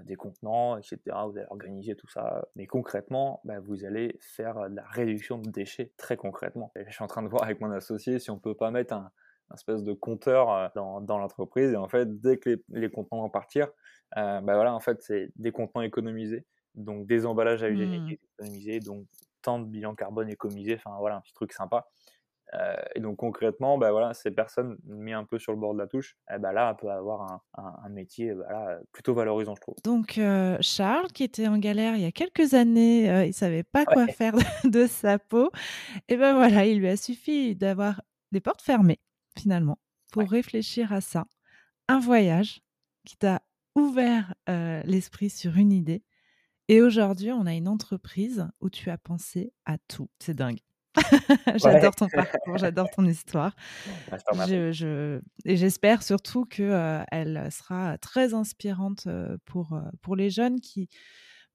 des 0.05 0.16
contenants, 0.16 0.77
etc. 0.77 0.98
Vous 1.05 1.37
allez 1.38 1.46
organiser 1.51 1.96
tout 1.96 2.09
ça. 2.09 2.46
Mais 2.57 2.66
concrètement, 2.66 3.40
bah, 3.44 3.61
vous 3.61 3.85
allez 3.85 4.16
faire 4.20 4.68
de 4.68 4.77
la 4.77 4.85
réduction 4.85 5.38
de 5.38 5.51
déchets 5.51 5.92
très 5.96 6.16
concrètement. 6.16 6.72
je 6.77 6.90
suis 6.92 7.03
en 7.03 7.07
train 7.07 7.22
de 7.22 7.29
voir 7.29 7.44
avec 7.44 7.61
mon 7.61 7.70
associé 7.70 8.18
si 8.18 8.31
on 8.31 8.38
peut 8.38 8.55
pas 8.55 8.70
mettre 8.70 8.94
un, 8.94 9.11
espèce 9.55 9.83
de 9.83 9.94
compteur 9.94 10.51
euh, 10.51 10.68
dans, 10.74 11.01
dans 11.01 11.18
l'entreprise. 11.18 11.72
Et 11.72 11.77
en 11.77 11.88
fait, 11.88 12.20
dès 12.20 12.38
que 12.38 12.61
les, 12.68 12.90
contenants 12.90 13.22
vont 13.22 13.31
partir, 13.31 13.68
euh, 14.16 14.40
bah 14.40 14.55
voilà, 14.55 14.74
en 14.74 14.81
fait, 14.81 15.01
c'est 15.03 15.31
des 15.37 15.53
contenants 15.53 15.83
économisés. 15.83 16.44
Donc 16.74 17.07
des 17.07 17.27
emballages 17.27 17.62
à 17.62 17.70
usage 17.70 17.88
mmh. 17.88 18.11
économisés, 18.11 18.81
donc 18.81 19.07
tant 19.42 19.59
de 19.59 19.64
bilan 19.64 19.94
carbone 19.94 20.29
économisé. 20.29 20.74
Enfin 20.74 20.96
voilà, 20.98 21.16
un 21.16 21.20
petit 21.22 21.33
truc 21.33 21.53
sympa. 21.53 21.88
Euh, 22.54 22.76
et 22.94 23.00
donc 23.00 23.16
concrètement, 23.16 23.78
bah 23.78 23.90
voilà, 23.90 24.14
ces 24.14 24.30
personnes 24.30 24.78
mis 24.84 25.12
un 25.12 25.24
peu 25.24 25.38
sur 25.38 25.52
le 25.52 25.58
bord 25.58 25.74
de 25.74 25.78
la 25.78 25.87
touche, 25.87 26.16
eh 26.32 26.38
bah 26.38 26.52
là, 26.52 26.74
peut 26.74 26.90
avoir 26.90 27.42
un, 27.54 27.88
métier 27.90 28.34
bah 28.34 28.78
plutôt 28.92 29.14
valorisant, 29.14 29.54
je 29.54 29.61
trouve. 29.61 29.74
Donc 29.84 30.18
euh, 30.18 30.56
Charles, 30.61 31.08
qui 31.08 31.24
était 31.24 31.48
en 31.48 31.58
galère 31.58 31.96
il 31.96 32.02
y 32.02 32.06
a 32.06 32.12
quelques 32.12 32.54
années, 32.54 33.11
euh, 33.11 33.26
il 33.26 33.34
savait 33.34 33.62
pas 33.62 33.84
quoi 33.84 34.06
faire 34.06 34.34
de, 34.64 34.87
sa 34.87 35.18
peau, 35.18 35.50
et 36.08 36.16
ben 36.16 36.34
voilà, 36.34 36.64
il 36.66 36.78
lui 36.78 36.88
a 36.88 36.96
suffi 36.96 37.54
d'avoir 37.54 38.02
des 38.32 38.40
portes 38.40 38.62
fermées 38.62 39.00
finalement 39.38 39.78
pour 40.12 40.28
réfléchir 40.28 40.92
à 40.92 41.00
ça. 41.00 41.26
Un 41.88 42.00
voyage 42.00 42.61
qui 43.04 43.16
t'a 43.16 43.42
ouvert 43.74 44.34
l'esprit 44.84 45.30
sur 45.30 45.56
une 45.56 45.72
idée. 45.72 46.02
Et 46.70 46.82
aujourd'hui, 46.82 47.32
on 47.32 47.46
a 47.46 47.54
une 47.54 47.68
entreprise 47.68 48.46
où 48.61 48.68
tu 48.68 48.90
as 48.90 48.98
pensé 48.98 49.52
à 49.64 49.78
tout. 49.78 50.11
C'est 50.18 50.34
dingue. 50.34 50.58
j'adore 51.57 51.94
ton 51.94 52.09
parcours, 52.12 52.59
j'adore 52.59 52.88
ton 52.90 53.05
histoire. 53.05 53.55
Je, 54.46 55.20
et 55.44 55.57
j'espère 55.57 56.03
surtout 56.03 56.44
qu'elle 56.44 57.07
elle 57.11 57.53
sera 57.53 57.98
très 57.98 58.35
inspirante 58.35 59.09
pour, 59.44 59.81
pour 60.03 60.16
les 60.16 60.31
jeunes 60.31 60.61
qui, 60.61 60.88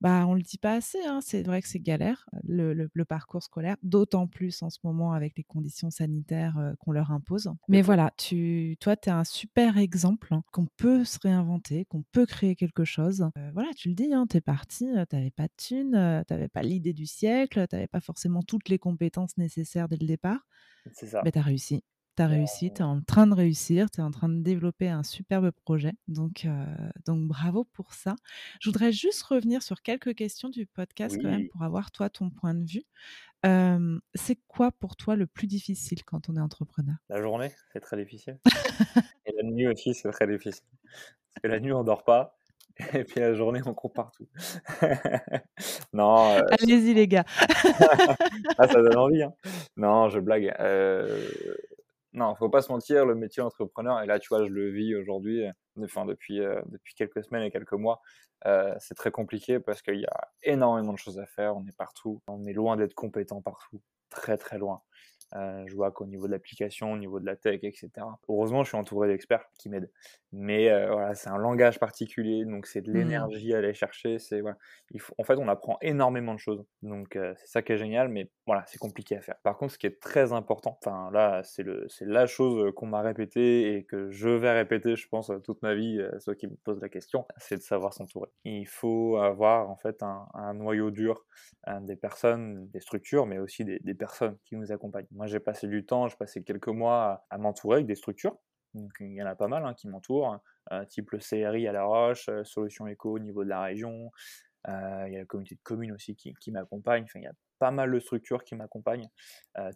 bah, 0.04 0.26
on 0.28 0.34
le 0.34 0.42
dit 0.42 0.58
pas 0.58 0.74
assez, 0.74 1.00
hein, 1.06 1.22
c'est 1.22 1.44
vrai 1.44 1.62
que 1.62 1.68
c'est 1.70 1.80
galère 1.80 2.26
le, 2.44 2.74
le, 2.74 3.06
parcours 3.06 3.42
scolaire, 3.42 3.78
d'autant 3.84 4.28
plus 4.28 4.62
en 4.62 4.70
ce 4.70 4.80
moment 4.84 5.14
avec 5.14 5.38
les 5.38 5.46
conditions 5.46 5.90
sanitaires 5.90 6.74
qu'on 6.80 6.92
leur 6.92 7.12
impose. 7.12 7.50
Mais 7.70 7.82
voilà, 7.82 8.12
tu, 8.18 8.76
toi, 8.82 8.98
tu 8.98 9.08
es 9.08 9.14
un 9.14 9.24
super 9.24 9.78
exemple 9.78 10.34
hein, 10.34 10.44
qu'on 10.52 10.68
peut 10.76 11.06
se 11.06 11.20
réinventer, 11.20 11.86
qu'on 11.86 12.04
peut 12.12 12.26
créer 12.26 12.58
quelque 12.58 12.84
chose. 12.84 13.30
voilà, 13.54 13.70
tu 13.78 13.88
le 13.88 13.96
dis, 13.96 14.14
hein, 14.14 14.26
tu 14.30 14.36
es 14.36 14.42
parti, 14.42 14.90
tu 15.10 15.16
n'avais 15.16 15.32
pas 15.32 15.48
de 15.48 15.54
thunes, 15.56 16.24
tu 16.28 16.34
n'avais 16.34 16.50
pas 16.50 16.64
l'idée 16.64 16.94
du 16.94 17.06
siècle, 17.06 17.66
tu 17.70 17.76
n'avais 17.76 17.88
pas 17.88 18.02
forcément 18.02 18.42
toutes 18.42 18.68
les 18.68 18.80
compétences 18.80 19.38
nécessaires 19.38 19.88
dès 19.88 19.98
le 19.98 20.06
départ. 20.06 20.46
C'est 20.92 21.08
ça. 21.08 21.22
Mais 21.24 21.32
tu 21.32 21.40
as 21.40 21.44
réussi 21.44 21.82
tu 22.16 22.22
as 22.22 22.28
réussi, 22.28 22.72
tu 22.74 22.82
es 22.82 22.86
en 22.86 23.02
train 23.02 23.28
de 23.28 23.34
réussir, 23.34 23.90
tu 23.90 24.02
es 24.02 24.04
en 24.04 24.12
train 24.12 24.30
de 24.30 24.42
développer 24.42 24.90
un 24.90 25.04
superbe 25.04 25.52
projet. 25.52 25.94
Donc, 26.08 26.48
donc 27.06 27.28
bravo 27.28 27.64
pour 27.64 27.94
ça. 27.94 28.16
Je 28.60 28.70
voudrais 28.70 28.92
juste 28.92 29.24
revenir 29.24 29.62
sur 29.64 29.82
quelques 29.82 30.16
questions 30.16 30.50
du 30.50 30.66
podcast 30.66 31.18
quand 31.22 31.30
même 31.30 31.48
pour 31.50 31.64
avoir 31.64 31.92
toi 31.92 32.10
ton 32.10 32.30
point 32.30 32.54
de 32.54 32.66
vue. 32.66 32.84
c'est 34.16 34.38
quoi 34.48 34.72
pour 34.72 34.96
toi 34.96 35.16
le 35.16 35.28
plus 35.28 35.48
difficile 35.48 36.04
quand 36.04 36.30
on 36.30 36.36
est 36.36 36.42
entrepreneur? 36.42 36.96
La 37.10 37.22
journée, 37.22 37.52
c'est 37.74 37.80
très 37.80 37.98
difficile. 37.98 38.40
Et 39.26 39.34
la 39.36 39.44
nuit 39.44 39.68
aussi, 39.68 39.94
c'est 39.94 40.10
très 40.12 40.28
difficile. 40.28 40.66
Parce 40.84 41.44
que 41.44 41.48
la 41.48 41.60
nuit, 41.60 41.74
on 41.74 41.84
dort 41.84 42.04
pas. 42.04 42.38
Et 42.94 43.04
puis 43.04 43.20
la 43.20 43.34
journée, 43.34 43.62
on 43.66 43.74
court 43.74 43.94
partout. 43.94 44.28
non. 45.94 46.42
Allez-y, 46.60 46.94
les 46.94 47.08
gars. 47.08 47.26
ah, 48.58 48.68
ça 48.68 48.82
donne 48.82 48.98
envie. 48.98 49.24
Hein. 49.24 49.34
Non, 49.78 50.10
je 50.10 50.20
blague. 50.20 50.54
Euh, 50.60 51.28
non, 52.14 52.36
faut 52.36 52.50
pas 52.50 52.62
se 52.62 52.72
mentir, 52.72 53.06
le 53.06 53.16
métier 53.16 53.42
entrepreneur, 53.42 54.02
et 54.02 54.06
là, 54.06 54.20
tu 54.20 54.28
vois, 54.30 54.46
je 54.46 54.50
le 54.52 54.70
vis 54.70 54.96
aujourd'hui, 54.96 55.46
enfin, 55.82 56.06
depuis, 56.06 56.40
euh, 56.42 56.62
depuis 56.68 56.94
quelques 56.96 57.24
semaines 57.24 57.44
et 57.44 57.52
quelques 57.52 57.74
mois, 57.74 58.02
euh, 58.46 58.76
c'est 58.80 58.96
très 58.96 59.12
compliqué 59.12 59.60
parce 59.60 59.82
qu'il 59.82 60.00
y 60.00 60.06
a 60.06 60.28
énormément 60.44 60.94
de 60.94 60.98
choses 60.98 61.20
à 61.20 61.26
faire, 61.26 61.56
on 61.56 61.66
est 61.66 61.76
partout, 61.76 62.22
on 62.28 62.46
est 62.46 62.54
loin 62.54 62.78
d'être 62.78 62.94
compétent 62.94 63.42
partout, 63.42 63.82
très 64.10 64.38
très 64.38 64.58
loin. 64.60 64.82
Euh, 65.36 65.64
je 65.68 65.76
vois 65.76 65.92
qu'au 65.92 66.06
niveau 66.06 66.28
de 66.28 66.32
l'application, 66.32 66.92
au 66.92 66.98
niveau 66.98 67.20
de 67.20 67.26
la 67.26 67.36
tech, 67.36 67.60
etc. 67.64 67.90
Heureusement, 68.30 68.64
je 68.64 68.70
suis 68.70 68.78
entouré 68.78 69.08
d'experts 69.08 69.46
qui 69.58 69.70
m'aident. 69.70 69.90
Mais 70.32 70.70
euh, 70.70 70.92
voilà, 70.92 71.16
c'est 71.16 71.30
un 71.30 71.38
langage 71.38 71.80
particulier, 71.80 72.46
donc 72.46 72.66
c'est 72.66 72.82
de 72.82 72.92
mmh. 72.92 72.96
l'énergie 72.96 73.54
à 73.54 73.60
aller 73.60 73.74
chercher. 73.74 74.20
C'est 74.20 74.42
voilà, 74.42 74.58
il 74.92 75.00
faut, 75.00 75.14
en 75.18 75.24
fait, 75.24 75.38
on 75.38 75.48
apprend 75.48 75.78
énormément 75.82 76.34
de 76.34 76.40
choses. 76.40 76.64
Donc 76.82 77.16
euh, 77.16 77.34
c'est 77.38 77.48
ça 77.48 77.62
qui 77.62 77.74
est 77.74 77.78
génial, 77.78 78.10
mais 78.10 78.30
voilà, 78.46 78.64
c'est 78.68 78.78
compliqué 78.80 79.16
à 79.18 79.22
faire. 79.22 79.36
Par 79.44 79.58
contre, 79.58 79.74
ce 79.74 79.78
qui 79.78 79.88
est 79.88 80.00
très 80.00 80.34
important, 80.34 80.78
enfin 80.84 81.10
là, 81.12 81.42
c'est 81.44 81.64
le, 81.64 81.86
c'est 81.88 82.06
la 82.06 82.28
chose 82.28 82.72
qu'on 82.76 82.88
m'a 82.88 83.02
répété 83.02 83.76
et 83.76 83.84
que 83.84 84.10
je 84.12 84.30
vais 84.30 84.52
répéter, 84.52 84.96
je 84.96 85.08
pense, 85.08 85.32
toute 85.44 85.62
ma 85.62 85.74
vie, 85.74 86.00
ceux 86.20 86.34
qui 86.34 86.48
me 86.48 86.56
posent 86.56 86.82
la 86.82 86.90
question, 86.90 87.26
c'est 87.38 87.58
de 87.58 87.62
savoir 87.62 87.94
s'entourer. 87.94 88.30
Il 88.44 88.68
faut 88.68 89.18
avoir 89.18 89.70
en 89.70 89.78
fait 89.78 90.04
un, 90.04 90.28
un 90.34 90.54
noyau 90.54 90.92
dur, 90.92 91.26
des 91.82 91.96
personnes, 91.96 92.68
des 92.70 92.80
structures, 92.80 93.26
mais 93.26 93.40
aussi 93.40 93.66
des, 93.66 93.80
des 93.80 93.94
personnes 93.94 94.38
qui 94.46 94.56
nous 94.56 94.72
accompagnent. 94.72 95.08
Moi, 95.12 95.23
j'ai 95.26 95.40
passé 95.40 95.68
du 95.68 95.86
temps, 95.86 96.08
j'ai 96.08 96.16
passé 96.16 96.44
quelques 96.44 96.68
mois 96.68 97.26
à, 97.30 97.38
m'entourer 97.38 97.76
avec 97.78 97.88
des 97.88 97.96
structures. 97.96 98.38
Il 98.74 99.14
y 99.14 99.22
en 99.22 99.28
a 99.28 99.36
pas 99.36 99.48
mal 99.48 99.66
hein, 99.66 99.74
qui 99.74 99.88
m'entourent, 99.88 100.40
euh, 100.72 100.84
type 100.86 101.12
le 101.12 101.20
CRI 101.20 101.68
à 101.68 101.72
La 101.72 101.84
Roche, 101.84 102.28
euh, 102.30 102.44
Solution 102.44 102.88
Éco 102.88 103.12
au 103.12 103.20
niveau 103.20 103.44
de 103.44 103.50
la 103.50 103.62
région. 103.62 104.12
Euh, 104.68 105.04
il 105.08 105.14
y 105.14 105.16
a 105.16 105.20
la 105.20 105.26
communauté 105.26 105.56
de 105.56 105.62
communes 105.62 105.92
aussi 105.92 106.16
qui, 106.16 106.34
qui 106.40 106.52
m'accompagne. 106.52 107.04
Enfin, 107.04 107.20
il 107.20 107.24
y 107.24 107.28
a 107.28 107.34
pas 107.60 107.70
mal 107.70 107.92
de 107.92 108.00
structures 108.00 108.44
qui 108.44 108.56
m'accompagnent. 108.56 109.10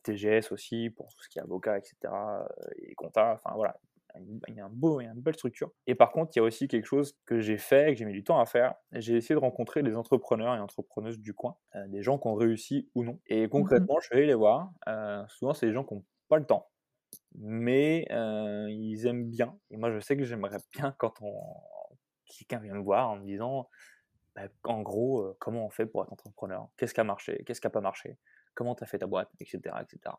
TGS 0.04 0.52
aussi 0.52 0.90
pour 0.90 1.14
tout 1.14 1.24
ce 1.24 1.30
qui 1.30 1.40
est 1.40 1.42
avocat, 1.42 1.78
etc. 1.78 1.96
et 2.78 2.96
compta. 2.96 3.34
Enfin 3.34 3.52
voilà, 3.56 3.78
il 4.48 4.56
y 4.56 4.60
a 4.60 4.66
un 4.66 4.70
beau, 4.70 5.02
il 5.02 5.06
y 5.06 5.08
a 5.08 5.12
une 5.12 5.22
belle 5.22 5.36
structure. 5.36 5.72
Et 5.86 5.96
par 5.96 6.12
contre, 6.12 6.32
il 6.36 6.40
y 6.40 6.42
a 6.42 6.44
aussi 6.44 6.68
quelque 6.68 6.86
chose 6.86 7.18
que 7.26 7.40
j'ai 7.40 7.58
fait, 7.58 7.94
que 7.94 8.00
j'ai 8.00 8.06
mis 8.06 8.14
du 8.14 8.24
temps 8.24 8.40
à 8.40 8.46
faire. 8.46 8.76
J'ai 8.94 9.16
essayé 9.16 9.36
de 9.36 9.40
rencontrer 9.40 9.84
des 9.84 9.96
entrepreneurs 9.96 10.56
et 10.56 10.60
entrepreneuses 10.60 11.20
du 11.20 11.34
coin, 11.34 11.58
euh, 11.76 11.88
des 11.88 12.04
gens 12.04 12.18
qui 12.18 12.28
ont 12.28 12.36
réussi 12.36 12.90
ou 12.96 13.04
non. 13.04 13.20
Et 13.28 13.48
mmh 13.48 13.50
concrètement, 13.50 14.00
je 14.00 14.08
suis 14.08 14.16
allé 14.16 14.26
les 14.26 14.34
voir. 14.34 14.72
Euh, 14.88 15.24
souvent, 15.28 15.54
c'est 15.54 15.68
des 15.68 15.74
gens 15.74 15.84
qui 15.84 15.96
n'ont 15.96 16.06
pas 16.30 16.38
le 16.38 16.46
temps, 16.46 16.70
mais 17.36 18.06
euh, 18.12 18.68
ils 18.70 19.06
aiment 19.06 19.30
bien. 19.30 19.58
Et 19.72 19.78
moi, 19.78 19.92
je 19.92 20.00
sais 20.00 20.18
que 20.18 20.24
j'aimerais 20.24 20.58
bien 20.74 20.94
quand 20.98 21.22
on 21.22 21.34
quelqu'un 22.26 22.60
vient 22.60 22.74
me 22.74 22.84
voir 22.84 23.10
en 23.10 23.18
me 23.18 23.26
disant, 23.26 23.70
bah, 24.36 24.44
en 24.66 24.82
gros, 24.82 25.34
comment 25.40 25.66
on 25.66 25.70
fait 25.70 25.86
pour 25.86 26.04
être 26.04 26.12
entrepreneur? 26.12 26.68
Qu'est-ce 26.78 26.94
qui 26.94 27.00
a 27.00 27.06
marché? 27.06 27.44
Qu'est-ce 27.46 27.62
qui 27.62 27.68
n'a 27.68 27.72
pas 27.72 27.82
marché? 27.82 28.18
Comment 28.54 28.76
tu 28.76 28.84
as 28.84 28.88
fait 28.88 29.00
ta 29.00 29.08
boîte? 29.08 29.30
Etc. 29.40 29.58
etc. 29.82 30.16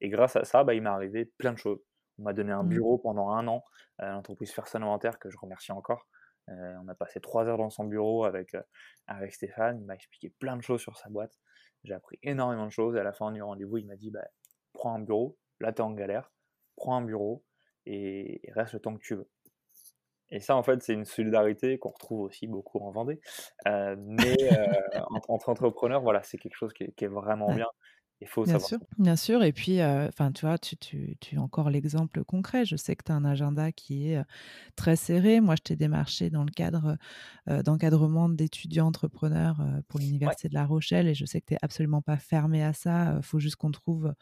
Et 0.00 0.08
grâce 0.08 0.36
à 0.36 0.44
ça, 0.44 0.64
bah, 0.64 0.74
il 0.74 0.82
m'est 0.82 0.88
arrivé 0.88 1.24
plein 1.24 1.52
de 1.52 1.58
choses. 1.58 1.80
On 2.20 2.24
m'a 2.24 2.32
donné 2.34 2.52
un 2.52 2.62
mmh. 2.62 2.68
bureau 2.68 2.98
pendant 2.98 3.30
un 3.30 3.48
an 3.48 3.64
à 3.98 4.10
l'entreprise 4.10 4.52
Fersan 4.52 4.82
Inventaire, 4.82 5.18
que 5.18 5.30
je 5.30 5.38
remercie 5.38 5.72
encore. 5.72 6.06
Euh, 6.50 6.74
on 6.84 6.88
a 6.88 6.94
passé 6.94 7.20
trois 7.20 7.46
heures 7.46 7.58
dans 7.58 7.70
son 7.70 7.84
bureau 7.84 8.24
avec, 8.24 8.54
euh, 8.54 8.62
avec 9.06 9.32
Stéphane. 9.32 9.78
Il 9.80 9.86
m'a 9.86 9.94
expliqué 9.94 10.30
plein 10.38 10.56
de 10.56 10.62
choses 10.62 10.80
sur 10.80 10.96
sa 10.98 11.08
boîte. 11.08 11.38
J'ai 11.84 11.94
appris 11.94 12.18
énormément 12.22 12.66
de 12.66 12.72
choses. 12.72 12.96
Et 12.96 12.98
à 12.98 13.02
la 13.02 13.12
fin 13.12 13.32
du 13.32 13.42
rendez-vous, 13.42 13.78
il 13.78 13.86
m'a 13.86 13.96
dit 13.96 14.10
bah, 14.10 14.26
Prends 14.74 14.94
un 14.94 15.00
bureau, 15.00 15.38
là 15.60 15.72
tu 15.72 15.78
es 15.78 15.84
en 15.84 15.92
galère, 15.92 16.30
prends 16.76 16.96
un 16.96 17.02
bureau 17.02 17.44
et, 17.86 18.42
reste 18.52 18.74
le 18.74 18.80
temps 18.80 18.94
que 18.94 19.02
tu 19.02 19.14
veux. 19.14 19.28
Et 20.32 20.40
ça, 20.40 20.54
en 20.54 20.62
fait, 20.62 20.80
c'est 20.82 20.92
une 20.92 21.06
solidarité 21.06 21.78
qu'on 21.78 21.88
retrouve 21.88 22.20
aussi 22.20 22.46
beaucoup 22.46 22.78
en 22.78 22.92
Vendée. 22.92 23.20
Euh, 23.66 23.96
mais 23.98 24.36
entre, 25.28 25.48
entrepreneurs, 25.48 26.02
voilà, 26.02 26.22
c'est 26.22 26.38
quelque 26.38 26.54
chose 26.54 26.72
qui 26.72 26.84
est, 26.84 26.92
qui 26.92 27.04
est 27.04 27.08
vraiment 27.08 27.52
bien. 27.52 27.66
Il 28.20 28.28
faut 28.28 28.44
bien 28.44 28.58
savoir. 28.58 28.68
sûr, 28.68 28.78
bien 28.98 29.16
sûr. 29.16 29.42
Et 29.42 29.52
puis, 29.52 29.82
enfin, 29.82 30.30
tu 30.32 30.46
vois, 30.46 30.58
tu, 30.58 30.76
tu, 30.76 31.38
encore 31.38 31.70
l'exemple 31.70 32.22
concret. 32.24 32.64
Je 32.64 32.76
sais 32.76 32.94
que 32.94 33.04
tu 33.04 33.12
as 33.12 33.14
un 33.14 33.24
agenda 33.24 33.72
qui 33.72 34.10
est 34.10 34.22
très 34.76 34.96
serré. 34.96 35.40
Moi, 35.40 35.56
je 35.56 35.62
t'ai 35.62 35.76
démarché 35.76 36.28
dans 36.28 36.44
le 36.44 36.50
cadre 36.50 36.96
d'encadrement 37.46 38.28
d'étudiants 38.28 38.86
entrepreneurs 38.86 39.64
pour 39.88 40.00
l'Université 40.00 40.48
de 40.48 40.54
La 40.54 40.66
Rochelle 40.66 41.08
et 41.08 41.14
je 41.14 41.24
sais 41.24 41.40
que 41.40 41.46
tu 41.46 41.54
n'es 41.54 41.58
absolument 41.62 42.02
pas 42.02 42.18
fermé 42.18 42.62
à 42.62 42.72
ça. 42.72 43.14
Il 43.16 43.22
faut 43.22 43.38
juste 43.38 43.56
qu'on 43.56 43.70
trouve 43.70 44.12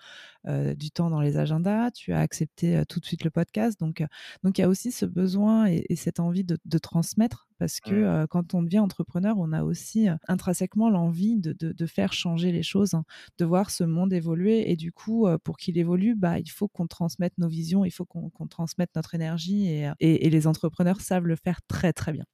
du 0.46 0.90
temps 0.90 1.10
dans 1.10 1.20
les 1.20 1.36
agendas. 1.36 1.90
Tu 1.90 2.12
as 2.12 2.20
accepté 2.20 2.82
tout 2.88 3.00
de 3.00 3.04
suite 3.04 3.24
le 3.24 3.30
podcast. 3.30 3.80
Donc, 3.80 4.04
donc 4.44 4.58
il 4.58 4.60
y 4.60 4.64
a 4.64 4.68
aussi 4.68 4.92
ce 4.92 5.06
besoin 5.06 5.66
et, 5.66 5.96
cette 5.96 6.20
envie 6.20 6.44
de, 6.44 6.56
de 6.64 6.78
transmettre 6.78 7.47
parce 7.58 7.80
que 7.80 8.22
mmh. 8.22 8.26
quand 8.28 8.54
on 8.54 8.62
devient 8.62 8.78
entrepreneur, 8.78 9.36
on 9.38 9.52
a 9.52 9.62
aussi 9.62 10.08
intrinsèquement 10.28 10.90
l'envie 10.90 11.36
de, 11.36 11.52
de, 11.52 11.86
faire 11.86 12.12
changer 12.12 12.52
les 12.52 12.62
choses, 12.62 12.94
hein, 12.94 13.04
de 13.38 13.44
voir 13.44 13.70
ce 13.70 13.84
monde 13.84 14.12
évoluer. 14.12 14.70
Et 14.70 14.76
du 14.76 14.92
coup, 14.92 15.26
pour 15.44 15.56
qu'il 15.56 15.78
évolue, 15.78 16.14
bah, 16.14 16.38
il 16.38 16.50
faut 16.50 16.68
qu'on 16.68 16.86
transmette 16.86 17.36
nos 17.38 17.48
visions, 17.48 17.84
il 17.84 17.90
faut 17.90 18.04
qu'on 18.04 18.46
transmette 18.46 18.90
notre 18.94 19.14
énergie. 19.14 19.68
Et, 19.68 19.90
et, 20.00 20.30
les 20.30 20.46
entrepreneurs 20.46 21.00
savent 21.00 21.26
le 21.26 21.36
faire 21.36 21.60
très, 21.66 21.92
très 21.92 22.12
bien. 22.12 22.24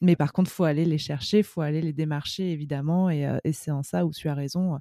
Mais 0.00 0.16
par 0.16 0.32
contre, 0.32 0.50
il 0.50 0.54
faut 0.54 0.64
aller 0.64 0.84
les 0.84 0.98
chercher, 0.98 1.38
il 1.38 1.44
faut 1.44 1.60
aller 1.60 1.82
les 1.82 1.92
démarcher, 1.92 2.52
évidemment. 2.52 3.10
Et, 3.10 3.28
et 3.44 3.52
c'est 3.52 3.70
en 3.70 3.82
ça 3.82 4.06
où 4.06 4.12
tu 4.12 4.28
as 4.28 4.34
raison 4.34 4.78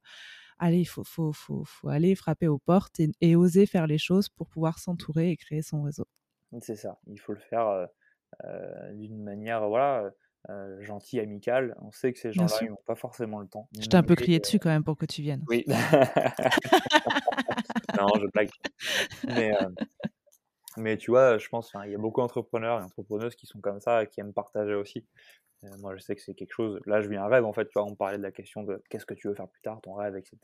allez, 0.59 0.79
il 0.79 0.85
faut, 0.85 1.03
faut, 1.03 1.33
faut, 1.33 1.63
faut, 1.65 1.89
aller 1.89 2.15
frapper 2.15 2.47
aux 2.47 2.59
portes 2.59 2.99
et, 3.21 3.35
oser 3.35 3.65
faire 3.65 3.87
les 3.87 3.97
choses 3.97 4.29
pour 4.29 4.47
pouvoir 4.47 4.79
s'entourer 4.79 5.31
et 5.31 5.37
créer 5.37 5.61
son 5.61 5.83
réseau. 5.83 6.05
C'est 6.61 6.75
ça, 6.75 6.99
il 7.07 7.19
faut 7.19 7.33
le 7.33 7.39
faire 7.39 7.87
d'une 8.93 9.23
manière, 9.23 9.67
voilà, 9.67 10.11
gentille, 10.81 11.19
amicale. 11.19 11.75
On 11.81 11.91
sait 11.91 12.13
que 12.13 12.19
ces 12.19 12.31
gens-là, 12.31 12.57
ils 12.61 12.69
n'ont 12.69 12.77
pas 12.85 12.95
forcément 12.95 13.39
le 13.39 13.47
temps. 13.47 13.67
Je 13.79 13.87
t'ai 13.87 13.97
un 13.97 14.03
peu 14.03 14.15
crié 14.15 14.39
dessus 14.39 14.59
quand 14.59 14.69
même 14.69 14.83
pour 14.83 14.97
que 14.97 15.05
tu 15.05 15.21
viennes. 15.21 15.43
Oui. 15.47 15.65
non, 17.97 18.07
je 18.15 18.31
blague. 18.31 18.49
Mais, 19.27 19.51
mais 20.77 20.97
tu 20.97 21.11
vois, 21.11 21.37
je 21.37 21.47
pense, 21.49 21.73
il 21.85 21.91
y 21.91 21.95
a 21.95 21.97
beaucoup 21.97 22.21
d'entrepreneurs 22.21 22.79
et 22.79 22.83
entrepreneuses 22.83 23.35
qui 23.35 23.47
sont 23.47 23.59
comme 23.59 23.79
ça 23.79 24.03
et 24.03 24.07
qui 24.07 24.21
aiment 24.21 24.33
partager 24.33 24.75
aussi. 24.75 25.05
Euh, 25.63 25.69
moi, 25.79 25.95
je 25.95 26.01
sais 26.01 26.15
que 26.15 26.21
c'est 26.21 26.33
quelque 26.33 26.53
chose. 26.53 26.79
Là, 26.85 27.01
je 27.01 27.09
vis 27.09 27.17
un 27.17 27.27
rêve, 27.27 27.45
en 27.45 27.53
fait. 27.53 27.65
Tu 27.65 27.73
vois, 27.73 27.85
on 27.85 27.95
parlait 27.95 28.17
de 28.17 28.23
la 28.23 28.31
question 28.31 28.63
de 28.63 28.81
qu'est-ce 28.89 29.05
que 29.05 29.13
tu 29.13 29.27
veux 29.27 29.33
faire 29.33 29.47
plus 29.47 29.61
tard, 29.61 29.81
ton 29.81 29.93
rêve, 29.93 30.15
etc. 30.15 30.37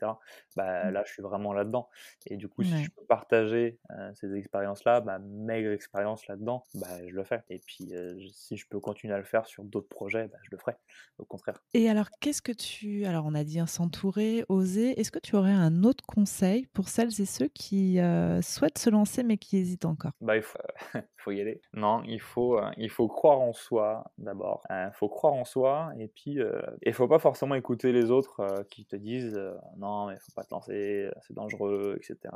Bah, 0.56 0.84
mmh. 0.84 0.90
Là, 0.92 1.02
je 1.06 1.12
suis 1.12 1.22
vraiment 1.22 1.52
là-dedans. 1.52 1.88
Et 2.26 2.36
du 2.36 2.48
coup, 2.48 2.62
si 2.62 2.84
je 2.84 2.90
peux 2.90 3.04
partager 3.04 3.78
euh, 3.90 4.10
ces 4.14 4.34
expériences-là, 4.34 5.00
ma 5.02 5.18
maigre 5.18 5.70
expérience 5.70 6.26
là-dedans, 6.26 6.64
bah, 6.74 7.06
je 7.06 7.14
le 7.14 7.24
fais. 7.24 7.42
Et 7.48 7.60
puis, 7.60 7.94
euh, 7.94 8.18
si 8.32 8.56
je 8.56 8.66
peux 8.68 8.80
continuer 8.80 9.14
à 9.14 9.18
le 9.18 9.24
faire 9.24 9.46
sur 9.46 9.64
d'autres 9.64 9.88
projets, 9.88 10.28
bah, 10.28 10.38
je 10.42 10.48
le 10.50 10.58
ferai. 10.58 10.76
Au 11.18 11.24
contraire. 11.24 11.62
Et 11.74 11.88
alors, 11.88 12.08
qu'est-ce 12.20 12.42
que 12.42 12.52
tu. 12.52 13.04
Alors, 13.04 13.24
on 13.26 13.34
a 13.34 13.44
dit 13.44 13.60
s'entourer, 13.66 14.44
oser. 14.48 14.98
Est-ce 15.00 15.12
que 15.12 15.18
tu 15.18 15.36
aurais 15.36 15.52
un 15.52 15.84
autre 15.84 16.04
conseil 16.06 16.66
pour 16.66 16.88
celles 16.88 17.20
et 17.20 17.24
ceux 17.24 17.48
qui 17.48 17.98
souhaitent 18.42 18.78
se 18.78 18.90
lancer, 18.90 19.22
mais 19.22 19.38
qui 19.38 19.58
hésitent 19.58 19.84
encore? 19.84 20.12
Bah, 20.20 20.36
il 20.36 20.42
faut, 20.42 20.58
faut 21.24 21.32
y 21.32 21.40
aller. 21.40 21.60
Non, 21.72 22.02
il 22.04 22.20
faut, 22.20 22.60
il 22.76 22.90
faut 22.90 23.08
croire 23.08 23.40
en 23.40 23.52
soi 23.52 24.04
d'abord. 24.18 24.62
Il 24.70 24.90
faut 24.92 25.08
croire 25.08 25.32
en 25.32 25.44
soi 25.44 25.92
et 25.98 26.08
puis 26.08 26.40
euh, 26.40 26.60
il 26.82 26.92
faut 26.92 27.08
pas 27.08 27.18
forcément 27.18 27.54
écouter 27.54 27.92
les 27.92 28.10
autres 28.10 28.40
euh, 28.40 28.62
qui 28.70 28.84
te 28.84 28.96
disent 28.96 29.36
euh, 29.36 29.54
non 29.78 30.06
mais 30.06 30.16
faut 30.18 30.32
pas 30.36 30.44
te 30.44 30.54
lancer, 30.54 31.10
c'est 31.22 31.34
dangereux, 31.34 31.96
etc. 31.96 32.34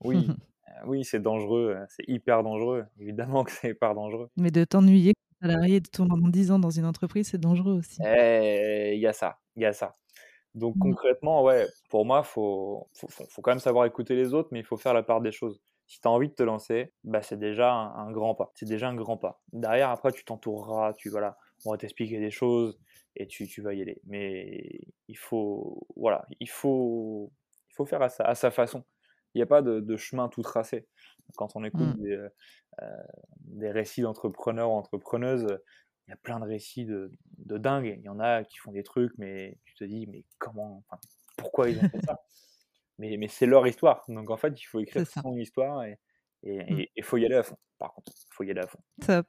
Oui, 0.00 0.26
oui 0.86 1.04
c'est 1.04 1.20
dangereux, 1.20 1.76
c'est 1.88 2.04
hyper 2.08 2.42
dangereux. 2.42 2.84
Évidemment 2.98 3.44
que 3.44 3.52
c'est 3.52 3.70
hyper 3.70 3.94
dangereux. 3.94 4.28
Mais 4.36 4.50
de 4.50 4.64
t'ennuyer 4.64 5.14
salarié 5.40 5.80
de 5.80 5.88
tourner 5.88 6.10
pendant 6.10 6.28
10 6.28 6.52
ans 6.52 6.58
dans 6.58 6.70
une 6.70 6.84
entreprise, 6.84 7.28
c'est 7.28 7.40
dangereux 7.40 7.72
aussi. 7.72 8.00
Eh, 8.04 8.92
il 8.94 9.00
y 9.00 9.06
a 9.06 9.12
ça, 9.12 9.38
il 9.56 9.62
y 9.62 9.66
a 9.66 9.72
ça. 9.72 9.96
Donc 10.54 10.76
mmh. 10.76 10.80
concrètement, 10.80 11.42
ouais, 11.42 11.66
pour 11.88 12.04
moi, 12.04 12.22
faut, 12.22 12.88
faut, 12.94 13.08
faut, 13.08 13.42
quand 13.42 13.52
même 13.52 13.58
savoir 13.58 13.86
écouter 13.86 14.14
les 14.14 14.34
autres, 14.34 14.50
mais 14.52 14.60
il 14.60 14.64
faut 14.64 14.76
faire 14.76 14.92
la 14.92 15.02
part 15.02 15.20
des 15.20 15.32
choses 15.32 15.60
si 15.92 16.00
tu 16.00 16.08
as 16.08 16.10
envie 16.10 16.30
de 16.30 16.34
te 16.34 16.42
lancer, 16.42 16.90
bah, 17.04 17.20
c'est 17.20 17.38
déjà 17.38 17.70
un, 17.70 18.10
grand 18.12 18.34
pas. 18.34 18.50
C'est 18.54 18.64
déjà 18.64 18.88
un 18.88 18.94
grand 18.94 19.18
pas. 19.18 19.42
Derrière, 19.52 19.90
après, 19.90 20.10
tu 20.10 20.24
t'entoureras, 20.24 20.94
tu 20.94 21.10
voilà, 21.10 21.36
on 21.66 21.70
va 21.70 21.76
t'expliquer 21.76 22.18
des 22.18 22.30
choses 22.30 22.80
et 23.14 23.26
tu, 23.26 23.46
tu, 23.46 23.60
vas 23.60 23.74
y 23.74 23.82
aller. 23.82 24.00
Mais 24.06 24.80
il 25.08 25.18
faut, 25.18 25.86
voilà, 25.94 26.26
il 26.40 26.48
faut, 26.48 27.30
il 27.68 27.74
faut 27.74 27.84
faire 27.84 28.00
à 28.00 28.08
sa, 28.08 28.24
à 28.24 28.34
sa 28.34 28.50
façon. 28.50 28.84
Il 29.34 29.38
n'y 29.38 29.42
a 29.42 29.46
pas 29.46 29.60
de, 29.60 29.96
chemin 29.98 30.30
tout 30.30 30.40
tracé. 30.40 30.88
Quand 31.36 31.56
on 31.56 31.62
écoute 31.62 31.94
mmh. 31.98 32.02
des, 32.02 32.12
euh, 32.80 33.02
des, 33.40 33.70
récits 33.70 34.00
d'entrepreneurs 34.00 34.70
ou 34.70 34.74
entrepreneuses, 34.74 35.58
il 36.06 36.10
y 36.10 36.14
a 36.14 36.16
plein 36.16 36.40
de 36.40 36.46
récits 36.46 36.86
de, 36.86 37.12
de 37.36 37.58
dingue. 37.58 37.98
Il 37.98 38.04
y 38.04 38.08
en 38.08 38.18
a 38.18 38.44
qui 38.44 38.56
font 38.56 38.72
des 38.72 38.82
trucs, 38.82 39.12
mais 39.18 39.58
tu 39.66 39.74
te 39.74 39.84
dis, 39.84 40.06
mais 40.06 40.24
comment, 40.38 40.82
enfin, 40.88 40.98
pourquoi 41.36 41.68
ils 41.68 41.76
ont 41.84 41.88
fait 41.90 42.00
ça? 42.00 42.18
mais, 43.02 43.16
mais 43.16 43.28
c'est 43.28 43.46
leur 43.46 43.66
histoire. 43.66 44.04
Donc 44.08 44.30
en 44.30 44.36
fait, 44.36 44.60
il 44.60 44.64
faut 44.64 44.80
écrire 44.80 45.06
son 45.06 45.36
histoire 45.36 45.82
et 45.82 45.98
il 46.44 46.58
mmh. 46.58 46.84
et, 46.96 47.02
faut 47.02 47.16
y 47.16 47.24
aller 47.24 47.34
à 47.34 47.42
fond. 47.42 47.56
Par 47.78 47.92
contre, 47.92 48.12
il 48.16 48.34
faut 48.34 48.44
y 48.44 48.50
aller 48.50 48.60
à 48.60 48.66
fond. 48.66 48.78
Top. 49.04 49.26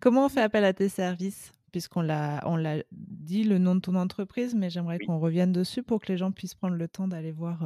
Comment 0.00 0.26
on 0.26 0.28
fait 0.28 0.40
appel 0.40 0.64
à 0.64 0.72
tes 0.72 0.88
services? 0.88 1.52
Puisqu'on 1.72 2.02
l'a, 2.02 2.42
on 2.44 2.56
l'a 2.56 2.82
dit 2.92 3.44
le 3.44 3.58
nom 3.58 3.74
de 3.74 3.80
ton 3.80 3.94
entreprise, 3.94 4.54
mais 4.54 4.68
j'aimerais 4.68 4.98
qu'on 4.98 5.18
revienne 5.18 5.52
dessus 5.52 5.82
pour 5.82 6.00
que 6.00 6.12
les 6.12 6.18
gens 6.18 6.30
puissent 6.30 6.54
prendre 6.54 6.76
le 6.76 6.86
temps 6.86 7.08
d'aller 7.08 7.32
voir 7.32 7.62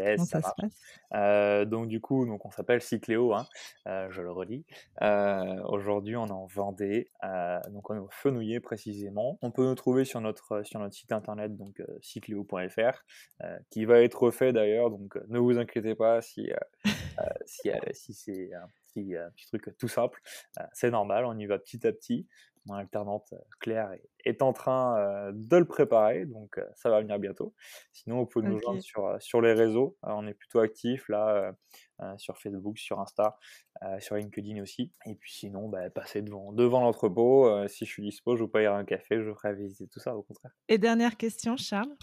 euh, 0.00 0.16
ça, 0.18 0.40
euh, 1.14 1.64
donc 1.64 1.88
du 1.88 2.00
coup, 2.00 2.26
donc 2.26 2.44
on 2.46 2.50
s'appelle 2.50 2.80
Cycléo, 2.80 3.34
hein, 3.34 3.46
euh, 3.86 4.08
je 4.10 4.22
le 4.22 4.30
redis. 4.30 4.64
Euh, 5.02 5.62
aujourd'hui, 5.64 6.16
on 6.16 6.26
est 6.26 6.32
en 6.32 6.46
Vendée, 6.46 7.10
donc 7.70 7.90
on 7.90 7.96
est 7.96 8.00
au 8.00 8.08
Fenouillet 8.10 8.60
précisément. 8.60 9.38
On 9.42 9.50
peut 9.50 9.64
nous 9.64 9.74
trouver 9.74 10.04
sur 10.04 10.20
notre 10.20 10.62
sur 10.64 10.80
notre 10.80 10.94
site 10.94 11.12
internet, 11.12 11.56
donc 11.56 11.82
cycléo.fr, 12.00 13.04
qui 13.70 13.84
va 13.84 14.00
être 14.00 14.22
refait 14.22 14.52
d'ailleurs. 14.52 14.90
Donc 14.90 15.18
ne 15.28 15.38
vous 15.38 15.58
inquiétez 15.58 15.94
pas 15.94 16.20
si 16.20 16.50
si, 17.46 17.70
si 17.92 18.14
c'est 18.14 18.54
un 18.54 18.66
petit, 18.92 19.16
un 19.16 19.30
petit 19.30 19.46
truc 19.46 19.76
tout 19.78 19.88
simple. 19.88 20.20
c'est 20.72 20.90
normal, 20.90 21.24
on 21.24 21.38
y 21.38 21.46
va 21.46 21.58
petit 21.58 21.86
à 21.86 21.92
petit 21.92 22.26
mon 22.66 22.74
alternante 22.74 23.32
euh, 23.32 23.38
Claire 23.60 23.90
est, 24.24 24.42
en 24.42 24.52
train 24.52 24.98
euh, 24.98 25.32
de 25.34 25.56
le 25.56 25.64
préparer, 25.64 26.26
donc 26.26 26.58
euh, 26.58 26.64
ça 26.74 26.90
va 26.90 27.00
venir 27.00 27.18
bientôt. 27.18 27.54
Sinon, 27.92 28.18
vous 28.18 28.26
pouvez 28.26 28.46
nous 28.46 28.58
joindre 28.60 28.82
sur, 28.82 29.16
sur 29.20 29.40
les 29.40 29.52
réseaux. 29.52 29.96
on 30.02 30.26
est 30.26 30.34
plutôt 30.34 30.60
actifs 30.60 31.08
là, 31.08 31.52
sur 32.16 32.38
Facebook, 32.38 32.78
sur 32.78 33.00
Insta, 33.00 33.38
sur 34.00 34.16
LinkedIn 34.16 34.60
aussi. 34.62 34.92
Et 35.06 35.14
puis 35.14 35.32
sinon, 35.32 35.68
bah, 35.68 35.90
passez 35.90 36.22
devant, 36.22 36.52
devant 36.52 36.80
l'entrepôt. 36.80 37.66
si 37.68 37.84
je 37.84 37.90
suis 37.90 38.02
dispo, 38.02 38.36
je 38.36 38.42
vous 38.42 38.48
payerai 38.48 38.74
un 38.74 38.84
café, 38.84 39.22
je 39.22 39.28
vous 39.28 39.34
ferai 39.34 39.54
visiter 39.54 39.86
tout 39.88 40.00
ça, 40.00 40.16
au 40.16 40.22
contraire. 40.22 40.52
Et 40.68 40.78
dernière 40.78 41.16
question, 41.16 41.56
Charles. 41.56 41.94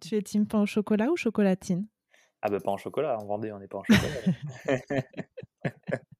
Tu 0.00 0.14
es 0.14 0.22
team 0.22 0.46
pain 0.46 0.62
au 0.62 0.66
chocolat 0.66 1.10
ou 1.10 1.16
chocolatine? 1.16 1.86
Ah 2.42 2.50
bah 2.50 2.60
pas 2.60 2.70
en 2.70 2.76
chocolat, 2.76 3.18
en 3.18 3.24
Vendée, 3.24 3.50
on 3.50 3.58
n'est 3.58 3.66
pas 3.66 3.78
en 3.78 3.84
chocolat. 3.84 5.02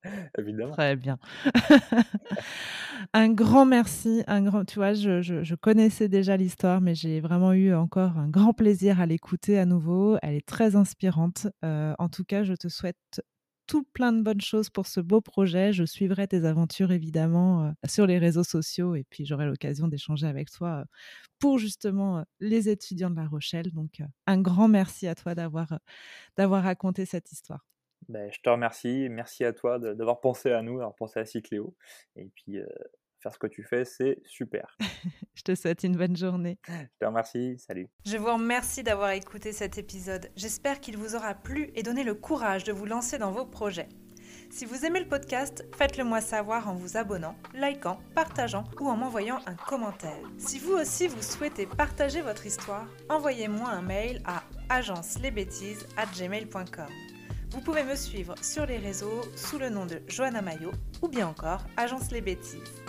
Très 0.72 0.96
bien. 0.96 1.18
un 3.12 3.28
grand 3.32 3.66
merci. 3.66 4.22
Un 4.26 4.42
grand, 4.42 4.64
tu 4.64 4.78
vois, 4.78 4.94
je, 4.94 5.22
je, 5.22 5.54
connaissais 5.54 6.08
déjà 6.08 6.36
l'histoire, 6.36 6.80
mais 6.80 6.94
j'ai 6.94 7.20
vraiment 7.20 7.52
eu 7.52 7.74
encore 7.74 8.16
un 8.18 8.28
grand 8.28 8.52
plaisir 8.52 9.00
à 9.00 9.06
l'écouter 9.06 9.58
à 9.58 9.66
nouveau. 9.66 10.18
Elle 10.22 10.34
est 10.34 10.46
très 10.46 10.76
inspirante. 10.76 11.48
Euh, 11.64 11.94
en 11.98 12.08
tout 12.08 12.24
cas, 12.24 12.44
je 12.44 12.54
te 12.54 12.68
souhaite 12.68 12.96
tout 13.66 13.82
plein 13.92 14.12
de 14.12 14.22
bonnes 14.22 14.40
choses 14.40 14.70
pour 14.70 14.86
ce 14.86 15.00
beau 15.00 15.20
projet. 15.20 15.72
Je 15.72 15.84
suivrai 15.84 16.28
tes 16.28 16.44
aventures 16.44 16.92
évidemment 16.92 17.64
euh, 17.64 17.70
sur 17.88 18.06
les 18.06 18.18
réseaux 18.18 18.44
sociaux 18.44 18.94
et 18.94 19.04
puis 19.10 19.26
j'aurai 19.26 19.46
l'occasion 19.46 19.88
d'échanger 19.88 20.26
avec 20.26 20.50
toi 20.50 20.80
euh, 20.80 20.84
pour 21.38 21.58
justement 21.58 22.24
les 22.40 22.68
étudiants 22.68 23.10
de 23.10 23.16
La 23.16 23.26
Rochelle. 23.26 23.72
Donc 23.72 24.02
un 24.26 24.40
grand 24.40 24.68
merci 24.68 25.08
à 25.08 25.14
toi 25.14 25.34
d'avoir 25.34 25.78
d'avoir 26.36 26.62
raconté 26.62 27.06
cette 27.06 27.32
histoire. 27.32 27.66
Ben, 28.08 28.30
je 28.32 28.40
te 28.40 28.48
remercie. 28.48 29.08
Merci 29.10 29.44
à 29.44 29.52
toi 29.52 29.78
d'avoir 29.78 30.20
pensé 30.20 30.52
à 30.52 30.62
nous, 30.62 30.78
d'avoir 30.78 30.94
pensé 30.94 31.20
à 31.20 31.24
Cycléo. 31.24 31.74
Et 32.16 32.30
puis, 32.34 32.58
euh, 32.58 32.66
faire 33.20 33.32
ce 33.32 33.38
que 33.38 33.46
tu 33.46 33.62
fais, 33.64 33.84
c'est 33.84 34.18
super. 34.24 34.76
je 35.34 35.42
te 35.42 35.54
souhaite 35.54 35.84
une 35.84 35.96
bonne 35.96 36.16
journée. 36.16 36.58
Je 36.68 36.98
te 37.00 37.04
remercie. 37.04 37.58
Salut. 37.58 37.88
Je 38.04 38.16
vous 38.16 38.32
remercie 38.32 38.82
d'avoir 38.82 39.10
écouté 39.10 39.52
cet 39.52 39.76
épisode. 39.78 40.30
J'espère 40.36 40.80
qu'il 40.80 40.96
vous 40.96 41.14
aura 41.16 41.34
plu 41.34 41.70
et 41.74 41.82
donné 41.82 42.04
le 42.04 42.14
courage 42.14 42.64
de 42.64 42.72
vous 42.72 42.86
lancer 42.86 43.18
dans 43.18 43.32
vos 43.32 43.44
projets. 43.46 43.88
Si 44.50 44.64
vous 44.64 44.84
aimez 44.84 45.00
le 45.00 45.08
podcast, 45.08 45.66
faites-le 45.76 46.04
moi 46.04 46.20
savoir 46.20 46.68
en 46.68 46.74
vous 46.74 46.96
abonnant, 46.96 47.34
likant, 47.54 47.98
partageant 48.14 48.62
ou 48.80 48.88
en 48.88 48.96
m'envoyant 48.96 49.40
un 49.46 49.54
commentaire. 49.54 50.22
Si 50.38 50.60
vous 50.60 50.74
aussi 50.74 51.08
vous 51.08 51.22
souhaitez 51.22 51.66
partager 51.66 52.22
votre 52.22 52.46
histoire, 52.46 52.86
envoyez-moi 53.08 53.68
un 53.68 53.82
mail 53.82 54.22
à 54.24 54.44
agencelesbêtises@gmail.com. 54.68 57.15
Vous 57.56 57.62
pouvez 57.62 57.84
me 57.84 57.96
suivre 57.96 58.34
sur 58.42 58.66
les 58.66 58.76
réseaux 58.76 59.22
sous 59.34 59.58
le 59.58 59.70
nom 59.70 59.86
de 59.86 60.02
Johanna 60.08 60.42
Mayo 60.42 60.72
ou 61.00 61.08
bien 61.08 61.26
encore 61.26 61.64
Agence 61.78 62.10
Les 62.10 62.20
Bêtises. 62.20 62.82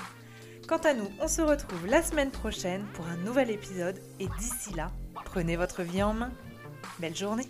Quant 0.68 0.80
à 0.80 0.94
nous, 0.94 1.10
on 1.22 1.30
se 1.30 1.42
retrouve 1.42 1.88
la 1.88 2.04
semaine 2.04 2.32
prochaine 2.32 2.86
pour 2.94 3.08
un 3.08 3.16
nouvel 3.16 3.50
épisode 3.50 3.98
et 4.20 4.28
d'ici 4.38 4.74
là, 4.76 4.92
prenez 5.24 5.56
votre 5.56 5.84
vie 5.84 6.04
en 6.04 6.14
main. 6.14 6.34
Belle 7.00 7.16
journée 7.16 7.48